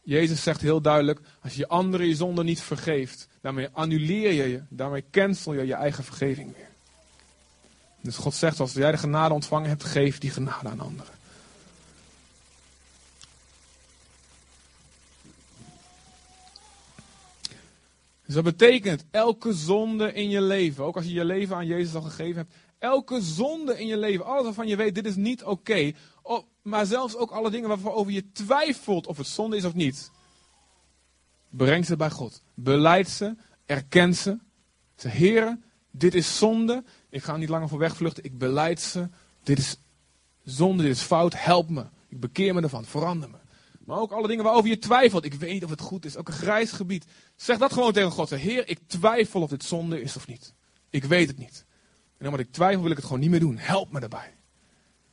Jezus 0.02 0.42
zegt 0.42 0.60
heel 0.60 0.80
duidelijk, 0.80 1.20
als 1.42 1.54
je 1.54 1.68
anderen 1.68 2.06
je 2.06 2.14
zonde 2.14 2.44
niet 2.44 2.60
vergeeft, 2.60 3.28
daarmee 3.40 3.68
annuleer 3.72 4.32
je 4.32 4.48
je, 4.50 4.62
daarmee 4.68 5.04
cancel 5.10 5.52
je 5.52 5.66
je 5.66 5.74
eigen 5.74 6.04
vergeving 6.04 6.54
weer. 6.56 6.70
Dus 8.00 8.16
God 8.16 8.34
zegt, 8.34 8.60
als 8.60 8.72
jij 8.72 8.90
de 8.90 8.98
genade 8.98 9.34
ontvangen 9.34 9.68
hebt, 9.68 9.84
geef 9.84 10.18
die 10.18 10.30
genade 10.30 10.68
aan 10.68 10.80
anderen. 10.80 11.14
Dus 18.26 18.34
dat 18.34 18.44
betekent, 18.44 19.04
elke 19.10 19.52
zonde 19.52 20.12
in 20.12 20.30
je 20.30 20.40
leven, 20.40 20.84
ook 20.84 20.96
als 20.96 21.04
je 21.04 21.12
je 21.12 21.24
leven 21.24 21.56
aan 21.56 21.66
Jezus 21.66 21.94
al 21.94 22.02
gegeven 22.02 22.36
hebt, 22.36 22.54
elke 22.78 23.20
zonde 23.20 23.80
in 23.80 23.86
je 23.86 23.96
leven, 23.96 24.24
alles 24.24 24.44
waarvan 24.44 24.68
je 24.68 24.76
weet, 24.76 24.94
dit 24.94 25.06
is 25.06 25.16
niet 25.16 25.44
oké, 25.44 25.92
maar 26.62 26.86
zelfs 26.86 27.16
ook 27.16 27.30
alle 27.30 27.50
dingen 27.50 27.68
waarover 27.68 28.12
je 28.12 28.32
twijfelt 28.32 29.06
of 29.06 29.16
het 29.16 29.26
zonde 29.26 29.56
is 29.56 29.64
of 29.64 29.74
niet. 29.74 30.10
Breng 31.50 31.86
ze 31.86 31.96
bij 31.96 32.10
God. 32.10 32.42
Beleid 32.54 33.08
ze. 33.08 33.36
Erken 33.66 34.14
ze. 34.14 34.38
Ze 34.96 35.08
heren, 35.08 35.64
dit 35.90 36.14
is 36.14 36.38
zonde. 36.38 36.84
Ik 37.08 37.22
ga 37.22 37.36
niet 37.36 37.48
langer 37.48 37.68
voor 37.68 37.78
wegvluchten. 37.78 38.24
Ik 38.24 38.38
beleid 38.38 38.80
ze. 38.80 39.08
Dit 39.42 39.58
is 39.58 39.76
zonde, 40.44 40.82
dit 40.82 40.92
is 40.92 41.02
fout. 41.02 41.34
Help 41.36 41.68
me. 41.68 41.84
Ik 42.08 42.20
bekeer 42.20 42.54
me 42.54 42.62
ervan. 42.62 42.84
Verander 42.84 43.30
me. 43.30 43.36
Maar 43.84 43.98
ook 43.98 44.12
alle 44.12 44.28
dingen 44.28 44.44
waarover 44.44 44.68
je 44.68 44.78
twijfelt. 44.78 45.24
Ik 45.24 45.34
weet 45.34 45.52
niet 45.52 45.64
of 45.64 45.70
het 45.70 45.80
goed 45.80 46.04
is. 46.04 46.16
Ook 46.16 46.28
een 46.28 46.34
grijs 46.34 46.72
gebied. 46.72 47.06
Zeg 47.36 47.58
dat 47.58 47.72
gewoon 47.72 47.92
tegen 47.92 48.10
God. 48.10 48.28
Zeg, 48.28 48.40
Heer, 48.40 48.68
ik 48.68 48.78
twijfel 48.86 49.42
of 49.42 49.50
dit 49.50 49.64
zonde 49.64 50.02
is 50.02 50.16
of 50.16 50.26
niet. 50.26 50.54
Ik 50.90 51.04
weet 51.04 51.28
het 51.28 51.38
niet. 51.38 51.66
En 52.18 52.26
omdat 52.26 52.40
ik 52.40 52.52
twijfel 52.52 52.82
wil 52.82 52.90
ik 52.90 52.96
het 52.96 53.06
gewoon 53.06 53.20
niet 53.20 53.30
meer 53.30 53.40
doen. 53.40 53.58
Help 53.58 53.92
me 53.92 54.00
daarbij. 54.00 54.34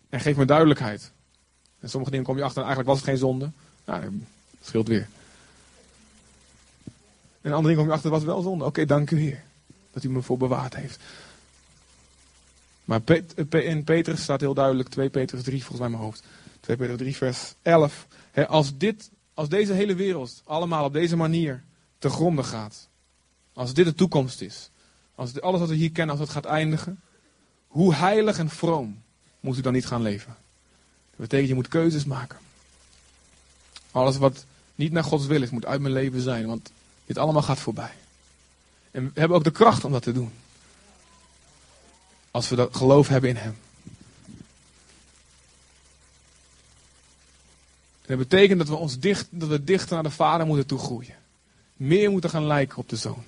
En 0.10 0.20
geef 0.20 0.36
me 0.36 0.46
duidelijkheid. 0.46 1.14
En 1.80 1.90
sommige 1.90 2.12
dingen 2.12 2.26
kom 2.26 2.38
je 2.38 2.44
achter, 2.44 2.60
eigenlijk 2.60 2.90
was 2.90 3.00
het 3.00 3.08
geen 3.08 3.18
zonde. 3.18 3.52
Nou, 3.86 4.22
scheelt 4.62 4.88
weer. 4.88 5.08
En 7.42 7.52
andere 7.52 7.62
dingen 7.62 7.78
kom 7.78 7.86
je 7.86 7.94
achter, 7.94 8.12
het 8.12 8.20
was 8.20 8.34
wel 8.34 8.42
zonde. 8.42 8.66
Oké, 8.66 8.86
dank 8.86 9.12
u 9.12 9.20
Heer. 9.20 9.44
Dat 9.92 10.04
u 10.04 10.10
me 10.10 10.22
voor 10.22 10.38
bewaard 10.38 10.76
heeft. 10.76 11.00
Maar 12.86 13.02
in 13.50 13.84
Petrus 13.84 14.22
staat 14.22 14.40
heel 14.40 14.54
duidelijk, 14.54 14.90
2 14.90 15.10
Petrus 15.10 15.44
3 15.44 15.60
volgens 15.60 15.80
mij 15.80 15.90
mijn 15.90 16.02
hoofd. 16.02 16.24
2 16.60 16.78
Petrus 16.78 16.98
3 16.98 17.16
vers 17.16 17.54
11. 17.62 18.08
als, 18.48 18.78
dit, 18.78 19.10
als 19.34 19.50
deze 19.50 19.74
hele 19.74 19.96
wereld 19.96 20.42
allemaal 20.46 20.86
op 20.86 20.94
deze 20.94 21.16
manier 21.16 21.64
te 21.98 22.10
gronden 22.10 22.46
gaat. 22.46 22.88
Als 23.54 23.74
dit 23.74 23.86
de 23.86 23.94
toekomst 23.94 24.42
is. 24.42 24.70
Als 25.16 25.42
alles 25.42 25.60
wat 25.60 25.70
we 25.70 25.76
hier 25.76 25.92
kennen, 25.92 26.18
als 26.18 26.28
het 26.28 26.34
gaat 26.34 26.46
eindigen. 26.46 27.02
Hoe 27.68 27.94
heilig 27.94 28.38
en 28.38 28.50
vroom 28.50 29.02
moet 29.40 29.58
u 29.58 29.62
dan 29.62 29.74
niet 29.74 29.86
gaan 29.86 30.02
leven? 30.02 30.36
Dat 31.20 31.28
betekent, 31.28 31.50
je 31.50 31.56
moet 31.56 31.68
keuzes 31.68 32.06
maken. 32.06 32.38
Alles 33.92 34.18
wat 34.18 34.46
niet 34.76 34.92
naar 34.92 35.04
Gods 35.04 35.26
wil 35.26 35.42
is, 35.42 35.50
moet 35.50 35.66
uit 35.66 35.82
mijn 35.82 35.94
leven 35.94 36.22
zijn. 36.22 36.48
Want 36.48 36.72
dit 37.06 37.18
allemaal 37.18 37.42
gaat 37.42 37.60
voorbij. 37.60 37.94
En 38.92 39.12
we 39.14 39.20
hebben 39.20 39.38
ook 39.38 39.44
de 39.44 39.52
kracht 39.52 39.84
om 39.84 39.92
dat 39.92 40.04
te 40.04 40.12
doen. 40.12 40.32
Als 42.32 42.50
we 42.50 42.56
dat 42.56 42.76
geloof 42.76 43.08
hebben 43.08 43.30
in 43.30 43.36
Hem. 43.36 43.58
dat 48.06 48.18
betekent 48.18 48.60
dat 48.60 48.68
we 48.68 48.76
ons 48.76 49.00
dicht, 49.00 49.28
dat 49.30 49.50
we 49.50 49.64
dichter 49.64 49.94
naar 49.94 50.04
de 50.04 50.10
Vader 50.10 50.46
moeten 50.46 50.66
toegroeien. 50.66 51.16
Meer 51.74 52.12
moeten 52.12 52.30
gaan 52.30 52.46
lijken 52.46 52.78
op 52.78 52.90
de 52.90 52.96
Zoon. 52.96 53.24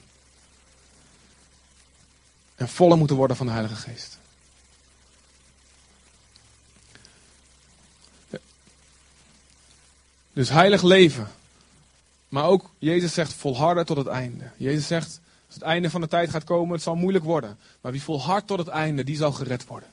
En 2.55 2.69
voller 2.69 2.97
moeten 2.97 3.15
worden 3.15 3.37
van 3.37 3.45
de 3.45 3.51
Heilige 3.51 3.75
Geest. 3.75 4.19
Dus 10.33 10.49
heilig 10.49 10.81
leven. 10.81 11.27
Maar 12.29 12.45
ook, 12.45 12.69
Jezus 12.77 13.13
zegt, 13.13 13.33
volharden 13.33 13.85
tot 13.85 13.97
het 13.97 14.07
einde. 14.07 14.51
Jezus 14.57 14.87
zegt, 14.87 15.21
als 15.45 15.55
het 15.55 15.63
einde 15.63 15.89
van 15.89 16.01
de 16.01 16.07
tijd 16.07 16.29
gaat 16.29 16.43
komen, 16.43 16.73
het 16.73 16.83
zal 16.83 16.95
moeilijk 16.95 17.25
worden. 17.25 17.57
Maar 17.81 17.91
wie 17.91 18.01
volhardt 18.01 18.47
tot 18.47 18.59
het 18.59 18.67
einde, 18.67 19.03
die 19.03 19.15
zal 19.15 19.31
gered 19.31 19.65
worden. 19.65 19.89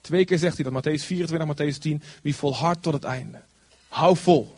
Twee 0.00 0.24
keer 0.24 0.38
zegt 0.38 0.56
hij 0.58 0.70
dat, 0.70 0.82
Matthäus 0.82 1.04
24, 1.04 1.74
Matthäus 1.74 1.78
10. 1.78 2.02
Wie 2.22 2.36
volhardt 2.36 2.82
tot 2.82 2.92
het 2.92 3.04
einde. 3.04 3.40
Hou 3.88 4.16
vol. 4.16 4.56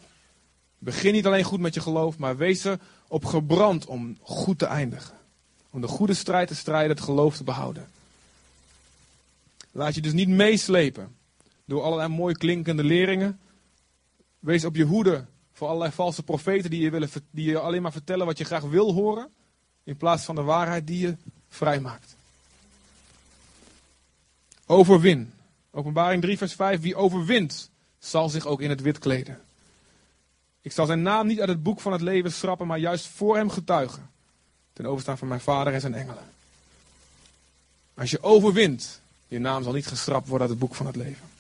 Begin 0.79 1.13
niet 1.13 1.27
alleen 1.27 1.45
goed 1.45 1.61
met 1.61 1.75
je 1.75 1.81
geloof, 1.81 2.19
maar 2.19 2.37
wees 2.37 2.65
er 2.65 2.79
op 3.09 3.25
gebrand 3.25 3.87
om 3.87 4.19
goed 4.23 4.59
te 4.59 4.67
eindigen. 4.67 5.15
Om 5.71 5.81
de 5.81 5.87
goede 5.87 6.15
strijd 6.15 6.49
te 6.49 6.55
strijden, 6.55 6.91
het 6.97 7.05
geloof 7.05 7.37
te 7.37 7.45
behouden. 7.45 7.89
Laat 9.73 9.95
je 9.95 10.01
dus 10.01 10.13
niet 10.13 10.29
meeslepen 10.29 11.17
door 11.65 11.83
allerlei 11.83 12.09
mooi 12.09 12.35
klinkende 12.35 12.85
leringen. 12.85 13.39
Wees 14.45 14.65
op 14.65 14.77
je 14.77 14.85
hoede 14.85 15.25
voor 15.53 15.69
allerlei 15.69 15.93
valse 15.93 16.23
profeten 16.23 16.71
die 16.71 16.81
je, 16.81 16.91
willen, 16.91 17.09
die 17.31 17.51
je 17.51 17.59
alleen 17.59 17.83
maar 17.83 17.93
vertellen 17.93 18.27
wat 18.27 18.39
je 18.39 18.45
graag 18.45 18.63
wil 18.63 18.93
horen. 18.93 19.31
In 19.85 19.97
plaats 19.97 20.25
van 20.25 20.35
de 20.35 20.43
waarheid 20.43 20.87
die 20.87 20.99
je 20.99 21.17
vrijmaakt. 21.49 22.17
Overwin. 24.67 25.33
Openbaring 25.71 26.23
3, 26.23 26.39
vers 26.39 26.55
5. 26.55 26.81
Wie 26.81 26.97
overwint, 26.97 27.71
zal 27.99 28.29
zich 28.29 28.47
ook 28.47 28.61
in 28.61 28.71
het 28.71 28.81
wit 28.81 28.99
kleden. 28.99 29.41
Ik 30.61 30.73
zal 30.73 30.87
zijn 30.87 31.03
naam 31.03 31.27
niet 31.27 31.41
uit 31.41 31.49
het 31.49 31.63
boek 31.63 31.81
van 31.81 31.93
het 31.93 32.01
leven 32.01 32.33
schrappen, 32.33 32.67
maar 32.67 32.79
juist 32.79 33.07
voor 33.07 33.37
hem 33.37 33.51
getuigen. 33.51 34.11
Ten 34.73 34.87
overstaan 34.87 35.19
van 35.19 35.29
mijn 35.29 35.41
vader 35.41 35.73
en 35.73 35.81
zijn 35.81 35.95
engelen. 35.95 36.25
Als 37.95 38.11
je 38.11 38.23
overwint, 38.23 39.01
je 39.29 39.39
naam 39.39 39.63
zal 39.63 39.73
niet 39.73 39.87
geschrapt 39.87 40.29
worden 40.29 40.49
uit 40.49 40.59
het 40.59 40.69
boek 40.69 40.75
van 40.75 40.87
het 40.87 40.97
leven. 40.97 41.33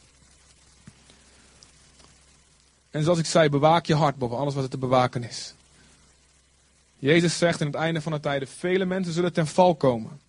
En 2.95 3.03
zoals 3.03 3.19
ik 3.19 3.27
zei, 3.27 3.49
bewaak 3.49 3.87
je 3.87 3.95
hart 3.95 4.17
boven 4.17 4.37
alles 4.37 4.55
wat 4.55 4.65
er 4.65 4.71
te 4.71 4.79
bewaken 4.79 5.25
is. 5.25 5.55
Jezus 6.99 7.39
zegt 7.39 7.61
in 7.61 7.67
het 7.67 7.77
einde 7.77 8.01
van 8.01 8.13
de 8.13 8.21
tijden, 8.21 8.49
vele 8.49 8.85
mensen 8.85 9.13
zullen 9.13 9.33
ten 9.33 9.47
val 9.47 9.75
komen. 9.75 10.21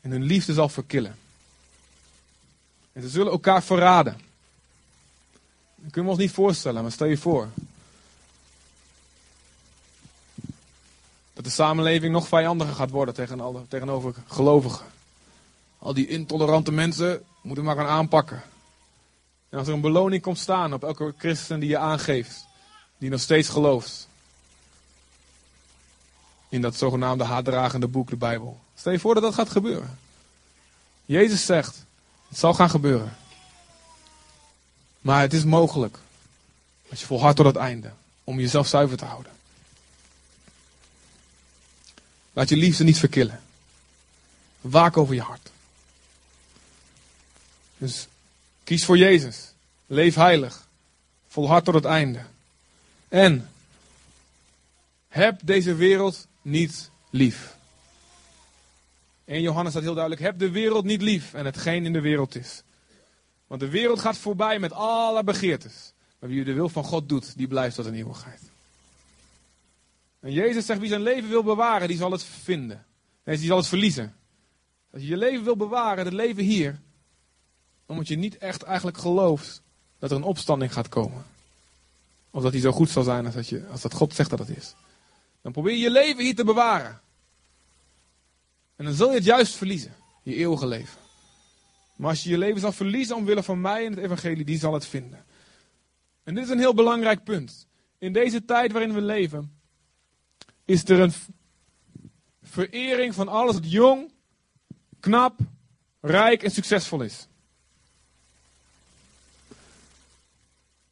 En 0.00 0.10
hun 0.10 0.22
liefde 0.22 0.52
zal 0.52 0.68
verkillen. 0.68 1.18
En 2.92 3.02
ze 3.02 3.08
zullen 3.08 3.32
elkaar 3.32 3.62
verraden. 3.62 4.20
Dat 5.74 5.92
kunnen 5.92 6.04
we 6.04 6.10
ons 6.10 6.18
niet 6.18 6.30
voorstellen, 6.34 6.82
maar 6.82 6.92
stel 6.92 7.06
je 7.06 7.18
voor. 7.18 7.48
Dat 11.32 11.44
de 11.44 11.50
samenleving 11.50 12.12
nog 12.12 12.28
vijandiger 12.28 12.74
gaat 12.74 12.90
worden 12.90 13.14
tegenover 13.68 14.14
gelovigen. 14.26 14.86
Al 15.78 15.94
die 15.94 16.06
intolerante 16.06 16.72
mensen 16.72 17.22
moeten 17.40 17.64
we 17.64 17.70
maar 17.70 17.84
gaan 17.84 17.96
aanpakken. 17.96 18.42
En 19.50 19.58
als 19.58 19.68
er 19.68 19.74
een 19.74 19.80
beloning 19.80 20.22
komt 20.22 20.38
staan 20.38 20.72
op 20.72 20.84
elke 20.84 21.14
christen 21.18 21.60
die 21.60 21.68
je 21.68 21.78
aangeeft, 21.78 22.46
die 22.98 23.10
nog 23.10 23.20
steeds 23.20 23.48
gelooft. 23.48 24.08
In 26.48 26.60
dat 26.60 26.76
zogenaamde 26.76 27.24
haatdragende 27.24 27.88
boek, 27.88 28.10
de 28.10 28.16
Bijbel. 28.16 28.60
Stel 28.74 28.92
je 28.92 28.98
voor 28.98 29.14
dat 29.14 29.22
dat 29.22 29.34
gaat 29.34 29.50
gebeuren. 29.50 29.98
Jezus 31.04 31.46
zegt, 31.46 31.84
het 32.28 32.38
zal 32.38 32.54
gaan 32.54 32.70
gebeuren. 32.70 33.16
Maar 35.00 35.20
het 35.20 35.32
is 35.32 35.44
mogelijk. 35.44 35.98
Als 36.90 37.00
je 37.00 37.06
volhardt 37.06 37.36
tot 37.36 37.46
het 37.46 37.56
einde. 37.56 37.92
Om 38.24 38.40
jezelf 38.40 38.66
zuiver 38.66 38.96
te 38.96 39.04
houden. 39.04 39.32
Laat 42.32 42.48
je 42.48 42.56
liefde 42.56 42.84
niet 42.84 42.98
verkillen. 42.98 43.40
Waak 44.60 44.96
over 44.96 45.14
je 45.14 45.22
hart. 45.22 45.50
Dus 47.78 48.08
kies 48.70 48.84
voor 48.84 48.98
Jezus. 48.98 49.54
Leef 49.86 50.14
heilig. 50.14 50.68
Volhard 51.26 51.64
tot 51.64 51.74
het 51.74 51.84
einde. 51.84 52.20
En 53.08 53.50
heb 55.08 55.40
deze 55.42 55.74
wereld 55.74 56.26
niet 56.42 56.90
lief. 57.10 57.56
En 59.24 59.40
Johannes 59.40 59.72
staat 59.72 59.82
heel 59.82 59.94
duidelijk: 59.94 60.22
heb 60.22 60.38
de 60.38 60.50
wereld 60.50 60.84
niet 60.84 61.02
lief 61.02 61.34
en 61.34 61.44
hetgeen 61.44 61.84
in 61.84 61.92
de 61.92 62.00
wereld 62.00 62.34
is. 62.34 62.62
Want 63.46 63.60
de 63.60 63.68
wereld 63.68 63.98
gaat 64.00 64.16
voorbij 64.16 64.58
met 64.58 64.72
alle 64.72 65.24
begeertes. 65.24 65.92
Maar 66.18 66.28
wie 66.30 66.44
de 66.44 66.52
wil 66.52 66.68
van 66.68 66.84
God 66.84 67.08
doet, 67.08 67.36
die 67.36 67.48
blijft 67.48 67.76
tot 67.76 67.86
een 67.86 67.94
eeuwigheid. 67.94 68.40
En 70.20 70.32
Jezus 70.32 70.66
zegt: 70.66 70.80
wie 70.80 70.88
zijn 70.88 71.02
leven 71.02 71.28
wil 71.28 71.42
bewaren, 71.42 71.88
die 71.88 71.96
zal 71.96 72.12
het 72.12 72.24
vinden. 72.24 72.84
Nee, 73.24 73.36
die 73.36 73.46
zal 73.46 73.56
het 73.56 73.66
verliezen. 73.66 74.14
Als 74.92 75.02
je 75.02 75.08
je 75.08 75.16
leven 75.16 75.44
wil 75.44 75.56
bewaren, 75.56 76.04
het 76.04 76.14
leven 76.14 76.44
hier, 76.44 76.80
omdat 77.90 78.08
je 78.08 78.16
niet 78.16 78.38
echt 78.38 78.62
eigenlijk 78.62 78.98
gelooft 78.98 79.62
dat 79.98 80.10
er 80.10 80.16
een 80.16 80.22
opstanding 80.22 80.72
gaat 80.72 80.88
komen. 80.88 81.24
Of 82.30 82.42
dat 82.42 82.52
die 82.52 82.60
zo 82.60 82.72
goed 82.72 82.90
zal 82.90 83.02
zijn 83.02 83.26
als 83.26 83.34
dat, 83.34 83.48
je, 83.48 83.66
als 83.66 83.80
dat 83.80 83.92
God 83.92 84.14
zegt 84.14 84.30
dat 84.30 84.38
het 84.38 84.56
is. 84.56 84.74
Dan 85.42 85.52
probeer 85.52 85.72
je 85.72 85.78
je 85.78 85.90
leven 85.90 86.24
hier 86.24 86.34
te 86.34 86.44
bewaren. 86.44 87.00
En 88.76 88.84
dan 88.84 88.94
zul 88.94 89.08
je 89.08 89.14
het 89.14 89.24
juist 89.24 89.54
verliezen, 89.54 89.94
je 90.22 90.34
eeuwige 90.34 90.66
leven. 90.66 90.98
Maar 91.96 92.08
als 92.08 92.22
je 92.22 92.30
je 92.30 92.38
leven 92.38 92.60
zal 92.60 92.72
verliezen 92.72 93.16
omwille 93.16 93.42
van 93.42 93.60
mij 93.60 93.86
en 93.86 93.92
het 93.92 94.04
evangelie, 94.04 94.44
die 94.44 94.58
zal 94.58 94.74
het 94.74 94.86
vinden. 94.86 95.24
En 96.22 96.34
dit 96.34 96.44
is 96.44 96.50
een 96.50 96.58
heel 96.58 96.74
belangrijk 96.74 97.24
punt. 97.24 97.66
In 97.98 98.12
deze 98.12 98.44
tijd 98.44 98.72
waarin 98.72 98.94
we 98.94 99.00
leven, 99.00 99.60
is 100.64 100.84
er 100.84 101.00
een 101.00 101.12
verering 102.42 103.14
van 103.14 103.28
alles 103.28 103.54
wat 103.54 103.70
jong, 103.70 104.12
knap, 105.00 105.38
rijk 106.00 106.42
en 106.42 106.50
succesvol 106.50 107.00
is. 107.00 107.28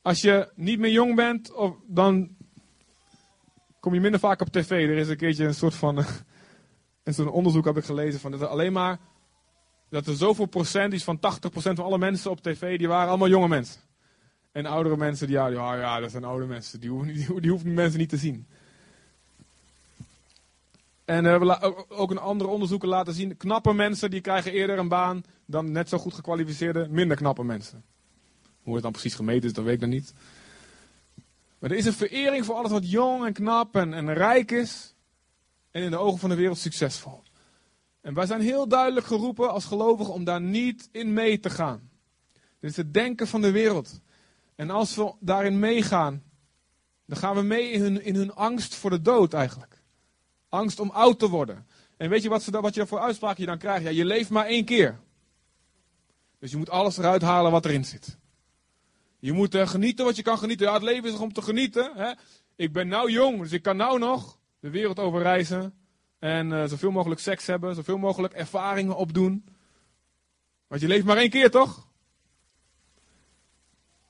Als 0.09 0.21
je 0.21 0.49
niet 0.55 0.79
meer 0.79 0.91
jong 0.91 1.15
bent, 1.15 1.53
dan 1.87 2.37
kom 3.81 3.95
je 3.95 4.01
minder 4.01 4.21
vaak 4.21 4.41
op 4.41 4.49
tv. 4.49 4.71
Er 4.71 4.97
is 4.97 5.09
een 5.09 5.17
keertje 5.17 5.45
een 5.45 5.55
soort 5.55 5.75
van 5.75 6.05
En 7.03 7.15
zo'n 7.15 7.31
onderzoek 7.31 7.65
heb 7.65 7.77
ik 7.77 7.85
gelezen 7.85 8.21
van 8.21 8.31
dat 8.31 8.41
er 8.41 8.47
alleen 8.47 8.73
maar 8.73 8.99
dat 9.89 10.07
er 10.07 10.15
zoveel 10.15 10.47
procent 10.47 10.93
is 10.93 11.05
van 11.05 11.17
80% 11.17 11.21
van 11.53 11.79
alle 11.79 11.99
mensen 11.99 12.31
op 12.31 12.41
tv, 12.41 12.79
die 12.79 12.89
waren 12.89 13.09
allemaal 13.09 13.29
jonge 13.29 13.49
mensen. 13.49 13.81
En 14.53 14.67
oudere 14.67 14.97
mensen, 14.97 15.27
die, 15.27 15.37
ja, 15.37 15.47
ja, 15.47 15.77
ja 15.77 16.01
dat 16.01 16.11
zijn 16.11 16.25
oude 16.25 16.47
mensen, 16.47 16.81
die 16.81 16.91
hoeven, 16.91 17.15
die, 17.15 17.41
die 17.41 17.51
hoeven 17.51 17.75
mensen 17.75 17.99
niet 17.99 18.09
te 18.09 18.17
zien. 18.17 18.47
En 21.05 21.23
we 21.23 21.29
hebben 21.29 21.89
ook 21.89 22.11
een 22.11 22.19
andere 22.19 22.51
onderzoeken 22.51 22.89
laten 22.89 23.15
zien, 23.15 23.37
knappe 23.37 23.73
mensen 23.73 24.11
die 24.11 24.21
krijgen 24.21 24.53
eerder 24.53 24.79
een 24.79 24.89
baan 24.89 25.23
dan 25.47 25.73
net 25.73 25.89
zo 25.89 25.99
goed 25.99 26.15
gekwalificeerde, 26.15 26.87
minder 26.91 27.17
knappe 27.17 27.45
mensen. 27.45 27.85
Hoe 28.69 28.77
het 28.77 28.87
dan 28.87 28.93
precies 28.93 29.15
gemeten 29.15 29.49
is, 29.49 29.55
dat 29.55 29.65
weet 29.65 29.75
ik 29.75 29.81
dan 29.81 29.89
niet. 29.89 30.13
Maar 31.59 31.71
er 31.71 31.77
is 31.77 31.85
een 31.85 31.93
verering 31.93 32.45
voor 32.45 32.55
alles 32.55 32.71
wat 32.71 32.91
jong 32.91 33.27
en 33.27 33.33
knap 33.33 33.77
en, 33.77 33.95
en 33.95 34.15
rijk 34.15 34.51
is 34.51 34.95
en 35.71 35.83
in 35.83 35.91
de 35.91 35.97
ogen 35.97 36.19
van 36.19 36.29
de 36.29 36.35
wereld 36.35 36.59
succesvol. 36.59 37.23
En 38.01 38.15
wij 38.15 38.27
zijn 38.27 38.41
heel 38.41 38.69
duidelijk 38.69 39.07
geroepen 39.07 39.53
als 39.53 39.65
gelovigen 39.65 40.15
om 40.15 40.25
daar 40.25 40.41
niet 40.41 40.89
in 40.93 41.13
mee 41.13 41.41
te 41.41 41.51
gaan. 41.51 41.91
Dit 42.61 42.71
is 42.71 42.77
het 42.77 42.95
denken 42.95 43.27
van 43.27 43.41
de 43.41 43.51
wereld. 43.51 44.01
En 44.55 44.71
als 44.71 44.95
we 44.95 45.13
daarin 45.21 45.59
meegaan, 45.59 46.23
dan 47.07 47.17
gaan 47.17 47.35
we 47.35 47.43
mee 47.43 47.71
in 47.71 47.81
hun, 47.81 48.05
in 48.05 48.15
hun 48.15 48.35
angst 48.35 48.75
voor 48.75 48.91
de 48.91 49.03
dood 49.03 49.33
eigenlijk. 49.33 49.83
Angst 50.49 50.81
om 50.81 50.91
oud 50.91 51.19
te 51.19 51.29
worden. 51.29 51.67
En 51.97 52.09
weet 52.09 52.23
je 52.23 52.29
wat, 52.29 52.43
ze, 52.43 52.61
wat 52.61 52.75
je 52.75 52.87
voor 52.87 53.01
uitspraak 53.01 53.39
je 53.39 53.47
dan 53.47 53.59
krijgt? 53.59 53.85
Ja, 53.85 53.91
je 53.91 54.05
leeft 54.05 54.31
maar 54.31 54.47
één 54.47 54.65
keer. 54.65 54.99
Dus 56.39 56.51
je 56.51 56.57
moet 56.57 56.71
alles 56.71 56.99
eruit 56.99 57.23
halen 57.23 57.53
wat 57.53 57.65
erin 57.65 57.85
zit. 57.85 58.19
Je 59.19 59.33
moet 59.33 59.55
uh, 59.55 59.69
genieten 59.69 60.05
wat 60.05 60.17
je 60.17 60.23
kan 60.23 60.39
genieten. 60.39 60.73
Het 60.73 60.83
leven 60.83 61.09
is 61.09 61.15
er 61.15 61.23
om 61.23 61.33
te 61.33 61.43
genieten. 61.43 61.93
Hè? 61.95 62.13
Ik 62.57 62.73
ben 62.73 62.89
nou 62.89 63.11
jong, 63.11 63.41
dus 63.41 63.53
ik 63.53 63.63
kan 63.63 63.77
nou 63.77 63.99
nog 63.99 64.39
de 64.61 64.71
wereld 64.71 64.99
over 64.99 65.23
reizen. 65.23 65.75
En 66.19 66.51
uh, 66.51 66.65
zoveel 66.65 66.91
mogelijk 66.91 67.21
seks 67.21 67.47
hebben, 67.47 67.75
zoveel 67.75 67.99
mogelijk 67.99 68.35
ervaringen 68.35 68.97
opdoen. 68.97 69.45
Want 70.67 70.81
je 70.81 70.87
leeft 70.87 71.05
maar 71.05 71.17
één 71.17 71.31
keer, 71.31 71.51
toch? 71.51 71.87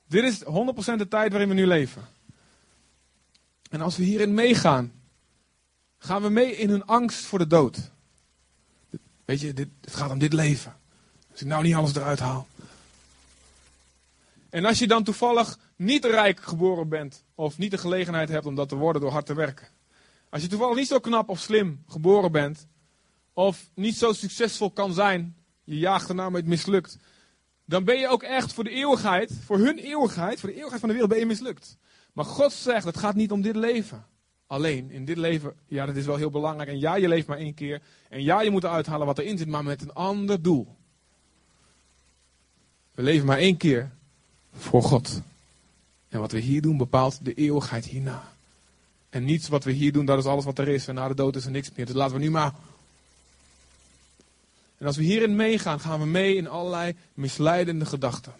Dit 0.07 0.23
is 0.23 0.43
100% 0.43 0.47
de 0.95 1.07
tijd 1.07 1.31
waarin 1.31 1.49
we 1.49 1.55
nu 1.55 1.67
leven. 1.67 2.07
En 3.69 3.81
als 3.81 3.97
we 3.97 4.03
hierin 4.03 4.33
meegaan, 4.33 4.91
gaan 5.97 6.21
we 6.21 6.29
mee 6.29 6.55
in 6.55 6.69
hun 6.69 6.85
angst 6.85 7.25
voor 7.25 7.39
de 7.39 7.47
dood. 7.47 7.91
Weet 9.25 9.39
je, 9.39 9.53
dit, 9.53 9.67
het 9.81 9.95
gaat 9.95 10.11
om 10.11 10.19
dit 10.19 10.33
leven. 10.33 10.77
Als 11.31 11.41
ik 11.41 11.47
nou 11.47 11.63
niet 11.63 11.75
alles 11.75 11.95
eruit 11.95 12.19
haal. 12.19 12.47
En 14.49 14.65
als 14.65 14.79
je 14.79 14.87
dan 14.87 15.03
toevallig 15.03 15.59
niet 15.75 16.05
rijk 16.05 16.39
geboren 16.39 16.89
bent, 16.89 17.23
of 17.35 17.57
niet 17.57 17.71
de 17.71 17.77
gelegenheid 17.77 18.29
hebt 18.29 18.45
om 18.45 18.55
dat 18.55 18.69
te 18.69 18.75
worden 18.75 19.01
door 19.01 19.11
hard 19.11 19.25
te 19.25 19.33
werken, 19.33 19.67
als 20.29 20.41
je 20.41 20.47
toevallig 20.47 20.75
niet 20.75 20.87
zo 20.87 20.99
knap 20.99 21.29
of 21.29 21.39
slim 21.39 21.83
geboren 21.87 22.31
bent, 22.31 22.67
of 23.33 23.69
niet 23.73 23.95
zo 23.95 24.13
succesvol 24.13 24.71
kan 24.71 24.93
zijn, 24.93 25.35
je 25.63 25.77
jaagt 25.77 26.09
ernaar 26.09 26.31
het 26.31 26.45
mislukt, 26.45 26.97
dan 27.65 27.83
ben 27.83 27.99
je 27.99 28.07
ook 28.07 28.23
echt 28.23 28.53
voor 28.53 28.63
de 28.63 28.69
eeuwigheid, 28.69 29.31
voor 29.45 29.57
hun 29.57 29.77
eeuwigheid, 29.77 30.39
voor 30.39 30.49
de 30.49 30.55
eeuwigheid 30.55 30.79
van 30.79 30.89
de 30.89 30.95
wereld 30.95 31.13
ben 31.13 31.21
je 31.21 31.25
mislukt. 31.25 31.77
Maar 32.13 32.25
God 32.25 32.53
zegt, 32.53 32.85
het 32.85 32.97
gaat 32.97 33.15
niet 33.15 33.31
om 33.31 33.41
dit 33.41 33.55
leven. 33.55 34.05
Alleen, 34.47 34.91
in 34.91 35.05
dit 35.05 35.17
leven, 35.17 35.53
ja, 35.67 35.85
dat 35.85 35.95
is 35.95 36.05
wel 36.05 36.15
heel 36.15 36.29
belangrijk. 36.29 36.69
En 36.69 36.79
ja, 36.79 36.95
je 36.95 37.07
leeft 37.07 37.27
maar 37.27 37.37
één 37.37 37.53
keer. 37.53 37.81
En 38.09 38.23
ja, 38.23 38.41
je 38.41 38.49
moet 38.49 38.63
eruit 38.63 38.85
halen 38.85 39.05
wat 39.05 39.17
erin 39.17 39.37
zit, 39.37 39.47
maar 39.47 39.63
met 39.63 39.81
een 39.81 39.93
ander 39.93 40.41
doel. 40.41 40.75
We 42.95 43.01
leven 43.01 43.25
maar 43.25 43.37
één 43.37 43.57
keer 43.57 43.91
voor 44.59 44.83
God. 44.83 45.21
En 46.09 46.19
wat 46.19 46.31
we 46.31 46.39
hier 46.39 46.61
doen 46.61 46.77
bepaalt 46.77 47.25
de 47.25 47.33
eeuwigheid 47.33 47.85
hierna. 47.85 48.33
En 49.09 49.23
niets 49.23 49.47
wat 49.47 49.63
we 49.63 49.71
hier 49.71 49.91
doen, 49.91 50.05
dat 50.05 50.17
is 50.17 50.25
alles 50.25 50.45
wat 50.45 50.59
er 50.59 50.67
is. 50.67 50.87
En 50.87 50.95
na 50.95 51.07
de 51.07 51.15
dood 51.15 51.35
is 51.35 51.45
er 51.45 51.51
niks 51.51 51.71
meer. 51.75 51.85
Dus 51.85 51.95
laten 51.95 52.15
we 52.15 52.21
nu 52.21 52.31
maar. 52.31 52.53
En 54.77 54.85
als 54.85 54.97
we 54.97 55.03
hierin 55.03 55.35
meegaan, 55.35 55.79
gaan 55.79 55.99
we 55.99 56.05
mee 56.05 56.35
in 56.35 56.47
allerlei 56.47 56.95
misleidende 57.13 57.85
gedachten. 57.85 58.33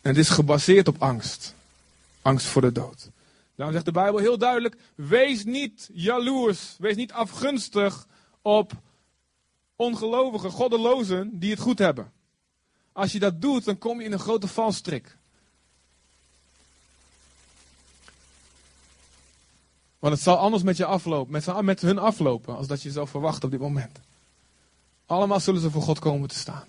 En 0.00 0.12
het 0.12 0.16
is 0.16 0.28
gebaseerd 0.28 0.88
op 0.88 1.02
angst. 1.02 1.54
Angst 2.22 2.46
voor 2.46 2.62
de 2.62 2.72
dood. 2.72 3.10
Daarom 3.54 3.74
zegt 3.74 3.86
de 3.86 3.92
Bijbel 3.92 4.20
heel 4.20 4.38
duidelijk: 4.38 4.76
wees 4.94 5.44
niet 5.44 5.90
jaloers, 5.92 6.76
wees 6.78 6.96
niet 6.96 7.12
afgunstig 7.12 8.06
op 8.42 8.72
ongelovigen, 9.76 10.50
goddelozen 10.50 11.38
die 11.38 11.50
het 11.50 11.60
goed 11.60 11.78
hebben. 11.78 12.12
Als 12.92 13.12
je 13.12 13.18
dat 13.18 13.40
doet, 13.40 13.64
dan 13.64 13.78
kom 13.78 13.98
je 13.98 14.04
in 14.04 14.12
een 14.12 14.18
grote 14.18 14.48
valstrik. 14.48 15.16
Want 19.98 20.14
het 20.14 20.22
zal 20.22 20.36
anders 20.36 20.62
met 20.62 20.76
je 20.76 20.84
aflopen, 20.84 21.32
met, 21.32 21.62
met 21.62 21.80
hun 21.80 21.98
aflopen, 21.98 22.56
als 22.56 22.66
dat 22.66 22.82
je 22.82 22.90
zou 22.90 23.08
verwachten 23.08 23.44
op 23.44 23.50
dit 23.50 23.60
moment. 23.60 24.00
Allemaal 25.06 25.40
zullen 25.40 25.60
ze 25.60 25.70
voor 25.70 25.82
God 25.82 25.98
komen 25.98 26.28
te 26.28 26.38
staan. 26.38 26.64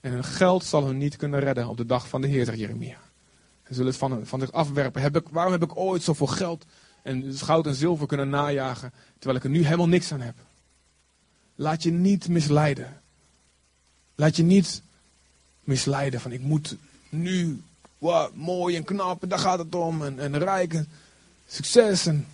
En 0.00 0.12
hun 0.12 0.24
geld 0.24 0.64
zal 0.64 0.84
hun 0.84 0.98
niet 0.98 1.16
kunnen 1.16 1.40
redden 1.40 1.68
op 1.68 1.76
de 1.76 1.86
dag 1.86 2.08
van 2.08 2.20
de 2.20 2.26
Heer, 2.26 2.44
zegt 2.44 2.58
Jeremia. 2.58 2.98
Ze 3.66 3.74
zullen 3.74 3.90
het 3.90 3.96
van, 3.96 4.26
van 4.26 4.40
zich 4.40 4.52
afwerpen. 4.52 5.02
Heb 5.02 5.16
ik, 5.16 5.28
waarom 5.28 5.52
heb 5.52 5.62
ik 5.62 5.76
ooit 5.76 6.02
zoveel 6.02 6.26
geld 6.26 6.64
en 7.02 7.34
goud 7.34 7.66
en 7.66 7.74
zilver 7.74 8.06
kunnen 8.06 8.28
najagen, 8.28 8.92
terwijl 9.18 9.36
ik 9.36 9.44
er 9.44 9.50
nu 9.50 9.64
helemaal 9.64 9.88
niks 9.88 10.12
aan 10.12 10.20
heb? 10.20 10.34
Laat 11.60 11.82
je 11.82 11.90
niet 11.90 12.28
misleiden. 12.28 13.02
Laat 14.14 14.36
je 14.36 14.42
niet 14.42 14.82
misleiden 15.64 16.20
van 16.20 16.32
ik 16.32 16.40
moet 16.40 16.76
nu 17.08 17.62
wow, 17.98 18.34
mooi 18.34 18.76
en 18.76 18.84
knap 18.84 19.22
en 19.22 19.28
daar 19.28 19.38
gaat 19.38 19.58
het 19.58 19.74
om 19.74 20.04
en, 20.04 20.18
en 20.18 20.38
rijk 20.38 20.74
en 20.74 20.88
succes 21.46 22.06
en 22.06 22.26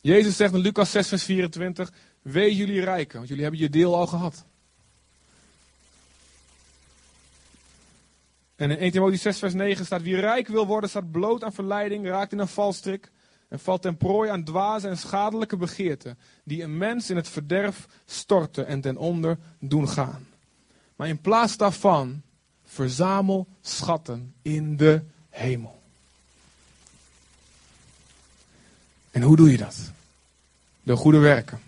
Jezus 0.00 0.36
zegt 0.36 0.54
in 0.54 0.60
Lucas 0.60 0.90
6, 0.90 1.08
vers 1.08 1.24
24: 1.24 1.92
Wee 2.22 2.54
jullie 2.54 2.84
rijken, 2.84 3.16
want 3.16 3.28
jullie 3.28 3.42
hebben 3.42 3.60
je 3.60 3.70
deel 3.70 3.96
al 3.96 4.06
gehad. 4.06 4.44
En 8.56 8.70
in 8.70 8.78
1 8.78 8.92
Timotheüs 8.92 9.22
6, 9.22 9.38
vers 9.38 9.54
9 9.54 9.84
staat: 9.84 10.02
Wie 10.02 10.16
rijk 10.16 10.48
wil 10.48 10.66
worden, 10.66 10.90
staat 10.90 11.10
bloot 11.10 11.44
aan 11.44 11.52
verleiding, 11.52 12.06
raakt 12.06 12.32
in 12.32 12.38
een 12.38 12.48
valstrik 12.48 13.10
en 13.48 13.58
valt 13.58 13.82
ten 13.82 13.96
prooi 13.96 14.30
aan 14.30 14.44
dwaze 14.44 14.88
en 14.88 14.98
schadelijke 14.98 15.56
begeerten, 15.56 16.18
die 16.44 16.62
een 16.62 16.78
mens 16.78 17.10
in 17.10 17.16
het 17.16 17.28
verderf 17.28 17.86
storten 18.04 18.66
en 18.66 18.80
ten 18.80 18.96
onder 18.96 19.38
doen 19.58 19.88
gaan. 19.88 20.26
Maar 20.96 21.08
in 21.08 21.20
plaats 21.20 21.56
daarvan, 21.56 22.22
verzamel 22.64 23.46
schatten 23.60 24.34
in 24.42 24.76
de 24.76 25.02
hemel. 25.30 25.82
En 29.10 29.22
hoe 29.22 29.36
doe 29.36 29.50
je 29.50 29.56
dat? 29.56 29.92
Door 30.82 30.96
goede 30.96 31.18
werken. 31.18 31.60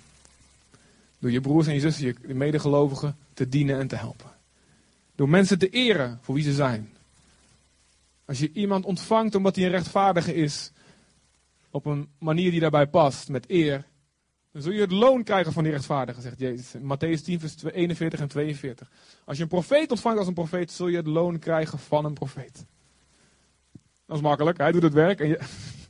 Door 1.18 1.30
je 1.30 1.40
broers 1.40 1.66
en 1.66 1.74
je 1.74 1.80
zussen, 1.80 2.04
je 2.26 2.34
medegelovigen, 2.34 3.16
te 3.34 3.48
dienen 3.48 3.78
en 3.78 3.88
te 3.88 3.96
helpen. 3.96 4.35
Door 5.16 5.28
mensen 5.28 5.58
te 5.58 5.68
eren 5.68 6.18
voor 6.22 6.34
wie 6.34 6.44
ze 6.44 6.52
zijn. 6.52 6.96
Als 8.24 8.38
je 8.38 8.52
iemand 8.52 8.84
ontvangt 8.84 9.34
omdat 9.34 9.56
hij 9.56 9.64
een 9.64 9.70
rechtvaardige 9.70 10.34
is, 10.34 10.72
op 11.70 11.86
een 11.86 12.08
manier 12.18 12.50
die 12.50 12.60
daarbij 12.60 12.86
past, 12.86 13.28
met 13.28 13.50
eer, 13.50 13.84
dan 14.52 14.62
zul 14.62 14.72
je 14.72 14.80
het 14.80 14.90
loon 14.90 15.22
krijgen 15.22 15.52
van 15.52 15.62
die 15.62 15.72
rechtvaardige, 15.72 16.20
zegt 16.20 16.38
Jezus. 16.38 16.80
Matthäus 16.80 17.24
10, 17.24 17.40
vers 17.40 17.62
41 17.62 18.20
en 18.20 18.28
42. 18.28 18.90
Als 19.24 19.36
je 19.36 19.42
een 19.42 19.48
profeet 19.48 19.90
ontvangt 19.90 20.18
als 20.18 20.26
een 20.26 20.34
profeet, 20.34 20.70
zul 20.70 20.88
je 20.88 20.96
het 20.96 21.06
loon 21.06 21.38
krijgen 21.38 21.78
van 21.78 22.04
een 22.04 22.14
profeet. 22.14 22.66
Dat 24.06 24.16
is 24.16 24.22
makkelijk, 24.22 24.58
hij 24.58 24.72
doet 24.72 24.82
het 24.82 24.92
werk 24.92 25.20
en 25.20 25.28
je, 25.28 25.40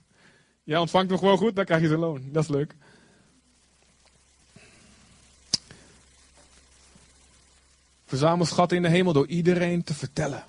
jij 0.64 0.78
ontvangt 0.78 1.10
hem 1.10 1.18
gewoon 1.18 1.38
goed, 1.38 1.56
dan 1.56 1.64
krijg 1.64 1.80
je 1.80 1.88
zijn 1.88 2.00
loon. 2.00 2.22
Dat 2.32 2.42
is 2.42 2.48
leuk. 2.48 2.76
Verzamel 8.06 8.46
schatten 8.46 8.76
in 8.76 8.82
de 8.82 8.88
hemel 8.88 9.12
door 9.12 9.26
iedereen 9.26 9.82
te 9.82 9.94
vertellen. 9.94 10.44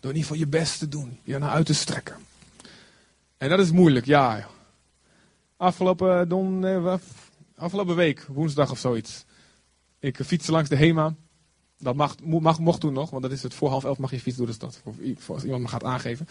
Door 0.00 0.10
in 0.10 0.16
ieder 0.16 0.30
geval 0.30 0.36
je 0.36 0.46
best 0.46 0.78
te 0.78 0.88
doen, 0.88 1.18
je 1.22 1.38
naar 1.38 1.50
uit 1.50 1.66
te 1.66 1.74
strekken. 1.74 2.16
En 3.38 3.48
dat 3.48 3.58
is 3.58 3.70
moeilijk, 3.70 4.06
ja. 4.06 4.46
Afgelopen, 5.56 6.28
don, 6.28 6.66
eh, 6.66 6.94
afgelopen 7.56 7.96
week, 7.96 8.26
woensdag 8.28 8.70
of 8.70 8.78
zoiets. 8.78 9.24
Ik 9.98 10.18
fietste 10.24 10.52
langs 10.52 10.68
de 10.68 10.76
HEMA. 10.76 11.14
Dat 11.78 11.94
mag, 11.94 12.16
mag, 12.20 12.58
mocht 12.58 12.80
toen 12.80 12.92
nog, 12.92 13.10
want 13.10 13.22
dat 13.22 13.32
is 13.32 13.42
het 13.42 13.54
voor 13.54 13.68
half 13.68 13.84
elf 13.84 13.98
mag 13.98 14.10
je 14.10 14.20
fietsen 14.20 14.36
door 14.36 14.46
de 14.46 14.52
stad. 14.52 14.80
Of 14.84 15.30
als 15.30 15.44
iemand 15.44 15.62
me 15.62 15.68
gaat 15.68 15.84
aangeven. 15.84 16.28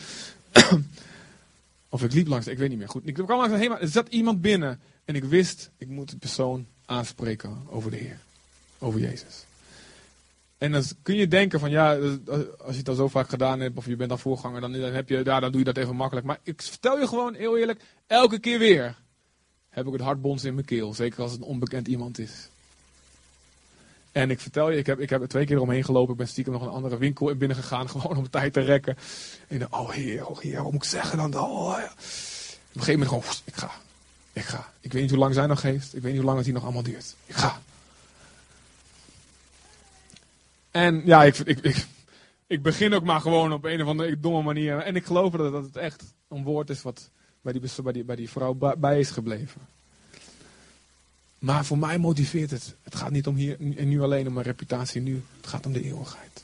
of 1.89 2.04
ik 2.04 2.14
liep 2.14 2.28
langs, 2.28 2.47
ik 2.47 2.58
weet 2.58 2.70
niet 2.70 2.78
meer 2.78 2.89
goed. 2.89 3.08
Ik 3.08 3.14
kwam 3.14 3.38
langs 3.38 3.54
de 3.54 3.60
HEMA, 3.60 3.80
er 3.80 3.88
zat 3.88 4.08
iemand 4.08 4.41
binnen. 4.41 4.80
En 5.06 5.16
ik 5.16 5.24
wist, 5.24 5.70
ik 5.78 5.88
moet 5.88 6.10
de 6.10 6.18
persoon 6.18 6.66
aanspreken 6.86 7.64
over 7.70 7.91
de 7.91 7.97
Heer. 7.97 8.20
Over 8.80 8.99
Jezus. 8.99 9.45
En 10.62 10.72
dan 10.72 10.84
kun 11.01 11.16
je 11.16 11.28
denken 11.28 11.59
van 11.59 11.70
ja, 11.70 11.95
als 12.57 12.72
je 12.72 12.78
het 12.78 12.89
al 12.89 12.95
zo 12.95 13.07
vaak 13.07 13.30
gedaan 13.30 13.59
hebt 13.59 13.78
of 13.78 13.86
je 13.86 13.95
bent 13.95 14.12
al 14.12 14.18
voorganger, 14.18 14.62
dan, 14.62 14.74
heb 14.74 15.09
je, 15.09 15.22
ja, 15.24 15.39
dan 15.39 15.51
doe 15.51 15.59
je 15.59 15.66
dat 15.66 15.78
even 15.78 15.95
makkelijk. 15.95 16.26
Maar 16.26 16.39
ik 16.43 16.62
vertel 16.62 16.99
je 16.99 17.07
gewoon 17.07 17.34
heel 17.34 17.57
eerlijk, 17.57 17.82
elke 18.07 18.39
keer 18.39 18.59
weer 18.59 18.95
heb 19.70 19.86
ik 19.86 19.93
het 19.93 20.01
hartbons 20.01 20.43
in 20.43 20.53
mijn 20.53 20.66
keel. 20.66 20.93
Zeker 20.93 21.22
als 21.22 21.32
het 21.32 21.41
een 21.41 21.47
onbekend 21.47 21.88
iemand 21.88 22.20
is. 22.20 22.49
En 24.12 24.30
ik 24.30 24.39
vertel 24.39 24.70
je, 24.70 24.78
ik 24.78 24.86
heb, 24.86 24.99
ik 24.99 25.09
heb 25.09 25.22
er 25.22 25.28
twee 25.28 25.45
keer 25.45 25.59
omheen 25.59 25.84
gelopen. 25.84 26.12
Ik 26.12 26.18
ben 26.18 26.28
stiekem 26.28 26.53
nog 26.53 26.62
een 26.62 26.70
andere 26.70 26.97
winkel 26.97 27.30
in 27.30 27.38
binnen 27.38 27.57
gegaan. 27.57 27.89
Gewoon 27.99 28.18
om 28.18 28.30
tijd 28.30 28.53
te 28.53 28.62
rekken. 28.62 28.97
En 29.47 29.59
dan, 29.59 29.68
oh 29.72 29.89
heer, 29.89 30.26
oh 30.26 30.39
heer, 30.39 30.64
wat 30.64 30.72
moet 30.72 30.84
ik 30.84 30.89
zeggen 30.89 31.18
dan? 31.18 31.39
Oh, 31.39 31.78
ja. 31.78 31.84
Op 31.84 32.78
een 32.78 32.82
gegeven 32.84 32.99
moment 32.99 33.09
gewoon, 33.09 33.36
ik 33.45 33.55
ga. 33.55 33.72
Ik 34.34 34.43
ga. 34.43 34.72
Ik 34.80 34.93
weet 34.93 35.01
niet 35.01 35.12
hoe 35.12 35.20
lang 35.20 35.34
zij 35.34 35.45
nog 35.45 35.62
heeft. 35.62 35.95
Ik 35.95 36.01
weet 36.01 36.12
niet 36.12 36.22
hoe 36.22 36.26
lang 36.26 36.38
het 36.38 36.45
hier 36.45 36.53
nog 36.55 36.64
allemaal 36.64 36.84
duurt. 36.84 37.16
Ik 37.26 37.36
ga. 37.36 37.62
En 40.72 41.01
ja, 41.05 41.24
ik, 41.24 41.38
ik, 41.38 41.86
ik, 42.47 42.61
begin 42.61 42.93
ook 42.93 43.03
maar 43.03 43.22
gewoon 43.22 43.53
op 43.53 43.65
een 43.65 43.82
of 43.82 43.88
andere 43.88 44.19
domme 44.19 44.41
manier. 44.41 44.78
En 44.78 44.95
ik 44.95 45.05
geloof 45.05 45.32
dat, 45.32 45.51
dat 45.51 45.63
het 45.63 45.76
echt 45.76 46.13
een 46.28 46.43
woord 46.43 46.69
is 46.69 46.82
wat 46.82 47.09
bij 47.41 47.53
die, 47.53 47.61
bij 47.84 47.93
die, 47.93 48.03
bij 48.03 48.15
die 48.15 48.30
vrouw 48.30 48.53
bij 48.78 48.99
is 48.99 49.09
gebleven. 49.09 49.61
Maar 51.39 51.65
voor 51.65 51.78
mij 51.78 51.97
motiveert 51.97 52.51
het. 52.51 52.76
Het 52.84 52.95
gaat 52.95 53.11
niet 53.11 53.28
om 53.28 53.36
hier 53.36 53.78
en 53.78 53.88
nu 53.88 54.01
alleen 54.01 54.28
om 54.28 54.34
mijn 54.34 54.45
reputatie 54.45 55.01
nu. 55.01 55.24
Het 55.38 55.47
gaat 55.47 55.65
om 55.65 55.74
de 55.74 55.84
eeuwigheid. 55.84 56.43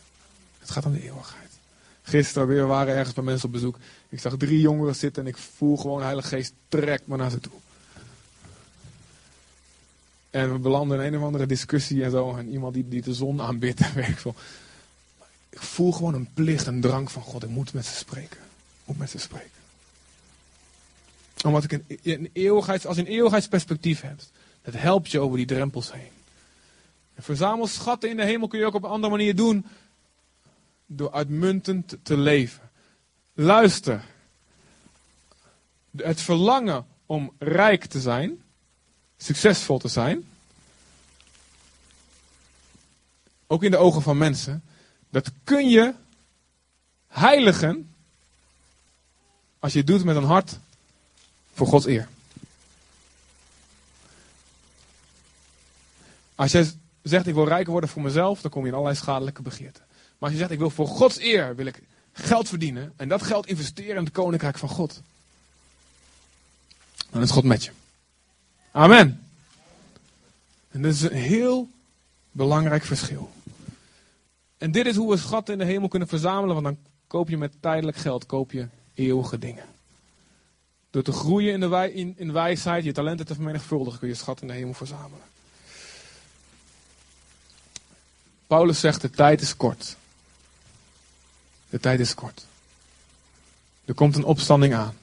Het 0.59 0.69
gaat 0.69 0.85
om 0.85 0.91
de 0.91 1.03
eeuwigheid. 1.03 1.59
Gisteren 2.01 2.47
weer 2.47 2.67
waren 2.67 2.95
ergens 2.95 3.15
bij 3.15 3.23
mensen 3.23 3.45
op 3.45 3.53
bezoek. 3.53 3.77
Ik 4.09 4.19
zag 4.19 4.37
drie 4.37 4.59
jongeren 4.59 4.95
zitten 4.95 5.23
en 5.23 5.29
ik 5.29 5.37
voel 5.37 5.77
gewoon 5.77 5.97
de 5.97 6.03
Heilige 6.03 6.27
Geest 6.27 6.53
trekt 6.67 7.07
me 7.07 7.17
naar 7.17 7.29
ze 7.29 7.39
toe. 7.39 7.51
En 10.37 10.51
we 10.51 10.59
belanden 10.59 10.99
in 10.99 11.13
een 11.13 11.19
of 11.19 11.25
andere 11.25 11.45
discussie 11.45 12.03
en 12.03 12.11
zo. 12.11 12.35
En 12.35 12.49
iemand 12.49 12.73
die, 12.73 12.87
die 12.87 13.01
de 13.01 13.13
zon 13.13 13.41
aanbidt. 13.41 13.79
ik, 13.79 14.23
ik 15.49 15.61
voel 15.61 15.91
gewoon 15.91 16.13
een 16.13 16.33
plicht, 16.33 16.67
een 16.67 16.81
drang 16.81 17.11
van 17.11 17.21
God. 17.21 17.43
Ik 17.43 17.49
moet 17.49 17.73
met 17.73 17.85
ze 17.85 17.95
spreken. 17.95 18.39
Moet 18.85 18.97
met 18.97 19.09
ze 19.09 19.19
spreken. 19.19 19.49
Omdat 21.45 21.63
ik 21.63 21.71
een, 21.71 22.29
een 22.33 22.61
als 22.67 22.95
je 22.95 23.01
een 23.01 23.05
eeuwigheidsperspectief 23.05 24.01
hebt. 24.01 24.31
Dat 24.61 24.73
helpt 24.73 25.11
je 25.11 25.19
over 25.19 25.37
die 25.37 25.45
drempels 25.45 25.91
heen. 25.91 26.11
En 27.15 27.23
verzamel 27.23 27.67
schatten 27.67 28.09
in 28.09 28.17
de 28.17 28.23
hemel 28.23 28.47
kun 28.47 28.59
je 28.59 28.65
ook 28.65 28.73
op 28.73 28.83
een 28.83 28.89
andere 28.89 29.11
manier 29.11 29.35
doen. 29.35 29.65
Door 30.85 31.11
uitmuntend 31.11 31.97
te 32.01 32.17
leven. 32.17 32.69
Luister. 33.33 34.03
Het 35.95 36.21
verlangen 36.21 36.85
om 37.05 37.31
rijk 37.37 37.85
te 37.85 38.01
zijn 38.01 38.41
succesvol 39.17 39.79
te 39.79 39.87
zijn, 39.87 40.27
ook 43.47 43.63
in 43.63 43.71
de 43.71 43.77
ogen 43.77 44.01
van 44.01 44.17
mensen, 44.17 44.63
dat 45.09 45.31
kun 45.43 45.69
je 45.69 45.93
heiligen 47.07 47.95
als 49.59 49.71
je 49.73 49.77
het 49.77 49.87
doet 49.87 50.03
met 50.03 50.15
een 50.15 50.23
hart 50.23 50.59
voor 51.53 51.67
Gods 51.67 51.85
eer. 51.85 52.07
Als 56.35 56.51
jij 56.51 56.71
zegt 57.01 57.27
ik 57.27 57.33
wil 57.33 57.47
rijker 57.47 57.71
worden 57.71 57.89
voor 57.89 58.01
mezelf, 58.01 58.41
dan 58.41 58.51
kom 58.51 58.61
je 58.61 58.67
in 58.67 58.73
allerlei 58.73 58.97
schadelijke 58.97 59.41
begeerten. 59.41 59.83
Maar 59.87 60.29
als 60.29 60.31
je 60.31 60.37
zegt 60.37 60.51
ik 60.51 60.59
wil 60.59 60.69
voor 60.69 60.87
Gods 60.87 61.19
eer 61.19 61.55
wil 61.55 61.65
ik 61.65 61.81
geld 62.11 62.47
verdienen 62.47 62.93
en 62.95 63.07
dat 63.07 63.23
geld 63.23 63.47
investeren 63.47 63.95
in 63.95 64.03
het 64.03 64.13
koninkrijk 64.13 64.57
van 64.57 64.69
God. 64.69 65.01
dan 67.09 67.21
is 67.21 67.31
God 67.31 67.43
met 67.43 67.63
je. 67.63 67.71
Amen. 68.77 69.23
En 70.71 70.81
dat 70.81 70.93
is 70.93 71.01
een 71.01 71.11
heel 71.11 71.69
belangrijk 72.31 72.83
verschil. 72.83 73.31
En 74.57 74.71
dit 74.71 74.85
is 74.85 74.95
hoe 74.95 75.11
we 75.11 75.17
schatten 75.17 75.53
in 75.53 75.59
de 75.59 75.65
hemel 75.65 75.87
kunnen 75.87 76.07
verzamelen, 76.07 76.53
want 76.53 76.65
dan 76.65 76.77
koop 77.07 77.29
je 77.29 77.37
met 77.37 77.53
tijdelijk 77.59 77.97
geld 77.97 78.25
koop 78.25 78.51
je 78.51 78.67
eeuwige 78.93 79.39
dingen. 79.39 79.65
Door 80.89 81.03
te 81.03 81.11
groeien 81.11 81.53
in, 81.53 81.59
de 81.59 81.67
wij, 81.67 81.91
in, 81.91 82.13
in 82.17 82.33
wijsheid, 82.33 82.83
je 82.83 82.91
talenten 82.91 83.25
te 83.25 83.33
vermenigvuldigen, 83.33 83.99
kun 83.99 84.07
je 84.07 84.15
schat 84.15 84.41
in 84.41 84.47
de 84.47 84.53
hemel 84.53 84.73
verzamelen. 84.73 85.25
Paulus 88.47 88.79
zegt, 88.79 89.01
de 89.01 89.09
tijd 89.09 89.41
is 89.41 89.55
kort. 89.55 89.95
De 91.69 91.79
tijd 91.79 91.99
is 91.99 92.13
kort. 92.13 92.45
Er 93.85 93.93
komt 93.93 94.15
een 94.15 94.23
opstanding 94.23 94.73
aan. 94.73 94.97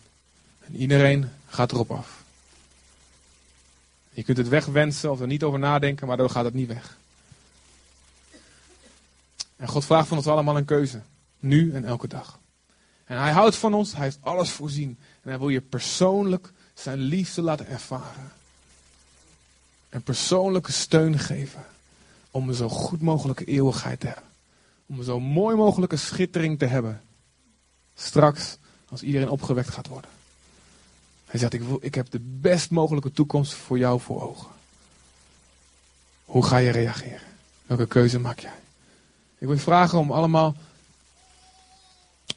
En 0.61 0.77
iedereen 0.77 1.31
gaat 1.49 1.73
erop 1.73 1.91
af. 1.91 2.24
Je 4.15 4.23
kunt 4.23 4.37
het 4.37 4.49
wegwensen 4.49 5.11
of 5.11 5.21
er 5.21 5.27
niet 5.27 5.43
over 5.43 5.59
nadenken, 5.59 6.07
maar 6.07 6.17
dan 6.17 6.31
gaat 6.31 6.45
het 6.45 6.55
niet 6.55 6.69
weg. 6.69 6.97
En 9.57 9.69
God 9.69 9.85
vraagt 9.85 10.09
van 10.09 10.17
ons 10.17 10.27
allemaal 10.27 10.57
een 10.57 10.65
keuze. 10.65 11.01
Nu 11.39 11.73
en 11.75 11.85
elke 11.85 12.09
dag. 12.09 12.39
En 13.05 13.19
hij 13.19 13.33
houdt 13.33 13.57
van 13.57 13.75
ons, 13.75 13.93
hij 13.93 14.05
heeft 14.05 14.19
alles 14.21 14.51
voorzien. 14.51 14.99
En 15.23 15.29
hij 15.29 15.39
wil 15.39 15.49
je 15.49 15.61
persoonlijk 15.61 16.53
zijn 16.75 16.99
liefde 16.99 17.43
laten 17.43 17.69
ervaren. 17.69 18.33
En 19.89 20.03
persoonlijke 20.03 20.73
steun 20.73 21.19
geven. 21.19 21.65
Om 22.31 22.49
een 22.49 22.55
zo 22.55 22.69
goed 22.69 23.03
mogelijke 23.03 23.45
eeuwigheid 23.45 24.01
te 24.01 24.07
hebben. 24.07 24.31
Om 24.87 24.99
een 24.99 25.05
zo 25.05 25.21
mooi 25.21 25.57
mogelijke 25.57 25.97
schittering 25.97 26.59
te 26.59 26.67
hebben. 26.67 27.03
Straks, 27.95 28.59
als 28.89 29.03
iedereen 29.03 29.31
opgewekt 29.31 29.71
gaat 29.71 29.89
worden. 29.89 30.11
Hij 31.35 31.43
zegt, 31.43 31.55
ik, 31.55 31.63
wil, 31.63 31.79
ik 31.81 31.95
heb 31.95 32.11
de 32.11 32.21
best 32.21 32.71
mogelijke 32.71 33.13
toekomst 33.13 33.55
voor 33.55 33.79
jou 33.79 34.01
voor 34.01 34.23
ogen. 34.23 34.49
Hoe 36.25 36.45
ga 36.45 36.57
je 36.57 36.71
reageren? 36.71 37.27
Welke 37.67 37.87
keuze 37.87 38.19
maak 38.19 38.39
jij? 38.39 38.55
Ik 39.39 39.47
wil 39.47 39.53
je 39.53 39.61
vragen 39.61 39.99
om 39.99 40.11
allemaal 40.11 40.55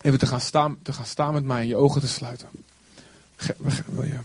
even 0.01 0.19
te 0.19 0.25
gaan 0.25 0.41
staan, 0.41 0.77
te 0.81 0.93
gaan 0.93 1.05
staan 1.05 1.33
met 1.33 1.43
mij 1.43 1.61
en 1.61 1.67
je 1.67 1.75
ogen 1.75 2.01
te 2.01 2.07
sluiten. 2.07 2.49
Wil 3.85 4.03
je? 4.03 4.19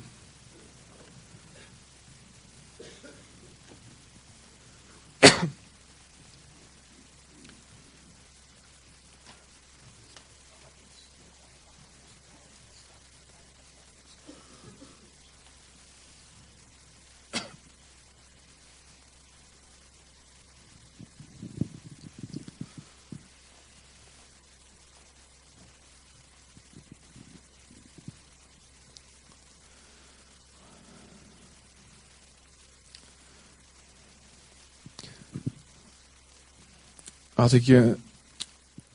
Als 37.42 37.52
ik 37.52 37.62
je 37.62 37.96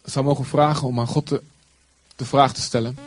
zou 0.03 0.25
mogen 0.25 0.45
vragen 0.45 0.87
om 0.87 0.99
aan 0.99 1.07
God 1.07 1.27
de, 1.27 1.41
de 2.15 2.25
vraag 2.25 2.53
te 2.53 2.61
stellen. 2.61 2.97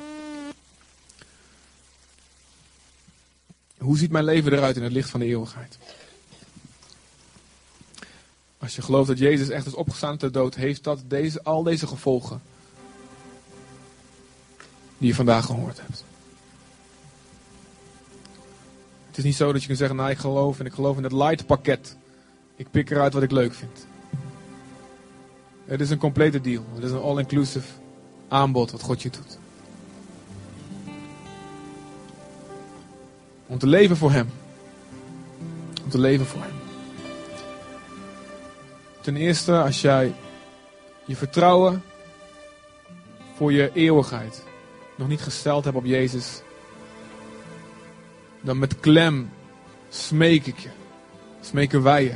Hoe 3.79 3.99
ziet 3.99 4.11
mijn 4.11 4.25
leven 4.25 4.53
eruit 4.53 4.77
in 4.77 4.83
het 4.83 4.93
licht 4.93 5.11
van 5.11 5.21
de 5.21 5.27
eeuwigheid? 5.27 5.79
Als 8.59 8.77
je 8.77 8.83
gelooft 8.83 9.09
dat 9.09 9.19
Jezus 9.19 9.49
echt 9.49 9.67
is 9.67 9.75
opgestaan 9.75 10.21
uit 10.21 10.33
dood, 10.33 10.55
heeft 10.55 10.85
dat 10.85 11.03
deze, 11.07 11.43
al 11.43 11.63
deze 11.63 11.87
gevolgen 11.87 12.43
die 14.99 15.09
je 15.09 15.15
vandaag 15.15 15.45
gehoord 15.47 15.81
hebt. 15.81 16.05
Het 19.07 19.19
is 19.19 19.25
niet 19.25 19.37
zo 19.37 19.53
dat 19.53 19.61
je 19.61 19.67
kunt 19.67 19.79
zeggen, 19.79 19.97
nou 19.97 20.11
ik 20.11 20.19
geloof 20.19 20.59
en 20.59 20.67
ik 20.67 20.73
geloof 20.73 20.97
in 20.97 21.03
het 21.03 21.13
light 21.13 21.47
pakket. 21.47 21.97
Ik 22.57 22.71
pik 22.71 22.91
eruit 22.91 23.13
wat 23.13 23.23
ik 23.23 23.31
leuk 23.31 23.55
vind. 23.55 23.89
Het 25.71 25.81
is 25.81 25.91
een 25.91 25.99
complete 25.99 26.41
deal. 26.41 26.65
Het 26.75 26.85
is 26.85 26.91
een 26.91 27.01
all-inclusive 27.01 27.69
aanbod 28.29 28.71
wat 28.71 28.83
God 28.83 29.03
je 29.03 29.11
doet. 29.11 29.39
Om 33.47 33.59
te 33.59 33.67
leven 33.67 33.97
voor 33.97 34.13
Hem. 34.13 34.31
Om 35.85 35.91
te 35.91 35.99
leven 35.99 36.27
voor 36.27 36.43
Hem. 36.43 36.53
Ten 39.01 39.17
eerste, 39.17 39.63
als 39.63 39.81
jij 39.81 40.15
je 41.05 41.17
vertrouwen 41.17 41.83
voor 43.35 43.53
je 43.53 43.71
eeuwigheid 43.75 44.45
nog 44.97 45.09
niet 45.09 45.23
gesteld 45.23 45.65
hebt 45.65 45.77
op 45.77 45.85
Jezus, 45.85 46.43
dan 48.41 48.59
met 48.59 48.81
klem 48.81 49.31
smeek 49.89 50.47
ik 50.47 50.59
je, 50.59 50.71
smeken 51.41 51.83
wij 51.83 52.05
je 52.05 52.15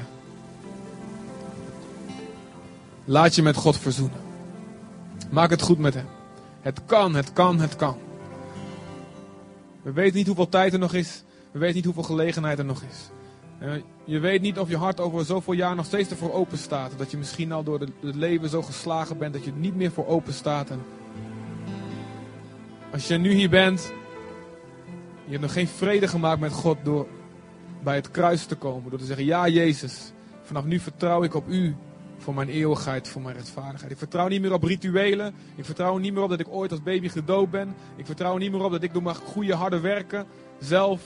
Laat 3.05 3.35
je 3.35 3.43
met 3.43 3.57
God 3.57 3.79
verzoenen. 3.79 4.19
Maak 5.31 5.51
het 5.51 5.63
goed 5.63 5.79
met 5.79 5.95
Hem. 5.95 6.07
Het 6.61 6.85
kan, 6.87 7.15
het 7.15 7.33
kan, 7.33 7.61
het 7.61 7.77
kan. 7.77 7.97
We 9.83 9.93
weten 9.93 10.17
niet 10.17 10.27
hoeveel 10.27 10.49
tijd 10.49 10.73
er 10.73 10.79
nog 10.79 10.95
is. 10.95 11.23
We 11.51 11.59
weten 11.59 11.75
niet 11.75 11.85
hoeveel 11.85 12.03
gelegenheid 12.03 12.59
er 12.59 12.65
nog 12.65 12.83
is. 12.83 13.11
Je 14.05 14.19
weet 14.19 14.41
niet 14.41 14.59
of 14.59 14.69
je 14.69 14.77
hart 14.77 15.01
over 15.01 15.25
zoveel 15.25 15.53
jaar 15.53 15.75
nog 15.75 15.85
steeds 15.85 16.11
ervoor 16.11 16.33
open 16.33 16.59
staat. 16.59 16.93
Dat 16.97 17.11
je 17.11 17.17
misschien 17.17 17.53
al 17.53 17.63
door 17.63 17.81
het 17.81 18.15
leven 18.15 18.49
zo 18.49 18.63
geslagen 18.63 19.19
bent 19.19 19.33
dat 19.33 19.45
je 19.45 19.51
er 19.51 19.57
niet 19.57 19.77
meer 19.77 19.91
voor 19.91 20.07
open 20.07 20.33
staat. 20.33 20.71
En 20.71 20.83
als 22.93 23.09
je 23.09 23.17
nu 23.17 23.33
hier 23.33 23.51
bent, 23.51 23.93
je 25.25 25.31
hebt 25.31 25.43
nog 25.43 25.53
geen 25.53 25.69
vrede 25.69 26.09
gemaakt 26.09 26.41
met 26.41 26.53
God 26.53 26.77
door 26.83 27.07
bij 27.83 27.95
het 27.95 28.11
kruis 28.11 28.47
te 28.47 28.57
komen. 28.57 28.91
Door 28.91 28.99
te 28.99 29.05
zeggen, 29.05 29.25
ja 29.25 29.49
Jezus, 29.49 30.13
vanaf 30.43 30.65
nu 30.65 30.79
vertrouw 30.79 31.23
ik 31.23 31.35
op 31.35 31.49
U 31.49 31.77
voor 32.25 32.35
mijn 32.35 32.49
eeuwigheid, 32.49 33.09
voor 33.09 33.23
mijn 33.23 33.37
rechtvaardigheid. 33.37 33.93
Ik 33.93 33.99
vertrouw 33.99 34.29
niet 34.29 34.41
meer 34.41 34.53
op 34.53 34.63
rituelen. 34.63 35.35
Ik 35.55 35.65
vertrouw 35.65 35.97
niet 35.97 36.13
meer 36.13 36.23
op 36.23 36.31
dat 36.31 36.41
ik 36.41 36.49
ooit 36.49 36.71
als 36.71 36.83
baby 36.83 37.09
gedood 37.09 37.51
ben. 37.51 37.75
Ik 37.97 38.07
vertrouw 38.07 38.37
niet 38.37 38.53
meer 38.53 38.65
op 38.65 38.71
dat 38.71 38.83
ik 38.83 38.93
door 38.93 39.03
mijn 39.03 39.17
goede 39.17 39.55
harde 39.55 39.81
werken 39.81 40.27
zelf 40.59 41.03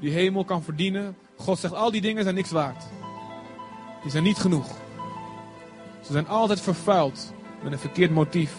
die 0.00 0.10
hemel 0.10 0.44
kan 0.44 0.62
verdienen. 0.62 1.16
God 1.36 1.58
zegt, 1.58 1.74
al 1.74 1.90
die 1.90 2.00
dingen 2.00 2.22
zijn 2.22 2.34
niks 2.34 2.50
waard. 2.50 2.84
Die 4.02 4.10
zijn 4.10 4.22
niet 4.22 4.38
genoeg. 4.38 4.66
Ze 6.00 6.12
zijn 6.12 6.28
altijd 6.28 6.60
vervuild 6.60 7.32
met 7.62 7.72
een 7.72 7.78
verkeerd 7.78 8.10
motief. 8.10 8.54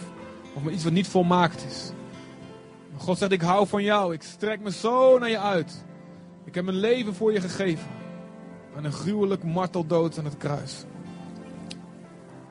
Of 0.54 0.62
met 0.62 0.74
iets 0.74 0.84
wat 0.84 0.92
niet 0.92 1.08
volmaakt 1.08 1.64
is. 1.64 1.92
God 2.96 3.18
zegt, 3.18 3.32
ik 3.32 3.40
hou 3.40 3.66
van 3.66 3.82
jou. 3.82 4.12
Ik 4.12 4.22
strek 4.22 4.60
me 4.60 4.70
zo 4.72 5.18
naar 5.18 5.30
je 5.30 5.38
uit. 5.38 5.84
Ik 6.44 6.54
heb 6.54 6.64
mijn 6.64 6.76
leven 6.76 7.14
voor 7.14 7.32
je 7.32 7.40
gegeven. 7.40 7.88
Aan 8.76 8.84
een 8.84 8.92
gruwelijk 8.92 9.44
marteldood 9.44 10.18
aan 10.18 10.24
het 10.24 10.36
kruis. 10.36 10.84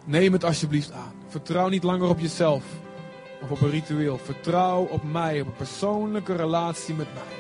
Neem 0.07 0.33
het 0.33 0.43
alsjeblieft 0.43 0.91
aan. 0.91 1.13
Vertrouw 1.27 1.67
niet 1.67 1.83
langer 1.83 2.09
op 2.09 2.19
jezelf 2.19 2.63
of 3.41 3.51
op 3.51 3.61
een 3.61 3.69
ritueel. 3.69 4.17
Vertrouw 4.17 4.83
op 4.83 5.03
mij, 5.03 5.41
op 5.41 5.47
een 5.47 5.55
persoonlijke 5.55 6.35
relatie 6.35 6.95
met 6.95 7.07
mij. 7.13 7.37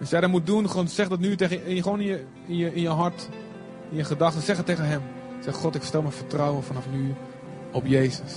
Als 0.00 0.10
jij 0.10 0.20
dat 0.20 0.30
moet 0.30 0.46
doen, 0.46 0.70
gewoon 0.70 0.88
zeg 0.88 1.08
dat 1.08 1.18
nu 1.18 1.36
tegen, 1.36 1.82
gewoon 1.82 2.00
in 2.00 2.06
je, 2.06 2.24
in 2.46 2.56
je, 2.56 2.74
in 2.74 2.80
je 2.80 2.88
hart, 2.88 3.28
in 3.90 3.96
je 3.96 4.04
gedachten. 4.04 4.42
Zeg 4.42 4.56
het 4.56 4.66
tegen 4.66 4.86
hem. 4.86 5.02
Zeg 5.40 5.54
God, 5.54 5.74
ik 5.74 5.82
stel 5.82 6.02
mijn 6.02 6.14
vertrouwen 6.14 6.62
vanaf 6.62 6.84
nu 6.90 7.14
op 7.72 7.86
Jezus. 7.86 8.34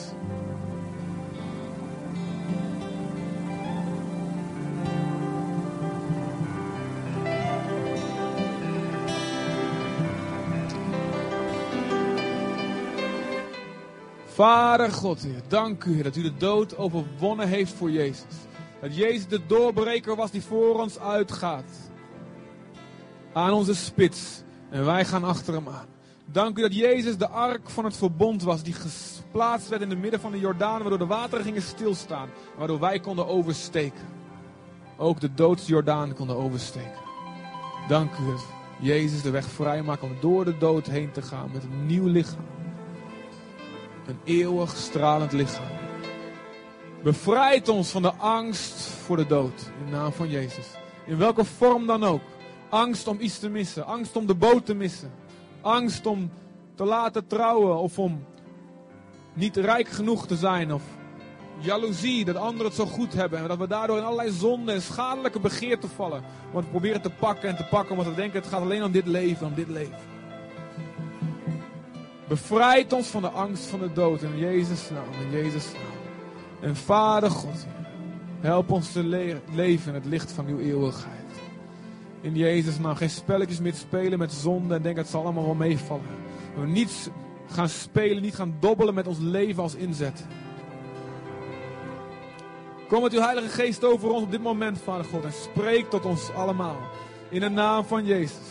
Vader 14.41 14.91
God, 14.91 15.25
dank 15.47 15.83
u 15.83 16.01
dat 16.01 16.15
u 16.15 16.21
de 16.21 16.37
dood 16.37 16.77
overwonnen 16.77 17.47
heeft 17.47 17.73
voor 17.73 17.91
Jezus. 17.91 18.35
Dat 18.81 18.95
Jezus 18.95 19.27
de 19.27 19.45
doorbreker 19.45 20.15
was 20.15 20.31
die 20.31 20.41
voor 20.41 20.79
ons 20.79 20.99
uitgaat. 20.99 21.91
Aan 23.33 23.53
onze 23.53 23.75
spits. 23.75 24.43
En 24.69 24.85
wij 24.85 25.05
gaan 25.05 25.23
achter 25.23 25.53
hem 25.53 25.67
aan. 25.67 25.85
Dank 26.25 26.57
u 26.57 26.61
dat 26.61 26.75
Jezus 26.75 27.17
de 27.17 27.27
ark 27.27 27.69
van 27.69 27.85
het 27.85 27.97
verbond 27.97 28.43
was. 28.43 28.63
Die 28.63 28.73
geplaatst 28.73 29.69
werd 29.69 29.81
in 29.81 29.89
het 29.89 29.99
midden 29.99 30.19
van 30.19 30.31
de 30.31 30.39
Jordaan. 30.39 30.79
Waardoor 30.79 30.97
de 30.97 31.05
wateren 31.05 31.45
gingen 31.45 31.61
stilstaan. 31.61 32.29
Waardoor 32.57 32.79
wij 32.79 32.99
konden 32.99 33.27
oversteken. 33.27 34.07
Ook 34.97 35.19
de 35.19 35.33
doodsjordaan 35.33 36.13
konden 36.13 36.35
oversteken. 36.35 36.99
Dank 37.87 38.11
u 38.17 38.25
dat 38.25 38.45
Jezus 38.79 39.21
de 39.21 39.29
weg 39.29 39.45
vrijmaakt 39.45 40.03
om 40.03 40.15
door 40.21 40.45
de 40.45 40.57
dood 40.57 40.87
heen 40.87 41.11
te 41.11 41.21
gaan 41.21 41.49
met 41.53 41.63
een 41.63 41.85
nieuw 41.85 42.07
lichaam. 42.07 42.45
Een 44.05 44.19
eeuwig 44.23 44.75
stralend 44.75 45.31
lichaam. 45.31 45.65
Bevrijd 47.03 47.69
ons 47.69 47.89
van 47.89 48.01
de 48.01 48.13
angst 48.13 48.81
voor 48.81 49.17
de 49.17 49.25
dood. 49.25 49.71
In 49.79 49.85
de 49.85 49.91
naam 49.91 50.11
van 50.11 50.29
Jezus. 50.29 50.67
In 51.05 51.17
welke 51.17 51.45
vorm 51.45 51.87
dan 51.87 52.03
ook. 52.03 52.21
Angst 52.69 53.07
om 53.07 53.17
iets 53.19 53.39
te 53.39 53.49
missen. 53.49 53.85
Angst 53.85 54.15
om 54.15 54.25
de 54.25 54.35
boot 54.35 54.65
te 54.65 54.73
missen. 54.73 55.11
Angst 55.61 56.05
om 56.05 56.31
te 56.75 56.85
laten 56.85 57.27
trouwen 57.27 57.77
of 57.77 57.99
om 57.99 58.25
niet 59.33 59.57
rijk 59.57 59.87
genoeg 59.87 60.27
te 60.27 60.35
zijn. 60.35 60.73
Of 60.73 60.83
jaloezie 61.59 62.25
dat 62.25 62.35
anderen 62.35 62.65
het 62.65 62.75
zo 62.75 62.85
goed 62.85 63.13
hebben. 63.13 63.39
En 63.39 63.47
dat 63.47 63.57
we 63.57 63.67
daardoor 63.67 63.97
in 63.97 64.03
allerlei 64.03 64.31
zonden 64.31 64.75
en 64.75 64.81
schadelijke 64.81 65.39
begeerten 65.39 65.89
vallen. 65.89 66.23
Want 66.51 66.65
we 66.65 66.71
proberen 66.71 67.01
te 67.01 67.09
pakken 67.09 67.49
en 67.49 67.55
te 67.55 67.67
pakken. 67.69 67.95
Want 67.95 68.07
we 68.07 68.15
denken 68.15 68.39
het 68.39 68.49
gaat 68.49 68.61
alleen 68.61 68.83
om 68.83 68.91
dit 68.91 69.07
leven, 69.07 69.47
om 69.47 69.53
dit 69.53 69.69
leven. 69.69 70.10
Bevrijd 72.31 72.93
ons 72.93 73.07
van 73.07 73.21
de 73.21 73.29
angst 73.29 73.65
van 73.65 73.79
de 73.79 73.93
dood. 73.93 74.21
In 74.21 74.37
Jezus' 74.37 74.89
naam, 74.89 75.21
in 75.21 75.31
Jezus' 75.31 75.71
naam. 75.73 76.69
En 76.69 76.75
Vader 76.75 77.31
God, 77.31 77.65
help 78.39 78.71
ons 78.71 78.91
te 78.91 79.03
le 79.03 79.41
leven 79.53 79.87
in 79.87 79.93
het 79.93 80.05
licht 80.05 80.31
van 80.31 80.47
uw 80.47 80.59
eeuwigheid. 80.59 81.31
In 82.21 82.35
Jezus' 82.35 82.79
naam, 82.79 82.95
geen 82.95 83.09
spelletjes 83.09 83.59
meer 83.59 83.73
spelen 83.73 84.19
met 84.19 84.31
zonde 84.31 84.75
en 84.75 84.81
denken 84.81 85.01
het 85.01 85.11
zal 85.11 85.23
allemaal 85.23 85.45
wel 85.45 85.53
meevallen. 85.53 86.05
We 86.55 86.67
niet 86.67 87.11
gaan 87.47 87.69
spelen, 87.69 88.21
niet 88.21 88.35
gaan 88.35 88.55
dobbelen 88.59 88.93
met 88.93 89.07
ons 89.07 89.19
leven 89.19 89.63
als 89.63 89.75
inzet. 89.75 90.25
Kom 92.87 93.01
met 93.01 93.13
uw 93.13 93.21
Heilige 93.21 93.49
Geest 93.49 93.83
over 93.83 94.09
ons 94.09 94.23
op 94.23 94.31
dit 94.31 94.41
moment, 94.41 94.81
Vader 94.81 95.05
God. 95.05 95.23
En 95.23 95.33
spreek 95.33 95.89
tot 95.89 96.05
ons 96.05 96.33
allemaal. 96.33 96.77
In 97.29 97.39
de 97.39 97.49
naam 97.49 97.85
van 97.85 98.05
Jezus. 98.05 98.50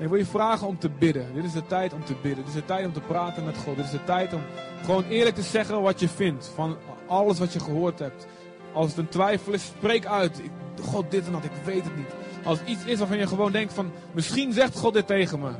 Ik 0.00 0.08
wil 0.08 0.18
je 0.18 0.26
vragen 0.26 0.66
om 0.66 0.78
te 0.78 0.88
bidden. 0.88 1.34
Dit 1.34 1.44
is 1.44 1.52
de 1.52 1.66
tijd 1.66 1.92
om 1.92 2.04
te 2.04 2.14
bidden. 2.22 2.44
Dit 2.44 2.54
is 2.54 2.60
de 2.60 2.64
tijd 2.64 2.86
om 2.86 2.92
te 2.92 3.00
praten 3.00 3.44
met 3.44 3.56
God. 3.56 3.76
Dit 3.76 3.84
is 3.84 3.90
de 3.90 4.04
tijd 4.04 4.32
om 4.32 4.42
gewoon 4.84 5.04
eerlijk 5.04 5.36
te 5.36 5.42
zeggen 5.42 5.82
wat 5.82 6.00
je 6.00 6.08
vindt. 6.08 6.50
Van 6.54 6.76
alles 7.06 7.38
wat 7.38 7.52
je 7.52 7.60
gehoord 7.60 7.98
hebt. 7.98 8.26
Als 8.72 8.88
het 8.88 8.96
een 8.98 9.08
twijfel 9.08 9.52
is, 9.52 9.64
spreek 9.64 10.06
uit. 10.06 10.40
God, 10.82 11.10
dit 11.10 11.26
en 11.26 11.32
dat, 11.32 11.44
ik 11.44 11.50
weet 11.64 11.84
het 11.84 11.96
niet. 11.96 12.14
Als 12.44 12.58
het 12.58 12.68
iets 12.68 12.84
is 12.84 12.98
waarvan 12.98 13.18
je 13.18 13.26
gewoon 13.26 13.52
denkt 13.52 13.72
van, 13.72 13.90
misschien 14.12 14.52
zegt 14.52 14.78
God 14.78 14.94
dit 14.94 15.06
tegen 15.06 15.40
me. 15.40 15.50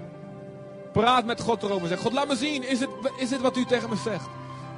Praat 0.93 1.25
met 1.25 1.41
God 1.41 1.63
erover. 1.63 1.89
Zeg, 1.89 2.01
God, 2.01 2.13
laat 2.13 2.29
me 2.29 2.37
zien, 2.37 2.69
is 2.69 2.81
het, 2.81 2.91
is 3.19 3.29
dit 3.29 3.41
wat 3.41 3.57
u 3.57 3.65
tegen 3.65 3.89
me 3.89 3.97
zegt? 3.97 4.29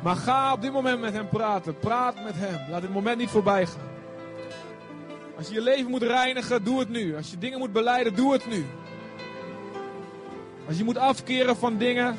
Maar 0.03 0.17
ga 0.17 0.53
op 0.53 0.63
dit 0.63 0.73
moment 0.73 1.01
met 1.01 1.13
hem 1.13 1.29
praten. 1.29 1.79
Praat 1.79 2.15
met 2.25 2.35
hem. 2.37 2.71
Laat 2.71 2.81
dit 2.81 2.93
moment 2.93 3.19
niet 3.19 3.31
voorbij 3.31 3.67
gaan. 3.67 3.91
Als 5.37 5.49
je 5.49 5.55
je 5.55 5.63
leven 5.63 5.91
moet 5.91 6.03
reinigen, 6.03 6.65
doe 6.65 6.79
het 6.79 6.89
nu. 6.89 7.17
Als 7.17 7.31
je 7.31 7.39
dingen 7.39 7.59
moet 7.59 7.73
beleiden, 7.73 8.15
doe 8.15 8.33
het 8.33 8.47
nu. 8.49 8.67
Als 10.67 10.77
je 10.77 10.85
moet 10.85 10.99
afkeren 10.99 11.57
van 11.57 11.77
dingen, 11.77 12.17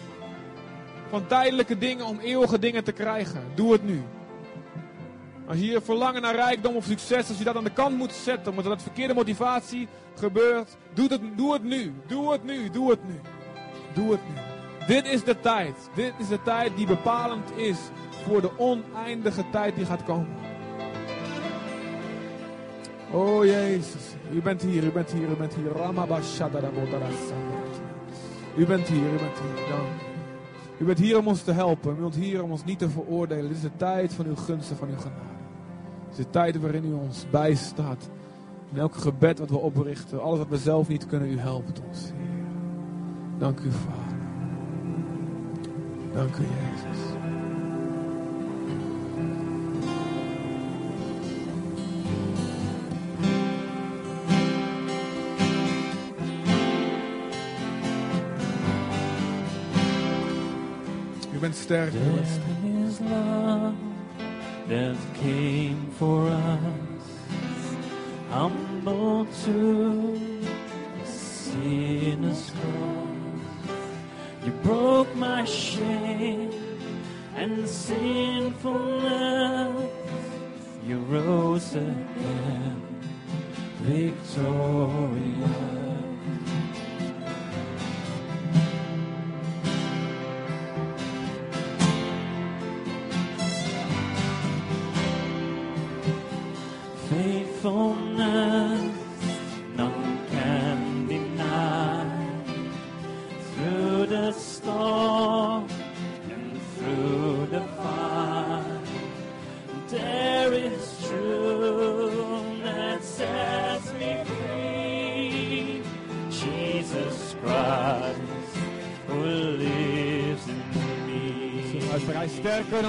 van 1.10 1.28
tijdelijke 1.28 1.78
dingen 1.78 2.06
om 2.06 2.20
eeuwige 2.20 2.60
dingen 2.60 2.84
te 2.84 2.91
krijgen, 2.91 3.44
doe 3.56 3.72
het 3.72 3.84
nu. 3.84 4.04
Als 5.48 5.58
je 5.58 5.64
hier 5.64 5.82
verlangen 5.82 6.22
naar 6.22 6.36
rijkdom 6.36 6.76
of 6.76 6.86
succes, 6.86 7.30
als 7.30 7.38
je 7.38 7.44
dat 7.44 7.56
aan 7.56 7.64
de 7.64 7.70
kant 7.70 7.98
moet 7.98 8.14
zetten, 8.14 8.50
omdat 8.50 8.66
dat 8.66 8.82
verkeerde 8.82 9.14
motivatie 9.14 9.88
gebeurt, 10.16 10.78
doe 10.94 11.12
het, 11.12 11.22
nu. 11.64 11.94
Doe 12.08 12.32
het 12.32 12.44
nu, 12.44 12.70
doe 12.70 12.89
het 12.89 13.04
nu. 13.08 13.20
Doe 13.94 14.12
het 14.12 14.22
nu. 14.28 14.34
Dit 14.88 15.06
is 15.06 15.24
de 15.24 15.39
tijd. 15.39 15.76
Dit 15.96 16.14
is 16.18 16.28
de 16.28 16.41
tijd 16.41 16.78
die 16.78 16.88
bepalend 16.88 17.58
is 17.58 17.78
voor 18.26 18.41
de 18.41 18.58
oneindige 18.58 19.44
tijd 19.52 19.76
die 19.76 19.86
gaat 19.86 20.04
komen. 20.04 20.28
Oh 23.12 23.46
Jezus, 23.46 24.16
u 24.32 24.41
bent 24.41 24.62
hier, 24.62 24.84
u 24.84 24.91
bent 24.91 25.12
hier, 25.12 25.30
u 25.30 25.36
bent 25.36 25.54
hier. 25.54 25.72
U 28.58 28.66
bent 28.66 28.88
hier, 28.88 29.14
u 29.14 29.18
bent 29.18 29.39
hier. 29.39 29.68
Dank. 29.70 29.88
U 30.78 30.86
bent 30.86 30.99
hier 30.99 31.18
om 31.18 31.28
ons 31.28 31.41
te 31.41 31.51
helpen. 31.51 31.95
U 31.97 32.01
bent 32.01 32.16
hier 32.16 32.43
om 32.43 32.51
ons 32.51 32.64
niet 32.64 32.80
te 32.80 32.89
veroordelen. 32.89 33.47
Dit 33.47 33.58
is 33.58 33.62
de 33.62 33.76
tijd 33.78 34.14
van 34.14 34.26
uw 34.26 34.36
gunsten, 34.36 34.78
van 34.78 34.88
uw 34.88 34.97
genade. 34.97 35.34
Dit 36.10 36.18
is 36.18 36.26
de 36.26 36.30
tijd 36.30 36.60
waarin 36.60 36.86
u 36.86 36.93
ons 36.93 37.26
bijstaat. 37.30 38.10
In 38.72 38.80
elk 38.80 38.95
gebed 38.95 39.39
wat 39.39 39.49
we 39.49 39.58
oprichten. 39.58 40.22
Alles 40.22 40.38
wat 40.38 40.47
we 40.47 40.58
zelf 40.58 40.88
niet 40.88 41.06
kunnen, 41.06 41.32
u 41.32 41.39
helpt 41.39 41.82
ons. 41.88 42.01
Heer. 42.04 42.45
Dank 43.38 43.60
u, 43.60 43.72
Vader. 43.72 44.18
Dank 46.14 46.36
u, 46.36 46.41
Jezus. 46.41 47.12
Bent 61.44 61.56
sterk. 61.56 61.94
U 61.94 62.00
bent 62.00 62.26
sterk. 62.26 62.64
There 62.64 62.86
is 62.88 63.02
love 63.02 63.76
that 64.70 64.96
came 65.16 65.91
for 66.00 66.30
us, 66.30 66.60
humble 68.30 69.26
to 69.44 70.18
the 71.00 71.06
sinner's 71.06 72.50
cross. 72.52 73.08
You 74.46 74.52
broke 74.64 75.14
my 75.16 75.44
shame 75.44 76.52
and 77.36 77.68
sinfulness. 77.68 79.89
You 80.88 81.00
rose 81.00 81.76
again, 81.76 82.82
victorious. 83.82 85.72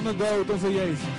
Sterker 0.04 0.46
dan 0.46 0.58
de 0.58 0.72
dood, 0.72 1.13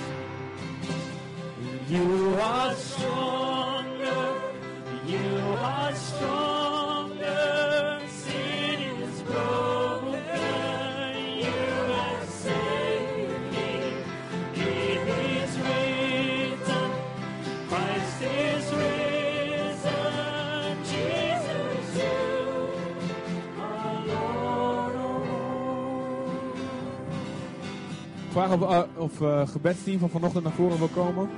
of, 28.62 28.70
uh, 28.70 28.80
of 28.96 29.20
uh, 29.20 29.48
gebedsteam 29.48 29.98
van 29.98 30.08
vanochtend 30.10 30.44
naar 30.44 30.52
voren 30.52 30.78
wil 30.78 30.90
komen. 30.94 31.28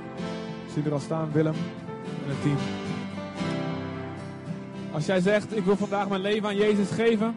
Zie 0.73 0.83
er 0.83 0.93
al 0.93 0.99
staan, 0.99 1.31
Willem 1.31 1.55
en 2.23 2.29
het 2.29 2.41
team. 2.41 2.57
Als 4.91 5.05
jij 5.05 5.19
zegt, 5.19 5.57
ik 5.57 5.63
wil 5.63 5.77
vandaag 5.77 6.09
mijn 6.09 6.21
leven 6.21 6.47
aan 6.47 6.55
Jezus 6.55 6.89
geven. 6.91 7.35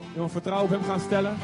Ik 0.00 0.14
wil 0.14 0.28
vertrouwen 0.28 0.70
op 0.70 0.78
hem 0.78 0.88
gaan 0.88 1.00
stellen. 1.00 1.36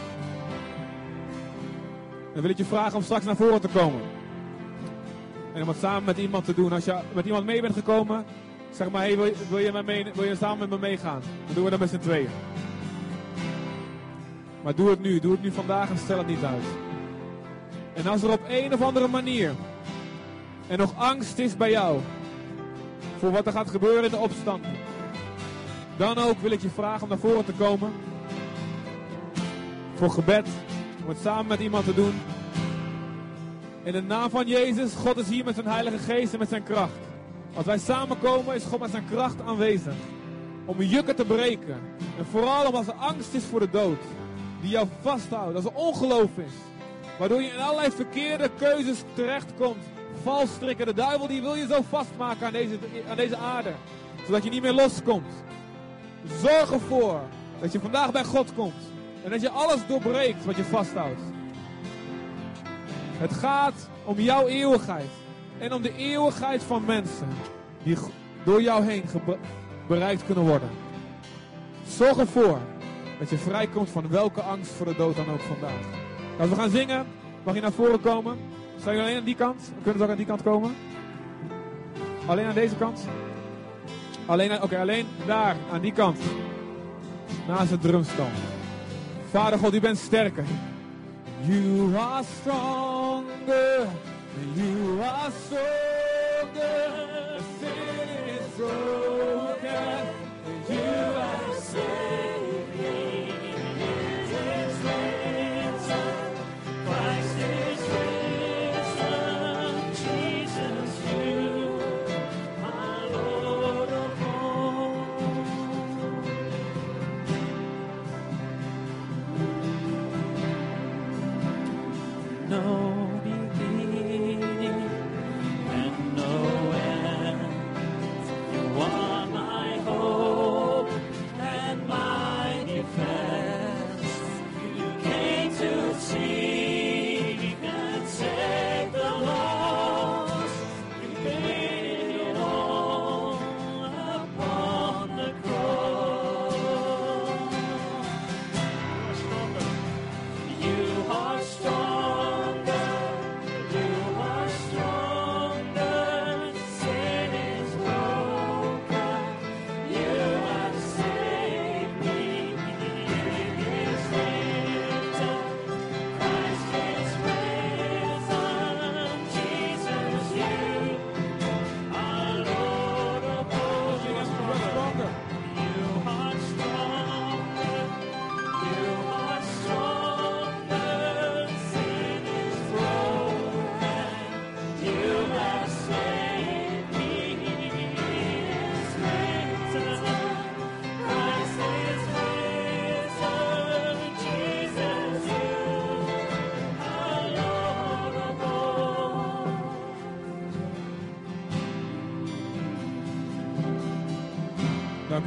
Dan 2.32 2.42
wil 2.42 2.50
ik 2.50 2.56
je 2.56 2.64
vragen 2.64 2.96
om 2.96 3.02
straks 3.02 3.24
naar 3.24 3.36
voren 3.36 3.60
te 3.60 3.68
komen. 3.68 4.00
En 5.54 5.62
om 5.62 5.68
het 5.68 5.78
samen 5.78 6.04
met 6.04 6.18
iemand 6.18 6.44
te 6.44 6.54
doen. 6.54 6.72
Als 6.72 6.84
je 6.84 6.98
met 7.12 7.26
iemand 7.26 7.44
mee 7.44 7.60
bent 7.60 7.74
gekomen, 7.74 8.24
zeg 8.70 8.90
maar, 8.90 9.02
hey, 9.02 9.16
wil, 9.16 9.24
je, 9.24 9.34
wil, 9.48 9.58
je 9.58 9.82
mee, 9.84 10.06
wil 10.14 10.24
je 10.24 10.36
samen 10.36 10.58
met 10.58 10.70
me 10.70 10.78
meegaan? 10.78 11.20
Dan 11.46 11.54
doen 11.54 11.64
we 11.64 11.70
dat 11.70 11.78
met 11.78 11.90
z'n 11.90 11.98
tweeën. 11.98 12.28
Maar 14.62 14.74
doe 14.74 14.90
het 14.90 15.00
nu, 15.00 15.20
doe 15.20 15.32
het 15.32 15.42
nu 15.42 15.52
vandaag 15.52 15.90
en 15.90 15.98
stel 15.98 16.18
het 16.18 16.26
niet 16.26 16.44
uit. 16.44 16.89
En 18.00 18.06
als 18.06 18.22
er 18.22 18.30
op 18.30 18.40
een 18.48 18.72
of 18.72 18.82
andere 18.82 19.08
manier 19.08 19.54
en 20.66 20.78
nog 20.78 20.94
angst 20.96 21.38
is 21.38 21.56
bij 21.56 21.70
jou 21.70 22.00
voor 23.18 23.30
wat 23.30 23.46
er 23.46 23.52
gaat 23.52 23.70
gebeuren 23.70 24.04
in 24.04 24.10
de 24.10 24.16
opstand, 24.16 24.64
dan 25.96 26.18
ook 26.18 26.40
wil 26.40 26.50
ik 26.50 26.62
je 26.62 26.70
vragen 26.70 27.02
om 27.02 27.08
naar 27.08 27.18
voren 27.18 27.44
te 27.44 27.52
komen 27.52 27.92
voor 29.94 30.10
gebed, 30.10 30.48
om 31.02 31.08
het 31.08 31.18
samen 31.22 31.46
met 31.46 31.60
iemand 31.60 31.84
te 31.84 31.94
doen. 31.94 32.14
In 33.82 33.92
de 33.92 34.02
naam 34.02 34.30
van 34.30 34.46
Jezus, 34.46 34.94
God 34.94 35.16
is 35.16 35.28
hier 35.28 35.44
met 35.44 35.54
zijn 35.54 35.66
Heilige 35.66 35.98
Geest 35.98 36.32
en 36.32 36.38
met 36.38 36.48
zijn 36.48 36.62
kracht. 36.62 36.98
Als 37.54 37.66
wij 37.66 37.78
samenkomen, 37.78 38.54
is 38.54 38.64
God 38.64 38.80
met 38.80 38.90
zijn 38.90 39.06
kracht 39.10 39.40
aanwezig. 39.46 39.94
Om 40.64 40.82
jukken 40.82 41.16
te 41.16 41.24
breken. 41.24 41.80
En 42.18 42.26
vooral 42.30 42.66
omdat 42.66 42.86
er 42.86 42.92
angst 42.92 43.34
is 43.34 43.44
voor 43.44 43.60
de 43.60 43.70
dood. 43.70 44.00
Die 44.60 44.70
jou 44.70 44.86
vasthoudt. 45.00 45.54
Als 45.54 45.64
er 45.64 45.74
ongeloof 45.74 46.30
is. 46.36 46.69
Waardoor 47.20 47.42
je 47.42 47.48
in 47.48 47.60
allerlei 47.60 47.90
verkeerde 47.90 48.50
keuzes 48.58 49.02
terechtkomt. 49.14 49.84
valstrikken. 50.22 50.86
De 50.86 50.94
duivel 50.94 51.26
die 51.26 51.40
wil 51.40 51.54
je 51.54 51.66
zo 51.66 51.80
vastmaken 51.88 52.46
aan 52.46 52.52
deze, 52.52 52.78
aan 53.08 53.16
deze 53.16 53.36
aarde. 53.36 53.72
Zodat 54.26 54.44
je 54.44 54.50
niet 54.50 54.62
meer 54.62 54.72
loskomt. 54.72 55.32
Zorg 56.42 56.72
ervoor 56.72 57.20
dat 57.60 57.72
je 57.72 57.80
vandaag 57.80 58.12
bij 58.12 58.24
God 58.24 58.54
komt. 58.54 58.82
En 59.24 59.30
dat 59.30 59.40
je 59.40 59.50
alles 59.50 59.86
doorbreekt 59.86 60.44
wat 60.44 60.56
je 60.56 60.64
vasthoudt. 60.64 61.20
Het 63.18 63.32
gaat 63.32 63.88
om 64.04 64.20
jouw 64.20 64.46
eeuwigheid. 64.46 65.10
En 65.58 65.72
om 65.72 65.82
de 65.82 65.96
eeuwigheid 65.96 66.62
van 66.62 66.84
mensen. 66.84 67.28
Die 67.82 67.96
door 68.44 68.62
jou 68.62 68.84
heen 68.84 69.04
bereikt 69.88 70.24
kunnen 70.24 70.44
worden. 70.44 70.70
Zorg 71.88 72.18
ervoor 72.18 72.58
dat 73.18 73.30
je 73.30 73.38
vrijkomt 73.38 73.90
van 73.90 74.08
welke 74.08 74.40
angst 74.40 74.72
voor 74.72 74.86
de 74.86 74.96
dood 74.96 75.16
dan 75.16 75.30
ook 75.30 75.40
vandaag. 75.40 75.99
Als 76.40 76.48
we 76.48 76.54
gaan 76.54 76.70
zingen, 76.70 77.06
mag 77.42 77.54
je 77.54 77.60
naar 77.60 77.72
voren 77.72 78.00
komen. 78.00 78.38
Zijn 78.76 78.96
jullie 78.96 79.00
alleen 79.00 79.18
aan 79.18 79.24
die 79.24 79.34
kant? 79.34 79.72
Kunnen 79.82 79.98
ze 79.98 80.04
ook 80.04 80.10
aan 80.10 80.16
die 80.16 80.26
kant 80.26 80.42
komen? 80.42 80.74
Alleen 82.26 82.46
aan 82.46 82.54
deze 82.54 82.76
kant? 82.76 83.08
Alleen, 84.26 84.62
oké, 84.62 84.78
alleen 84.78 85.06
daar, 85.26 85.56
aan 85.72 85.80
die 85.80 85.92
kant. 85.92 86.18
Naast 87.48 87.70
het 87.70 87.82
drumstel. 87.82 88.26
Vader 89.30 89.58
God, 89.58 89.74
u 89.74 89.80
bent 89.80 89.98
sterker. 89.98 90.44
You 91.40 91.96
are 91.96 92.24
stronger. 92.40 93.86
You 94.54 95.00
are 95.02 95.30
stronger. 95.44 96.90
Is 98.26 98.56
broken. 98.56 99.99